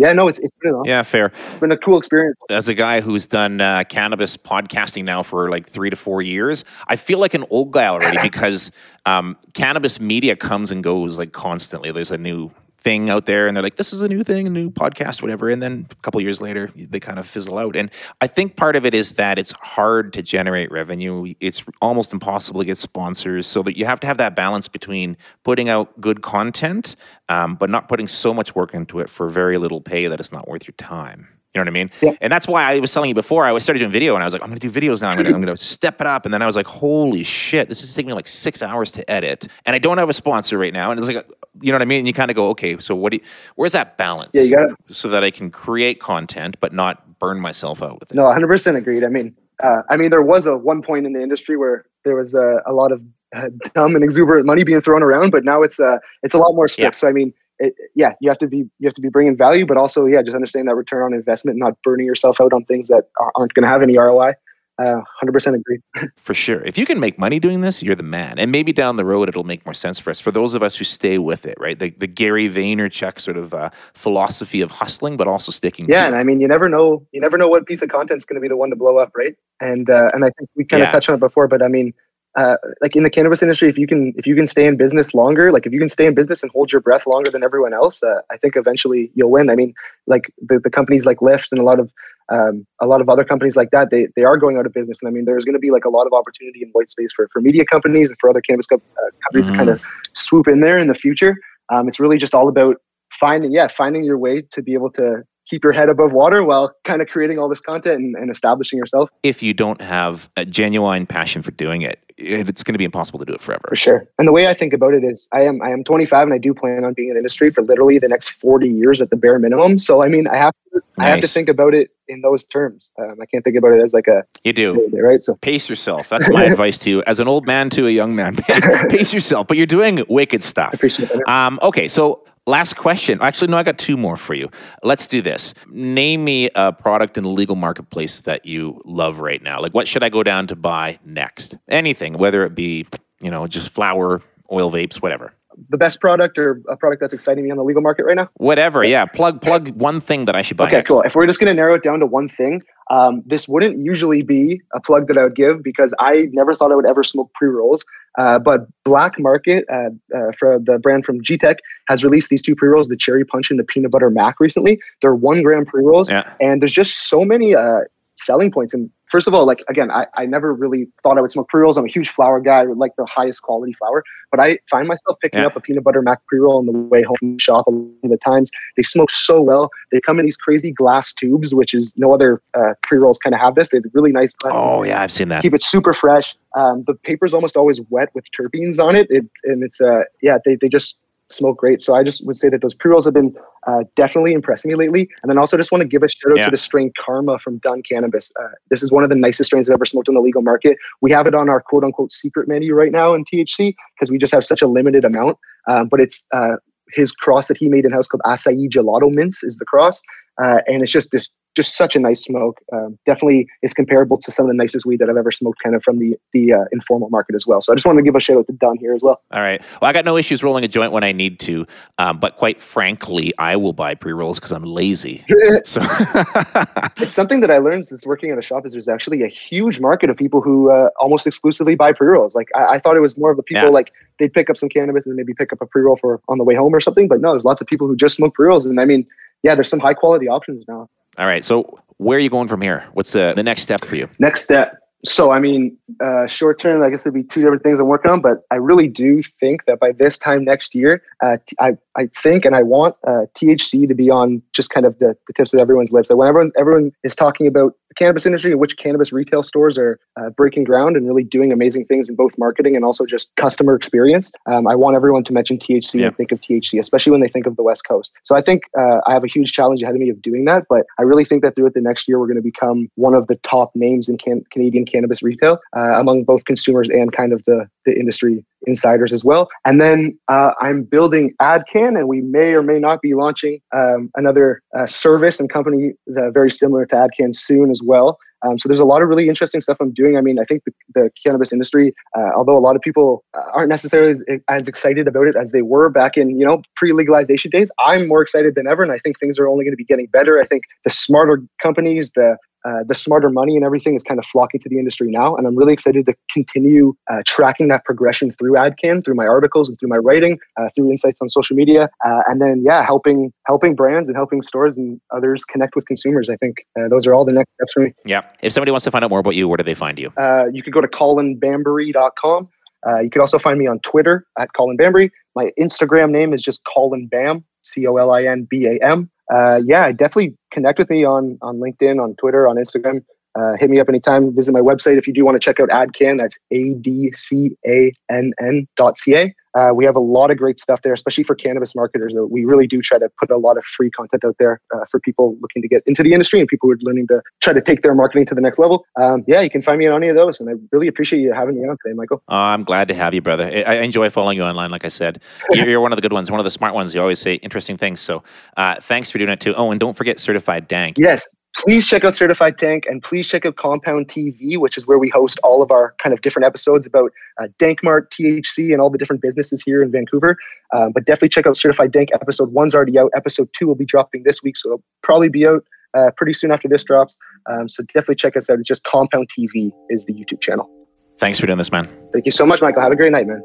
yeah, 0.00 0.12
no, 0.12 0.28
it's 0.28 0.38
it's 0.38 0.52
been, 0.62 0.74
a- 0.74 0.86
Yeah, 0.86 1.02
fair. 1.02 1.32
it's 1.50 1.58
been 1.58 1.72
a 1.72 1.76
cool 1.76 1.98
experience. 1.98 2.36
as 2.50 2.68
a 2.68 2.74
guy 2.74 3.00
who's 3.00 3.26
done 3.26 3.60
uh, 3.60 3.82
cannabis 3.88 4.36
podcasting 4.36 5.02
now 5.04 5.24
for 5.24 5.50
like 5.50 5.66
three 5.68 5.90
to 5.90 5.96
four 5.96 6.22
years, 6.22 6.64
I 6.86 6.94
feel 6.94 7.18
like 7.18 7.34
an 7.34 7.44
old 7.50 7.72
guy 7.72 7.86
already 7.88 8.16
because 8.22 8.70
um, 9.06 9.36
cannabis 9.54 9.98
media 10.00 10.36
comes 10.36 10.70
and 10.70 10.84
goes 10.84 11.18
like 11.18 11.32
constantly. 11.32 11.90
There's 11.90 12.12
a 12.12 12.18
new 12.18 12.52
thing 12.80 13.10
out 13.10 13.26
there, 13.26 13.46
and 13.46 13.56
they're 13.56 13.62
like, 13.62 13.76
"This 13.76 13.92
is 13.92 14.00
a 14.00 14.08
new 14.08 14.22
thing, 14.22 14.46
a 14.46 14.50
new 14.50 14.70
podcast, 14.70 15.20
whatever." 15.22 15.50
And 15.50 15.62
then 15.62 15.86
a 15.90 15.94
couple 15.96 16.20
years 16.20 16.40
later, 16.40 16.70
they 16.76 17.00
kind 17.00 17.18
of 17.18 17.26
fizzle 17.26 17.58
out. 17.58 17.76
And 17.76 17.90
I 18.20 18.26
think 18.26 18.56
part 18.56 18.76
of 18.76 18.86
it 18.86 18.94
is 18.94 19.12
that 19.12 19.38
it's 19.38 19.52
hard 19.52 20.12
to 20.14 20.22
generate 20.22 20.70
revenue. 20.70 21.34
It's 21.40 21.62
almost 21.82 22.12
impossible 22.12 22.60
to 22.60 22.64
get 22.64 22.78
sponsors, 22.78 23.46
so 23.46 23.62
that 23.62 23.76
you 23.76 23.84
have 23.84 24.00
to 24.00 24.06
have 24.06 24.18
that 24.18 24.36
balance 24.36 24.68
between 24.68 25.16
putting 25.44 25.68
out 25.68 26.00
good 26.00 26.22
content, 26.22 26.96
um, 27.28 27.56
but 27.56 27.70
not 27.70 27.88
putting 27.88 28.08
so 28.08 28.32
much 28.32 28.54
work 28.54 28.74
into 28.74 29.00
it 29.00 29.10
for 29.10 29.28
very 29.28 29.58
little 29.58 29.80
pay 29.80 30.06
that 30.06 30.20
it's 30.20 30.32
not 30.32 30.48
worth 30.48 30.66
your 30.66 30.74
time. 30.76 31.28
You 31.58 31.64
know 31.64 31.70
what 31.70 31.76
I 31.76 31.84
mean? 31.84 31.90
Yeah. 32.00 32.12
And 32.20 32.32
that's 32.32 32.46
why 32.46 32.64
I 32.64 32.78
was 32.78 32.92
telling 32.92 33.08
you 33.08 33.14
before. 33.14 33.44
I 33.44 33.52
was 33.52 33.62
started 33.62 33.80
doing 33.80 33.92
video, 33.92 34.14
and 34.14 34.22
I 34.22 34.26
was 34.26 34.32
like, 34.32 34.42
I'm 34.42 34.48
going 34.48 34.60
to 34.60 34.68
do 34.68 34.80
videos 34.80 35.02
now. 35.02 35.10
I'm 35.10 35.22
going 35.22 35.46
to 35.46 35.56
step 35.56 36.00
it 36.00 36.06
up. 36.06 36.24
And 36.24 36.32
then 36.32 36.42
I 36.42 36.46
was 36.46 36.56
like, 36.56 36.66
holy 36.66 37.24
shit, 37.24 37.68
this 37.68 37.82
is 37.82 37.94
taking 37.94 38.08
me 38.08 38.14
like 38.14 38.28
six 38.28 38.62
hours 38.62 38.90
to 38.92 39.10
edit, 39.10 39.48
and 39.66 39.74
I 39.74 39.78
don't 39.78 39.98
have 39.98 40.08
a 40.08 40.12
sponsor 40.12 40.58
right 40.58 40.72
now. 40.72 40.90
And 40.90 41.00
it's 41.00 41.08
like, 41.08 41.28
you 41.60 41.72
know 41.72 41.76
what 41.76 41.82
I 41.82 41.86
mean? 41.86 42.00
And 42.00 42.06
you 42.06 42.14
kind 42.14 42.30
of 42.30 42.36
go, 42.36 42.48
okay, 42.50 42.78
so 42.78 42.94
what? 42.94 43.10
Do 43.10 43.16
you, 43.18 43.24
where's 43.56 43.72
that 43.72 43.98
balance? 43.98 44.30
Yeah, 44.34 44.42
you 44.42 44.50
got 44.54 44.70
it. 44.70 44.76
So 44.94 45.08
that 45.08 45.24
I 45.24 45.30
can 45.30 45.50
create 45.50 46.00
content, 46.00 46.56
but 46.60 46.72
not 46.72 47.18
burn 47.18 47.40
myself 47.40 47.82
out 47.82 47.98
with 48.00 48.12
it. 48.12 48.14
No, 48.14 48.22
100% 48.22 48.76
agreed. 48.76 49.04
I 49.04 49.08
mean, 49.08 49.34
uh, 49.62 49.82
I 49.90 49.96
mean, 49.96 50.10
there 50.10 50.22
was 50.22 50.46
a 50.46 50.56
one 50.56 50.82
point 50.82 51.06
in 51.06 51.12
the 51.12 51.22
industry 51.22 51.56
where 51.56 51.84
there 52.04 52.14
was 52.14 52.34
a, 52.34 52.62
a 52.66 52.72
lot 52.72 52.92
of 52.92 53.02
uh, 53.34 53.48
dumb 53.74 53.94
and 53.94 54.04
exuberant 54.04 54.46
money 54.46 54.64
being 54.64 54.80
thrown 54.80 55.02
around, 55.02 55.30
but 55.30 55.44
now 55.44 55.62
it's 55.62 55.80
uh, 55.80 55.98
it's 56.22 56.34
a 56.34 56.38
lot 56.38 56.54
more 56.54 56.68
strict. 56.68 56.96
Yeah. 56.96 56.98
So 56.98 57.08
I 57.08 57.12
mean, 57.12 57.32
it, 57.58 57.74
yeah, 57.94 58.12
you 58.20 58.30
have 58.30 58.38
to 58.38 58.46
be 58.46 58.58
you 58.78 58.84
have 58.86 58.94
to 58.94 59.00
be 59.00 59.08
bringing 59.08 59.36
value, 59.36 59.66
but 59.66 59.76
also 59.76 60.06
yeah, 60.06 60.22
just 60.22 60.34
understand 60.34 60.68
that 60.68 60.74
return 60.76 61.02
on 61.02 61.12
investment, 61.12 61.58
not 61.58 61.80
burning 61.82 62.06
yourself 62.06 62.40
out 62.40 62.52
on 62.52 62.64
things 62.64 62.88
that 62.88 63.04
are- 63.20 63.32
aren't 63.36 63.54
going 63.54 63.62
to 63.64 63.68
have 63.68 63.82
any 63.82 63.96
ROI. 63.98 64.32
Uh, 64.80 65.00
100% 65.20 65.56
agree. 65.56 65.80
For 66.18 66.34
sure. 66.34 66.62
If 66.64 66.78
you 66.78 66.86
can 66.86 67.00
make 67.00 67.18
money 67.18 67.40
doing 67.40 67.62
this, 67.62 67.82
you're 67.82 67.96
the 67.96 68.04
man. 68.04 68.38
And 68.38 68.52
maybe 68.52 68.72
down 68.72 68.94
the 68.94 69.04
road, 69.04 69.28
it'll 69.28 69.42
make 69.42 69.66
more 69.66 69.74
sense 69.74 69.98
for 69.98 70.10
us. 70.10 70.20
For 70.20 70.30
those 70.30 70.54
of 70.54 70.62
us 70.62 70.76
who 70.76 70.84
stay 70.84 71.18
with 71.18 71.46
it, 71.46 71.56
right? 71.58 71.76
The, 71.76 71.90
the 71.90 72.06
Gary 72.06 72.48
Vaynerchuk 72.48 73.18
sort 73.18 73.36
of 73.36 73.52
uh, 73.52 73.70
philosophy 73.94 74.60
of 74.60 74.70
hustling, 74.70 75.16
but 75.16 75.26
also 75.26 75.50
sticking 75.50 75.88
Yeah, 75.88 76.02
to 76.02 76.06
and 76.06 76.14
it. 76.14 76.18
I 76.18 76.22
mean, 76.22 76.40
you 76.40 76.46
never 76.46 76.68
know. 76.68 77.04
You 77.10 77.20
never 77.20 77.36
know 77.36 77.48
what 77.48 77.66
piece 77.66 77.82
of 77.82 77.88
content's 77.88 78.24
going 78.24 78.36
to 78.36 78.40
be 78.40 78.46
the 78.46 78.56
one 78.56 78.70
to 78.70 78.76
blow 78.76 78.98
up, 78.98 79.10
right? 79.16 79.34
And 79.60 79.90
uh, 79.90 80.10
and 80.14 80.24
I 80.24 80.30
think 80.38 80.48
we 80.54 80.64
kind 80.64 80.80
of 80.84 80.86
Yeah. 80.86 80.92
touched 80.92 81.08
on 81.08 81.16
it 81.16 81.20
before, 81.20 81.48
but 81.48 81.60
I 81.60 81.66
mean, 81.66 81.92
uh, 82.36 82.56
like 82.80 82.94
in 82.94 83.02
the 83.02 83.10
cannabis 83.10 83.42
industry, 83.42 83.68
if 83.68 83.78
you 83.78 83.86
can 83.86 84.12
if 84.16 84.26
you 84.26 84.34
can 84.34 84.46
stay 84.46 84.66
in 84.66 84.76
business 84.76 85.14
longer, 85.14 85.50
like 85.50 85.66
if 85.66 85.72
you 85.72 85.78
can 85.78 85.88
stay 85.88 86.06
in 86.06 86.14
business 86.14 86.42
and 86.42 86.52
hold 86.52 86.70
your 86.70 86.80
breath 86.80 87.06
longer 87.06 87.30
than 87.30 87.42
everyone 87.42 87.72
else, 87.72 88.02
uh, 88.02 88.20
I 88.30 88.36
think 88.36 88.56
eventually 88.56 89.10
you'll 89.14 89.30
win. 89.30 89.50
I 89.50 89.54
mean, 89.54 89.74
like 90.06 90.32
the, 90.38 90.60
the 90.60 90.70
companies 90.70 91.06
like 91.06 91.22
Lift 91.22 91.48
and 91.50 91.60
a 91.60 91.64
lot 91.64 91.80
of 91.80 91.92
um, 92.30 92.66
a 92.80 92.86
lot 92.86 93.00
of 93.00 93.08
other 93.08 93.24
companies 93.24 93.56
like 93.56 93.70
that, 93.70 93.90
they 93.90 94.08
they 94.14 94.22
are 94.22 94.36
going 94.36 94.58
out 94.58 94.66
of 94.66 94.72
business, 94.74 95.02
and 95.02 95.08
I 95.08 95.12
mean, 95.12 95.24
there's 95.24 95.44
going 95.44 95.54
to 95.54 95.58
be 95.58 95.70
like 95.70 95.84
a 95.84 95.90
lot 95.90 96.06
of 96.06 96.12
opportunity 96.12 96.62
in 96.62 96.68
white 96.70 96.90
space 96.90 97.12
for 97.12 97.28
for 97.32 97.40
media 97.40 97.64
companies 97.64 98.10
and 98.10 98.18
for 98.20 98.28
other 98.28 98.42
cannabis 98.42 98.66
co- 98.66 98.76
uh, 98.76 99.10
companies 99.24 99.46
Mhm. 99.46 99.52
to 99.52 99.56
kind 99.56 99.70
of 99.70 99.82
swoop 100.14 100.46
in 100.48 100.60
there 100.60 100.78
in 100.78 100.88
the 100.88 100.94
future. 100.94 101.36
Um, 101.70 101.88
it's 101.88 101.98
really 101.98 102.18
just 102.18 102.34
all 102.34 102.48
about 102.48 102.76
finding 103.18 103.50
yeah 103.50 103.68
finding 103.68 104.04
your 104.04 104.18
way 104.18 104.42
to 104.52 104.62
be 104.62 104.74
able 104.74 104.90
to 104.90 105.22
keep 105.48 105.64
your 105.64 105.72
head 105.72 105.88
above 105.88 106.12
water 106.12 106.42
while 106.44 106.74
kind 106.84 107.00
of 107.02 107.08
creating 107.08 107.38
all 107.38 107.48
this 107.48 107.60
content 107.60 107.96
and, 107.96 108.14
and 108.16 108.30
establishing 108.30 108.78
yourself. 108.78 109.08
If 109.22 109.42
you 109.42 109.54
don't 109.54 109.80
have 109.80 110.28
a 110.36 110.44
genuine 110.44 111.06
passion 111.06 111.42
for 111.42 111.50
doing 111.52 111.82
it, 111.82 111.98
it- 112.16 112.48
it's 112.48 112.62
going 112.62 112.74
to 112.74 112.78
be 112.78 112.84
impossible 112.84 113.18
to 113.20 113.24
do 113.24 113.32
it 113.32 113.40
forever. 113.40 113.64
for 113.68 113.76
sure. 113.76 114.08
And 114.18 114.26
the 114.28 114.32
way 114.32 114.48
i 114.48 114.54
think 114.54 114.72
about 114.72 114.92
it 114.94 115.04
is 115.04 115.28
i 115.32 115.40
am 115.42 115.62
i 115.62 115.68
am 115.70 115.84
25 115.84 116.24
and 116.26 116.34
i 116.34 116.38
do 116.38 116.52
plan 116.52 116.84
on 116.84 116.92
being 116.92 117.08
in 117.08 117.14
the 117.14 117.18
industry 117.20 117.50
for 117.50 117.62
literally 117.62 117.98
the 117.98 118.08
next 118.08 118.30
40 118.30 118.68
years 118.68 119.00
at 119.00 119.10
the 119.10 119.16
bare 119.16 119.38
minimum. 119.38 119.78
So 119.78 120.02
i 120.02 120.08
mean 120.08 120.26
i 120.28 120.36
have 120.36 120.52
to 120.72 120.80
i 121.00 121.08
have 121.08 121.20
to 121.20 121.26
think 121.28 121.48
about 121.48 121.74
it 121.74 121.90
in 122.08 122.20
those 122.22 122.44
terms 122.46 122.90
um, 123.00 123.16
i 123.20 123.26
can't 123.26 123.44
think 123.44 123.56
about 123.56 123.72
it 123.72 123.80
as 123.82 123.92
like 123.94 124.06
a 124.08 124.22
You 124.44 124.52
do. 124.52 124.90
right 125.02 125.22
so 125.22 125.34
Pace 125.36 125.68
yourself. 125.68 126.08
That's 126.12 126.30
my 126.30 126.44
advice 126.44 126.78
to 126.78 126.90
you 126.90 127.02
as 127.06 127.20
an 127.20 127.28
old 127.28 127.46
man 127.46 127.70
to 127.70 127.86
a 127.86 127.90
young 127.90 128.14
man. 128.16 128.36
Pace 128.88 129.12
yourself, 129.12 129.46
but 129.46 129.56
you're 129.56 129.66
doing 129.66 130.04
wicked 130.08 130.42
i 130.42 130.44
stuff. 130.44 130.74
appreciate 130.74 131.10
it 131.10 131.28
Um, 131.28 131.58
okay, 131.62 131.88
so 131.88 132.24
last 132.46 132.76
question. 132.76 133.18
Actually, 133.20 133.48
no, 133.50 133.58
I 133.58 133.62
got 133.62 133.78
two 133.78 133.96
more 133.96 134.16
for 134.16 134.34
you. 134.34 134.48
Let's 134.82 135.06
do 135.06 135.20
this. 135.22 135.54
Name 135.70 136.24
me 136.24 136.48
a 136.54 136.72
product 136.72 137.18
in 137.18 137.24
the 137.24 137.30
legal 137.30 137.56
marketplace 137.56 138.20
that 138.20 138.46
you 138.46 138.80
love 138.84 139.20
right 139.20 139.42
now. 139.42 139.60
Like, 139.60 139.74
what 139.74 139.86
should 139.86 140.02
I 140.02 140.08
go 140.08 140.22
down 140.22 140.46
to 140.48 140.56
buy 140.56 140.98
next? 141.04 141.56
Anything, 141.68 142.16
whether 142.18 142.44
it 142.44 142.54
be, 142.54 142.86
you 143.20 143.30
know, 143.30 143.46
just 143.46 143.68
flour, 143.70 144.22
oil 144.50 144.70
vapes, 144.72 144.96
whatever. 145.02 145.32
The 145.68 145.78
best 145.78 146.00
product 146.00 146.38
or 146.38 146.60
a 146.68 146.76
product 146.76 147.00
that's 147.00 147.12
exciting 147.12 147.44
me 147.44 147.50
on 147.50 147.56
the 147.56 147.64
legal 147.64 147.82
market 147.82 148.04
right 148.04 148.16
now 148.16 148.28
Whatever. 148.34 148.84
Yeah. 148.84 149.04
Plug 149.06 149.40
plug 149.40 149.68
one 149.70 150.00
thing 150.00 150.24
that 150.26 150.36
I 150.36 150.42
should 150.42 150.56
buy. 150.56 150.66
Okay, 150.68 150.76
next. 150.76 150.88
cool. 150.88 151.02
If 151.02 151.14
we're 151.14 151.26
just 151.26 151.40
going 151.40 151.50
to 151.50 151.54
narrow 151.54 151.74
it 151.74 151.82
down 151.82 152.00
to 152.00 152.06
one 152.06 152.28
thing, 152.28 152.62
um, 152.90 153.22
this 153.26 153.48
wouldn't 153.48 153.78
usually 153.78 154.22
be 154.22 154.60
a 154.74 154.80
plug 154.80 155.08
that 155.08 155.18
I 155.18 155.24
would 155.24 155.34
give 155.36 155.62
because 155.62 155.94
I 156.00 156.28
never 156.32 156.54
thought 156.54 156.72
I 156.72 156.74
would 156.74 156.86
ever 156.86 157.02
smoke 157.02 157.32
pre 157.34 157.48
rolls. 157.48 157.84
Uh, 158.16 158.38
but 158.38 158.66
Black 158.84 159.18
Market, 159.18 159.64
uh, 159.72 159.90
uh, 160.16 160.32
for 160.38 160.58
the 160.58 160.78
brand 160.78 161.04
from 161.04 161.20
GTEC, 161.20 161.56
has 161.88 162.02
released 162.02 162.30
these 162.30 162.42
two 162.42 162.56
pre 162.56 162.68
rolls, 162.68 162.88
the 162.88 162.96
Cherry 162.96 163.24
Punch 163.24 163.50
and 163.50 163.58
the 163.60 163.64
Peanut 163.64 163.90
Butter 163.90 164.10
Mac, 164.10 164.40
recently. 164.40 164.80
They're 165.02 165.14
one 165.14 165.42
gram 165.42 165.64
pre 165.64 165.82
rolls, 165.84 166.10
Yeah. 166.10 166.32
and 166.40 166.60
there's 166.62 166.72
just 166.72 167.08
so 167.08 167.24
many 167.24 167.54
uh, 167.54 167.80
selling 168.16 168.50
points. 168.50 168.74
And 168.74 168.90
first 169.10 169.26
of 169.28 169.34
all, 169.34 169.46
like 169.46 169.60
again, 169.68 169.90
I, 169.90 170.06
I 170.16 170.26
never 170.26 170.52
really 170.54 170.86
thought 171.02 171.18
I 171.18 171.20
would 171.20 171.30
smoke 171.30 171.48
pre 171.48 171.60
rolls. 171.62 171.76
I'm 171.76 171.84
a 171.84 171.88
huge 171.88 172.08
flower 172.10 172.40
guy. 172.40 172.60
I 172.60 172.64
would 172.66 172.78
like 172.78 172.92
the 172.96 173.06
highest 173.06 173.42
quality 173.42 173.72
flower, 173.74 174.04
but 174.30 174.40
I 174.40 174.58
find 174.70 174.86
myself 174.88 175.16
picking 175.20 175.40
Yeah. 175.40 175.46
up 175.46 175.56
a 175.56 175.60
peanut 175.60 175.84
butter 175.84 176.02
mac 176.02 176.24
pre 176.26 176.38
roll 176.38 176.58
on 176.58 176.66
the 176.66 176.72
way 176.72 177.02
home 177.02 177.16
from 177.18 177.36
the 177.36 177.40
shop 177.42 177.66
a 177.66 177.70
lot 177.70 177.88
of 178.04 178.10
the 178.10 178.16
times. 178.18 178.50
They 178.76 178.82
smoke 178.82 179.10
so 179.10 179.40
well. 179.40 179.70
They 179.92 180.00
come 180.00 180.18
in 180.18 180.24
these 180.24 180.36
crazy 180.36 180.70
glass 180.72 181.12
tubes, 181.12 181.54
which 181.54 181.74
is 181.74 181.92
no 181.96 182.12
other 182.12 182.40
uh, 182.54 182.74
pre 182.82 182.98
rolls 182.98 183.18
kind 183.18 183.34
of 183.34 183.40
have 183.40 183.54
this. 183.54 183.68
They 183.70 183.78
have 183.78 183.84
really 183.92 184.12
nice. 184.12 184.34
glass 184.34 184.52
Oh 184.56 184.82
yeah, 184.82 185.02
I've 185.02 185.12
seen 185.12 185.28
that. 185.28 185.42
keep 185.42 185.54
it 185.54 185.62
super 185.62 185.92
fresh. 185.94 186.36
Um, 186.56 186.84
the 186.86 186.94
paper's 186.94 187.34
almost 187.34 187.56
always 187.56 187.80
wet 187.90 188.08
with 188.14 188.24
terpenes 188.32 188.82
on 188.82 188.96
it, 188.96 189.06
it 189.10 189.26
and 189.44 189.62
it's 189.62 189.80
uh 189.80 190.02
yeah 190.22 190.38
they, 190.44 190.56
they 190.56 190.68
just 190.68 190.98
smoke 191.30 191.58
great. 191.58 191.82
So 191.82 191.94
I 191.94 192.02
just 192.02 192.26
would 192.26 192.36
say 192.36 192.48
that 192.48 192.60
those 192.62 192.74
pre 192.74 192.90
rolls 192.90 193.04
have 193.04 193.14
been 193.14 193.34
uh, 193.66 193.84
definitely 193.96 194.32
impressing 194.32 194.70
me 194.70 194.74
lately. 194.76 195.08
And 195.22 195.30
then 195.30 195.38
also 195.38 195.56
just 195.56 195.70
want 195.70 195.82
to 195.82 195.88
give 195.88 196.02
a 196.02 196.08
shout 196.08 196.32
out 196.32 196.38
Yeah. 196.38 196.44
to 196.46 196.50
the 196.50 196.56
strain 196.56 196.90
Karma 196.98 197.38
from 197.38 197.58
Dunn 197.58 197.82
Cannabis. 197.82 198.32
Uh, 198.40 198.48
this 198.70 198.82
is 198.82 198.90
one 198.90 199.04
of 199.04 199.10
the 199.10 199.16
nicest 199.16 199.48
strains 199.48 199.68
I've 199.68 199.74
ever 199.74 199.84
smoked 199.84 200.08
on 200.08 200.14
the 200.14 200.20
legal 200.20 200.42
market. 200.42 200.78
We 201.00 201.10
have 201.12 201.26
it 201.26 201.34
on 201.34 201.48
our 201.48 201.60
quote 201.60 201.84
unquote 201.84 202.12
secret 202.12 202.48
menu 202.48 202.74
right 202.74 202.92
now 202.92 203.14
in 203.14 203.24
THC 203.24 203.74
because 203.96 204.10
we 204.10 204.18
just 204.18 204.32
have 204.32 204.44
such 204.44 204.62
a 204.62 204.66
limited 204.66 205.04
amount. 205.04 205.38
Um, 205.70 205.88
but 205.88 206.00
it's 206.00 206.26
uh, 206.32 206.56
his 206.94 207.12
cross 207.12 207.48
that 207.48 207.58
he 207.58 207.68
made 207.68 207.84
in 207.84 207.92
house 207.92 208.06
called 208.06 208.22
Acai 208.24 208.68
Gelato 208.70 209.14
Mints 209.14 209.42
is 209.44 209.58
the 209.58 209.66
cross, 209.66 210.02
uh, 210.42 210.60
and 210.66 210.82
it's 210.82 210.92
just 210.92 211.10
this 211.12 211.28
just 211.58 211.76
such 211.76 211.96
a 211.96 211.98
nice 211.98 212.22
smoke. 212.22 212.58
Um, 212.72 212.96
definitely 213.04 213.48
is 213.62 213.74
comparable 213.74 214.16
to 214.18 214.30
some 214.30 214.46
of 214.46 214.48
the 214.48 214.54
nicest 214.54 214.86
weed 214.86 215.00
that 215.00 215.10
I've 215.10 215.16
ever 215.16 215.32
smoked, 215.32 215.60
kind 215.62 215.74
of 215.74 215.82
from 215.82 215.98
the 215.98 216.16
the 216.32 216.52
uh, 216.52 216.64
informal 216.72 217.10
market 217.10 217.34
as 217.34 217.46
well. 217.46 217.60
So 217.60 217.72
I 217.72 217.76
just 217.76 217.84
wanted 217.84 218.00
to 218.00 218.04
give 218.04 218.14
a 218.14 218.20
shout 218.20 218.38
out 218.38 218.46
to 218.46 218.52
Dunn 218.52 218.76
here 218.78 218.94
as 218.94 219.02
well. 219.02 219.20
All 219.32 219.40
right. 219.42 219.60
Well, 219.82 219.88
I 219.90 219.92
got 219.92 220.04
no 220.04 220.16
issues 220.16 220.42
rolling 220.42 220.64
a 220.64 220.68
joint 220.68 220.92
when 220.92 221.02
I 221.04 221.12
need 221.12 221.40
to, 221.40 221.66
um, 221.98 222.18
but 222.20 222.36
quite 222.36 222.60
frankly, 222.60 223.32
I 223.38 223.56
will 223.56 223.72
buy 223.72 223.94
pre 223.94 224.12
rolls 224.12 224.38
because 224.38 224.52
I'm 224.52 224.64
lazy. 224.64 225.24
So 225.64 225.80
it's 226.98 227.12
something 227.12 227.40
that 227.40 227.50
I 227.50 227.58
learned 227.58 227.86
since 227.88 228.06
working 228.06 228.30
at 228.30 228.38
a 228.38 228.42
shop 228.42 228.64
is 228.64 228.72
there's 228.72 228.88
actually 228.88 229.22
a 229.22 229.28
huge 229.28 229.80
market 229.80 230.08
of 230.10 230.16
people 230.16 230.40
who 230.40 230.70
uh, 230.70 230.90
almost 231.00 231.26
exclusively 231.26 231.74
buy 231.74 231.92
pre 231.92 232.06
rolls. 232.08 232.34
Like 232.34 232.48
I, 232.54 232.74
I 232.74 232.78
thought 232.78 232.96
it 232.96 233.00
was 233.00 233.18
more 233.18 233.30
of 233.30 233.36
the 233.36 233.42
people 233.42 233.64
Yeah. 233.64 233.68
like 233.70 233.92
they'd 234.18 234.32
pick 234.32 234.48
up 234.50 234.56
some 234.56 234.68
cannabis 234.68 235.04
and 235.04 235.12
then 235.12 235.16
maybe 235.16 235.34
pick 235.34 235.52
up 235.52 235.60
a 235.60 235.66
pre 235.66 235.82
roll 235.82 235.96
for 235.96 236.20
on 236.28 236.38
the 236.38 236.44
way 236.44 236.54
home 236.54 236.74
or 236.74 236.80
something. 236.80 237.08
But 237.08 237.20
no, 237.20 237.30
there's 237.30 237.44
lots 237.44 237.60
of 237.60 237.66
people 237.66 237.86
who 237.86 237.96
just 237.96 238.16
smoke 238.16 238.34
pre 238.34 238.46
rolls, 238.46 238.66
and 238.66 238.80
I 238.80 238.84
mean, 238.84 239.06
yeah, 239.42 239.54
there's 239.54 239.68
some 239.68 239.80
high 239.80 239.94
quality 239.94 240.28
options 240.28 240.66
now. 240.68 240.88
All 241.18 241.26
right. 241.26 241.44
So 241.44 241.78
where 241.98 242.16
are 242.16 242.20
you 242.20 242.30
going 242.30 242.48
from 242.48 242.62
here? 242.62 242.86
What's 242.92 243.12
the, 243.12 243.32
the 243.34 243.42
next 243.42 243.62
step 243.62 243.84
for 243.84 243.96
you? 243.96 244.08
Next 244.18 244.44
step. 244.44 244.78
So, 245.04 245.30
I 245.30 245.38
mean, 245.38 245.76
uh, 246.02 246.26
short 246.26 246.58
term, 246.58 246.82
I 246.82 246.90
guess 246.90 247.04
there'd 247.04 247.14
be 247.14 247.22
two 247.22 247.40
different 247.40 247.62
things 247.62 247.78
I'm 247.78 247.86
working 247.86 248.10
on, 248.10 248.20
but 248.20 248.42
I 248.50 248.56
really 248.56 248.88
do 248.88 249.22
think 249.22 249.64
that 249.66 249.78
by 249.78 249.92
this 249.92 250.18
time 250.18 250.44
next 250.44 250.74
year, 250.74 251.02
uh, 251.22 251.36
t- 251.46 251.56
I, 251.60 251.76
I 251.96 252.08
think 252.08 252.44
and 252.44 252.56
I 252.56 252.62
want 252.64 252.96
uh, 253.06 253.26
THC 253.36 253.86
to 253.86 253.94
be 253.94 254.10
on 254.10 254.42
just 254.52 254.70
kind 254.70 254.84
of 254.84 254.98
the, 254.98 255.16
the 255.28 255.32
tips 255.34 255.54
of 255.54 255.60
everyone's 255.60 255.92
lips. 255.92 256.08
That 256.08 256.16
when 256.16 256.26
everyone, 256.26 256.52
everyone 256.58 256.92
is 257.04 257.14
talking 257.14 257.46
about 257.46 257.74
cannabis 257.98 258.24
industry 258.24 258.52
and 258.52 258.60
which 258.60 258.76
cannabis 258.76 259.12
retail 259.12 259.42
stores 259.42 259.76
are 259.76 259.98
uh, 260.16 260.30
breaking 260.30 260.64
ground 260.64 260.96
and 260.96 261.06
really 261.06 261.24
doing 261.24 261.52
amazing 261.52 261.84
things 261.84 262.08
in 262.08 262.14
both 262.14 262.36
marketing 262.38 262.76
and 262.76 262.84
also 262.84 263.04
just 263.04 263.34
customer 263.36 263.74
experience, 263.74 264.30
um, 264.46 264.66
I 264.66 264.74
want 264.74 264.94
everyone 264.94 265.24
to 265.24 265.32
mention 265.32 265.58
THC 265.58 266.00
Yeah. 266.00 266.06
and 266.06 266.16
think 266.16 266.32
of 266.32 266.40
THC, 266.40 266.78
especially 266.78 267.10
when 267.10 267.20
they 267.20 267.28
think 267.28 267.46
of 267.46 267.56
the 267.56 267.62
West 267.62 267.86
Coast. 267.86 268.12
So 268.22 268.36
I 268.36 268.40
think 268.40 268.62
uh, 268.78 269.00
I 269.06 269.12
have 269.12 269.24
a 269.24 269.28
huge 269.28 269.52
challenge 269.52 269.82
ahead 269.82 269.94
of 269.94 270.00
me 270.00 270.08
of 270.10 270.22
doing 270.22 270.44
that, 270.44 270.64
but 270.68 270.86
I 270.98 271.02
really 271.02 271.24
think 271.24 271.42
that 271.42 271.56
throughout 271.56 271.74
the 271.74 271.80
next 271.80 272.06
year, 272.08 272.18
we're 272.18 272.26
going 272.26 272.36
to 272.36 272.42
become 272.42 272.88
one 272.94 273.14
of 273.14 273.26
the 273.26 273.36
top 273.36 273.72
names 273.74 274.08
in 274.08 274.16
can- 274.18 274.44
Canadian 274.52 274.84
cannabis 274.86 275.22
retail 275.22 275.58
uh, 275.76 275.98
among 276.00 276.24
both 276.24 276.44
consumers 276.44 276.88
and 276.88 277.12
kind 277.12 277.32
of 277.32 277.44
the, 277.44 277.68
the 277.84 277.98
industry 277.98 278.44
insiders 278.66 279.12
as 279.12 279.24
well. 279.24 279.48
And 279.64 279.80
then 279.80 280.18
uh, 280.28 280.52
I'm 280.60 280.82
building 280.82 281.34
AdCann, 281.40 281.98
and 281.98 282.08
we 282.08 282.20
may 282.20 282.52
or 282.52 282.62
may 282.62 282.78
not 282.78 283.00
be 283.00 283.14
launching 283.14 283.60
um, 283.74 284.10
another 284.16 284.62
uh, 284.76 284.86
service 284.86 285.40
and 285.40 285.48
company 285.48 285.92
uh, 286.16 286.30
very 286.30 286.50
similar 286.50 286.86
to 286.86 286.96
AdCann 286.96 287.34
soon 287.34 287.70
as 287.70 287.82
well. 287.84 288.18
Um, 288.46 288.58
so 288.58 288.68
there's 288.68 288.80
a 288.80 288.84
lot 288.84 289.02
of 289.02 289.08
really 289.08 289.28
interesting 289.28 289.60
stuff 289.60 289.78
I'm 289.80 289.92
doing. 289.92 290.16
I 290.16 290.20
mean, 290.20 290.38
I 290.38 290.44
think 290.44 290.62
the, 290.64 290.72
the 290.94 291.10
cannabis 291.24 291.52
industry, 291.52 291.92
uh, 292.16 292.30
although 292.36 292.56
a 292.56 292.60
lot 292.60 292.76
of 292.76 292.82
people 292.82 293.24
uh, 293.34 293.40
aren't 293.52 293.68
necessarily 293.68 294.12
as, 294.12 294.22
as 294.48 294.68
excited 294.68 295.08
about 295.08 295.26
it 295.26 295.34
as 295.34 295.50
they 295.50 295.62
were 295.62 295.90
back 295.90 296.16
in 296.16 296.38
you 296.38 296.46
know 296.46 296.62
pre-legalization 296.76 297.50
days, 297.50 297.70
I'm 297.84 298.06
more 298.06 298.22
excited 298.22 298.54
than 298.54 298.66
ever, 298.66 298.82
and 298.82 298.92
I 298.92 298.98
think 298.98 299.18
things 299.18 299.38
are 299.38 299.48
only 299.48 299.64
going 299.64 299.72
to 299.72 299.76
be 299.76 299.84
getting 299.84 300.06
better. 300.06 300.40
I 300.40 300.44
think 300.44 300.64
the 300.84 300.90
smarter 300.90 301.42
companies, 301.60 302.12
the 302.12 302.36
uh, 302.68 302.84
the 302.86 302.94
smarter 302.94 303.30
money 303.30 303.56
and 303.56 303.64
everything 303.64 303.94
is 303.94 304.02
kind 304.02 304.18
of 304.18 304.26
flocking 304.26 304.60
to 304.60 304.68
the 304.68 304.78
industry 304.78 305.10
now. 305.10 305.34
And 305.36 305.46
I'm 305.46 305.56
really 305.56 305.72
excited 305.72 306.04
to 306.06 306.14
continue 306.30 306.94
uh, 307.10 307.22
tracking 307.26 307.68
that 307.68 307.84
progression 307.84 308.30
through 308.32 308.52
AdCann, 308.52 309.04
through 309.04 309.14
my 309.14 309.26
articles 309.26 309.68
and 309.68 309.78
through 309.78 309.88
my 309.88 309.96
writing, 309.96 310.38
uh, 310.56 310.68
through 310.74 310.90
insights 310.90 311.22
on 311.22 311.28
social 311.28 311.56
media, 311.56 311.88
uh, 312.04 312.20
and 312.28 312.42
then 312.42 312.62
yeah, 312.64 312.84
helping 312.84 313.32
helping 313.46 313.74
brands 313.74 314.08
and 314.08 314.16
helping 314.16 314.42
stores 314.42 314.76
and 314.76 315.00
others 315.14 315.44
connect 315.44 315.74
with 315.76 315.86
consumers. 315.86 316.28
I 316.28 316.36
think 316.36 316.66
uh, 316.78 316.88
those 316.88 317.06
are 317.06 317.14
all 317.14 317.24
the 317.24 317.32
next 317.32 317.54
steps 317.54 317.72
for 317.72 317.80
me. 317.80 317.92
Yeah. 318.04 318.22
If 318.42 318.52
somebody 318.52 318.70
wants 318.70 318.84
to 318.84 318.90
find 318.90 319.04
out 319.04 319.10
more 319.10 319.20
about 319.20 319.36
you, 319.36 319.48
where 319.48 319.56
do 319.56 319.64
they 319.64 319.74
find 319.74 319.98
you? 319.98 320.12
Uh, 320.16 320.46
you 320.52 320.62
could 320.62 320.72
go 320.72 320.80
to 320.80 320.88
colinbambury.com. 320.88 322.48
Uh, 322.86 323.00
you 323.00 323.10
could 323.10 323.20
also 323.20 323.38
find 323.38 323.58
me 323.58 323.66
on 323.66 323.80
Twitter 323.80 324.24
at 324.38 324.52
Colin 324.52 324.76
Bambury. 324.76 325.10
My 325.34 325.50
Instagram 325.58 326.10
name 326.10 326.32
is 326.32 326.42
just 326.42 326.60
Colin 326.72 327.06
Bam, 327.06 327.44
C 327.62 327.86
O 327.86 327.96
L 327.96 328.12
I 328.12 328.24
N 328.24 328.46
B 328.48 328.66
A 328.66 328.78
M. 328.84 329.10
uh, 329.32 329.60
yeah, 329.64 329.90
definitely 329.92 330.36
connect 330.52 330.78
with 330.78 330.90
me 330.90 331.04
on 331.04 331.38
on 331.42 331.58
LinkedIn, 331.58 332.02
on 332.02 332.14
Twitter, 332.16 332.48
on 332.48 332.56
Instagram. 332.56 333.04
Uh, 333.34 333.54
hit 333.58 333.70
me 333.70 333.78
up 333.78 333.88
anytime. 333.88 334.34
Visit 334.34 334.52
my 334.52 334.60
website 334.60 334.98
if 334.98 335.06
you 335.06 335.12
do 335.12 335.24
want 335.24 335.34
to 335.34 335.40
check 335.40 335.60
out 335.60 335.68
AdCann. 335.68 336.18
That's 336.18 336.38
a 336.50 336.74
d 336.74 337.12
c 337.14 337.56
a 337.66 337.92
n 338.10 338.32
n 338.40 338.66
dot 338.76 338.98
c 338.98 339.14
a. 339.14 339.34
Uh, 339.54 339.72
we 339.74 339.84
have 339.84 339.96
a 339.96 340.00
lot 340.00 340.30
of 340.30 340.36
great 340.36 340.60
stuff 340.60 340.82
there, 340.82 340.92
especially 340.92 341.24
for 341.24 341.34
cannabis 341.34 341.74
marketers. 341.74 342.14
We 342.30 342.44
really 342.44 342.66
do 342.66 342.80
try 342.80 342.98
to 342.98 343.10
put 343.18 343.30
a 343.30 343.36
lot 343.36 343.56
of 343.56 343.64
free 343.64 343.90
content 343.90 344.24
out 344.24 344.36
there 344.38 344.60
uh, 344.74 344.84
for 344.90 345.00
people 345.00 345.36
looking 345.40 345.62
to 345.62 345.68
get 345.68 345.82
into 345.86 346.02
the 346.02 346.12
industry 346.12 346.38
and 346.38 346.48
people 346.48 346.68
who 346.68 346.74
are 346.74 346.78
learning 346.82 347.08
to 347.08 347.22
try 347.40 347.52
to 347.52 347.60
take 347.60 347.82
their 347.82 347.94
marketing 347.94 348.26
to 348.26 348.34
the 348.34 348.40
next 348.40 348.58
level. 348.58 348.84
Um, 349.00 349.24
yeah, 349.26 349.40
you 349.40 349.50
can 349.50 349.62
find 349.62 349.78
me 349.78 349.86
on 349.86 350.02
any 350.02 350.08
of 350.08 350.16
those. 350.16 350.40
And 350.40 350.48
I 350.48 350.52
really 350.70 350.86
appreciate 350.86 351.20
you 351.20 351.32
having 351.32 351.60
me 351.60 351.68
on 351.68 351.76
today, 351.82 351.94
Michael. 351.94 352.22
Uh, 352.28 352.34
I'm 352.34 352.62
glad 352.62 352.88
to 352.88 352.94
have 352.94 353.14
you, 353.14 353.20
brother. 353.20 353.44
I, 353.44 353.62
I 353.62 353.74
enjoy 353.80 354.10
following 354.10 354.36
you 354.36 354.44
online, 354.44 354.70
like 354.70 354.84
I 354.84 354.88
said. 354.88 355.20
You're, 355.50 355.68
you're, 355.68 355.80
one 355.80 355.92
of 355.92 355.96
the 355.96 356.02
good 356.02 356.12
ones, 356.12 356.30
one 356.30 356.40
of 356.40 356.44
the 356.44 356.50
smart 356.50 356.74
ones. 356.74 356.94
You 356.94 357.00
always 357.00 357.18
say 357.18 357.34
interesting 357.36 357.76
things. 357.76 358.00
So 358.00 358.22
uh, 358.56 358.76
thanks 358.80 359.10
for 359.10 359.18
doing 359.18 359.30
it 359.30 359.40
too. 359.40 359.54
Oh, 359.54 359.70
and 359.70 359.80
don't 359.80 359.96
forget 359.96 360.18
Certified 360.18 360.68
Dank. 360.68 360.98
Yes, 360.98 361.28
please 361.56 361.86
check 361.86 362.04
out 362.04 362.14
Certified 362.14 362.56
Dank 362.56 362.84
and 362.86 363.02
please 363.02 363.28
check 363.28 363.44
out 363.44 363.56
Compound 363.56 364.08
TV, 364.08 364.58
which 364.58 364.76
is 364.76 364.86
where 364.86 364.98
we 364.98 365.08
host 365.08 365.38
all 365.42 365.62
of 365.62 365.70
our 365.70 365.94
kind 366.02 366.12
of 366.12 366.20
different 366.20 366.46
episodes 366.46 366.86
about 366.86 367.10
uh, 367.40 367.48
Dankmart, 367.58 368.10
THC, 368.10 368.72
and 368.72 368.80
all 368.80 368.90
the 368.90 368.98
different 368.98 369.22
businesses 369.22 369.62
here 369.64 369.82
in 369.82 369.90
Vancouver. 369.90 370.36
Um, 370.74 370.92
but 370.92 371.04
definitely 371.04 371.30
check 371.30 371.46
out 371.46 371.56
Certified 371.56 371.92
Dank. 371.92 372.10
Episode 372.12 372.52
one's 372.52 372.74
already 372.74 372.98
out. 372.98 373.10
Episode 373.16 373.48
two 373.52 373.66
will 373.66 373.74
be 373.74 373.86
dropping 373.86 374.22
this 374.24 374.42
week, 374.42 374.56
so 374.56 374.68
it'll 374.68 374.84
probably 375.02 375.28
be 375.28 375.46
out 375.46 375.64
uh, 375.96 376.10
pretty 376.16 376.32
soon 376.32 376.52
after 376.52 376.68
this 376.68 376.84
drops. 376.84 377.18
Um, 377.50 377.68
so 377.68 377.82
definitely 377.94 378.16
check 378.16 378.36
us 378.36 378.50
out. 378.50 378.58
It's 378.58 378.68
just 378.68 378.84
Compound 378.84 379.28
TV 379.36 379.70
is 379.90 380.04
the 380.04 380.12
YouTube 380.12 380.40
channel. 380.40 380.70
Thanks 381.18 381.40
for 381.40 381.46
doing 381.46 381.58
this, 381.58 381.72
man. 381.72 381.88
Thank 382.12 382.26
you 382.26 382.32
so 382.32 382.46
much, 382.46 382.62
Michael. 382.62 382.82
Have 382.82 382.92
a 382.92 382.96
great 382.96 383.12
night, 383.12 383.26
man. 383.26 383.42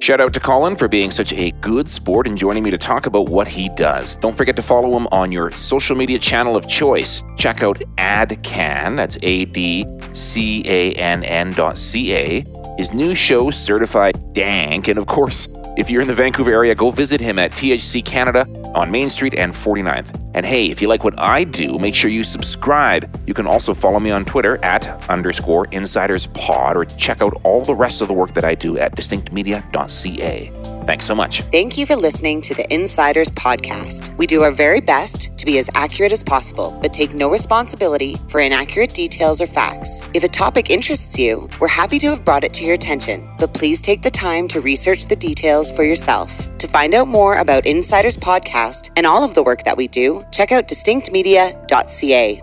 Shout 0.00 0.18
out 0.18 0.32
to 0.32 0.40
Colin 0.40 0.76
for 0.76 0.88
being 0.88 1.10
such 1.10 1.34
a 1.34 1.50
good 1.60 1.86
sport 1.86 2.26
and 2.26 2.36
joining 2.36 2.62
me 2.62 2.70
to 2.70 2.78
talk 2.78 3.04
about 3.04 3.28
what 3.28 3.46
he 3.46 3.68
does. 3.76 4.16
Don't 4.16 4.34
forget 4.34 4.56
to 4.56 4.62
follow 4.62 4.96
him 4.96 5.06
on 5.12 5.30
your 5.30 5.50
social 5.50 5.94
media 5.94 6.18
channel 6.18 6.56
of 6.56 6.66
choice. 6.66 7.22
Check 7.36 7.62
out 7.62 7.82
AdCann, 7.98 8.96
that's 8.96 9.18
A 9.22 9.44
D 9.44 9.86
C 10.14 10.62
A 10.64 10.94
N 10.94 11.22
N 11.22 11.52
dot 11.52 11.76
C 11.76 12.14
A. 12.14 12.44
His 12.78 12.94
new 12.94 13.14
show, 13.14 13.50
Certified 13.50 14.32
Dank. 14.32 14.88
And 14.88 14.98
of 14.98 15.06
course, 15.06 15.48
if 15.76 15.90
you're 15.90 16.00
in 16.00 16.08
the 16.08 16.14
Vancouver 16.14 16.50
area, 16.50 16.74
go 16.74 16.88
visit 16.88 17.20
him 17.20 17.38
at 17.38 17.52
THC 17.52 18.02
Canada 18.02 18.46
on 18.74 18.90
Main 18.90 19.10
Street 19.10 19.34
and 19.34 19.52
49th. 19.52 20.19
And 20.32 20.46
hey, 20.46 20.70
if 20.70 20.80
you 20.80 20.88
like 20.88 21.02
what 21.02 21.18
I 21.18 21.44
do, 21.44 21.78
make 21.78 21.94
sure 21.94 22.10
you 22.10 22.22
subscribe. 22.22 23.10
You 23.26 23.34
can 23.34 23.46
also 23.46 23.74
follow 23.74 23.98
me 23.98 24.10
on 24.10 24.24
Twitter 24.24 24.58
at 24.64 25.10
underscore 25.10 25.66
insiders 25.72 26.26
pod 26.28 26.76
or 26.76 26.84
check 26.84 27.20
out 27.20 27.40
all 27.42 27.64
the 27.64 27.74
rest 27.74 28.00
of 28.00 28.08
the 28.08 28.14
work 28.14 28.34
that 28.34 28.44
I 28.44 28.54
do 28.54 28.78
at 28.78 28.96
distinctmedia.ca. 28.96 30.52
Thanks 30.84 31.04
so 31.04 31.14
much. 31.14 31.42
Thank 31.42 31.76
you 31.76 31.86
for 31.86 31.94
listening 31.94 32.42
to 32.42 32.54
the 32.54 32.72
Insiders 32.72 33.30
Podcast. 33.30 34.16
We 34.16 34.26
do 34.26 34.42
our 34.42 34.50
very 34.50 34.80
best 34.80 35.36
to 35.38 35.46
be 35.46 35.58
as 35.58 35.70
accurate 35.74 36.12
as 36.12 36.22
possible, 36.22 36.76
but 36.82 36.94
take 36.94 37.12
no 37.12 37.30
responsibility 37.30 38.16
for 38.28 38.40
inaccurate 38.40 38.94
details 38.94 39.40
or 39.40 39.46
facts. 39.46 40.08
If 40.14 40.24
a 40.24 40.28
topic 40.28 40.70
interests 40.70 41.18
you, 41.18 41.48
we're 41.60 41.68
happy 41.68 41.98
to 42.00 42.10
have 42.10 42.24
brought 42.24 42.44
it 42.44 42.52
to 42.54 42.64
your 42.64 42.74
attention, 42.74 43.28
but 43.38 43.52
please 43.54 43.82
take 43.82 44.02
the 44.02 44.10
time 44.10 44.48
to 44.48 44.60
research 44.60 45.06
the 45.06 45.16
details 45.16 45.70
for 45.70 45.84
yourself. 45.84 46.49
To 46.60 46.68
find 46.68 46.94
out 46.94 47.08
more 47.08 47.36
about 47.36 47.66
Insiders 47.66 48.18
Podcast 48.18 48.90
and 48.94 49.06
all 49.06 49.24
of 49.24 49.34
the 49.34 49.42
work 49.42 49.64
that 49.64 49.78
we 49.78 49.88
do, 49.88 50.26
check 50.30 50.52
out 50.52 50.68
distinctmedia.ca. 50.68 52.42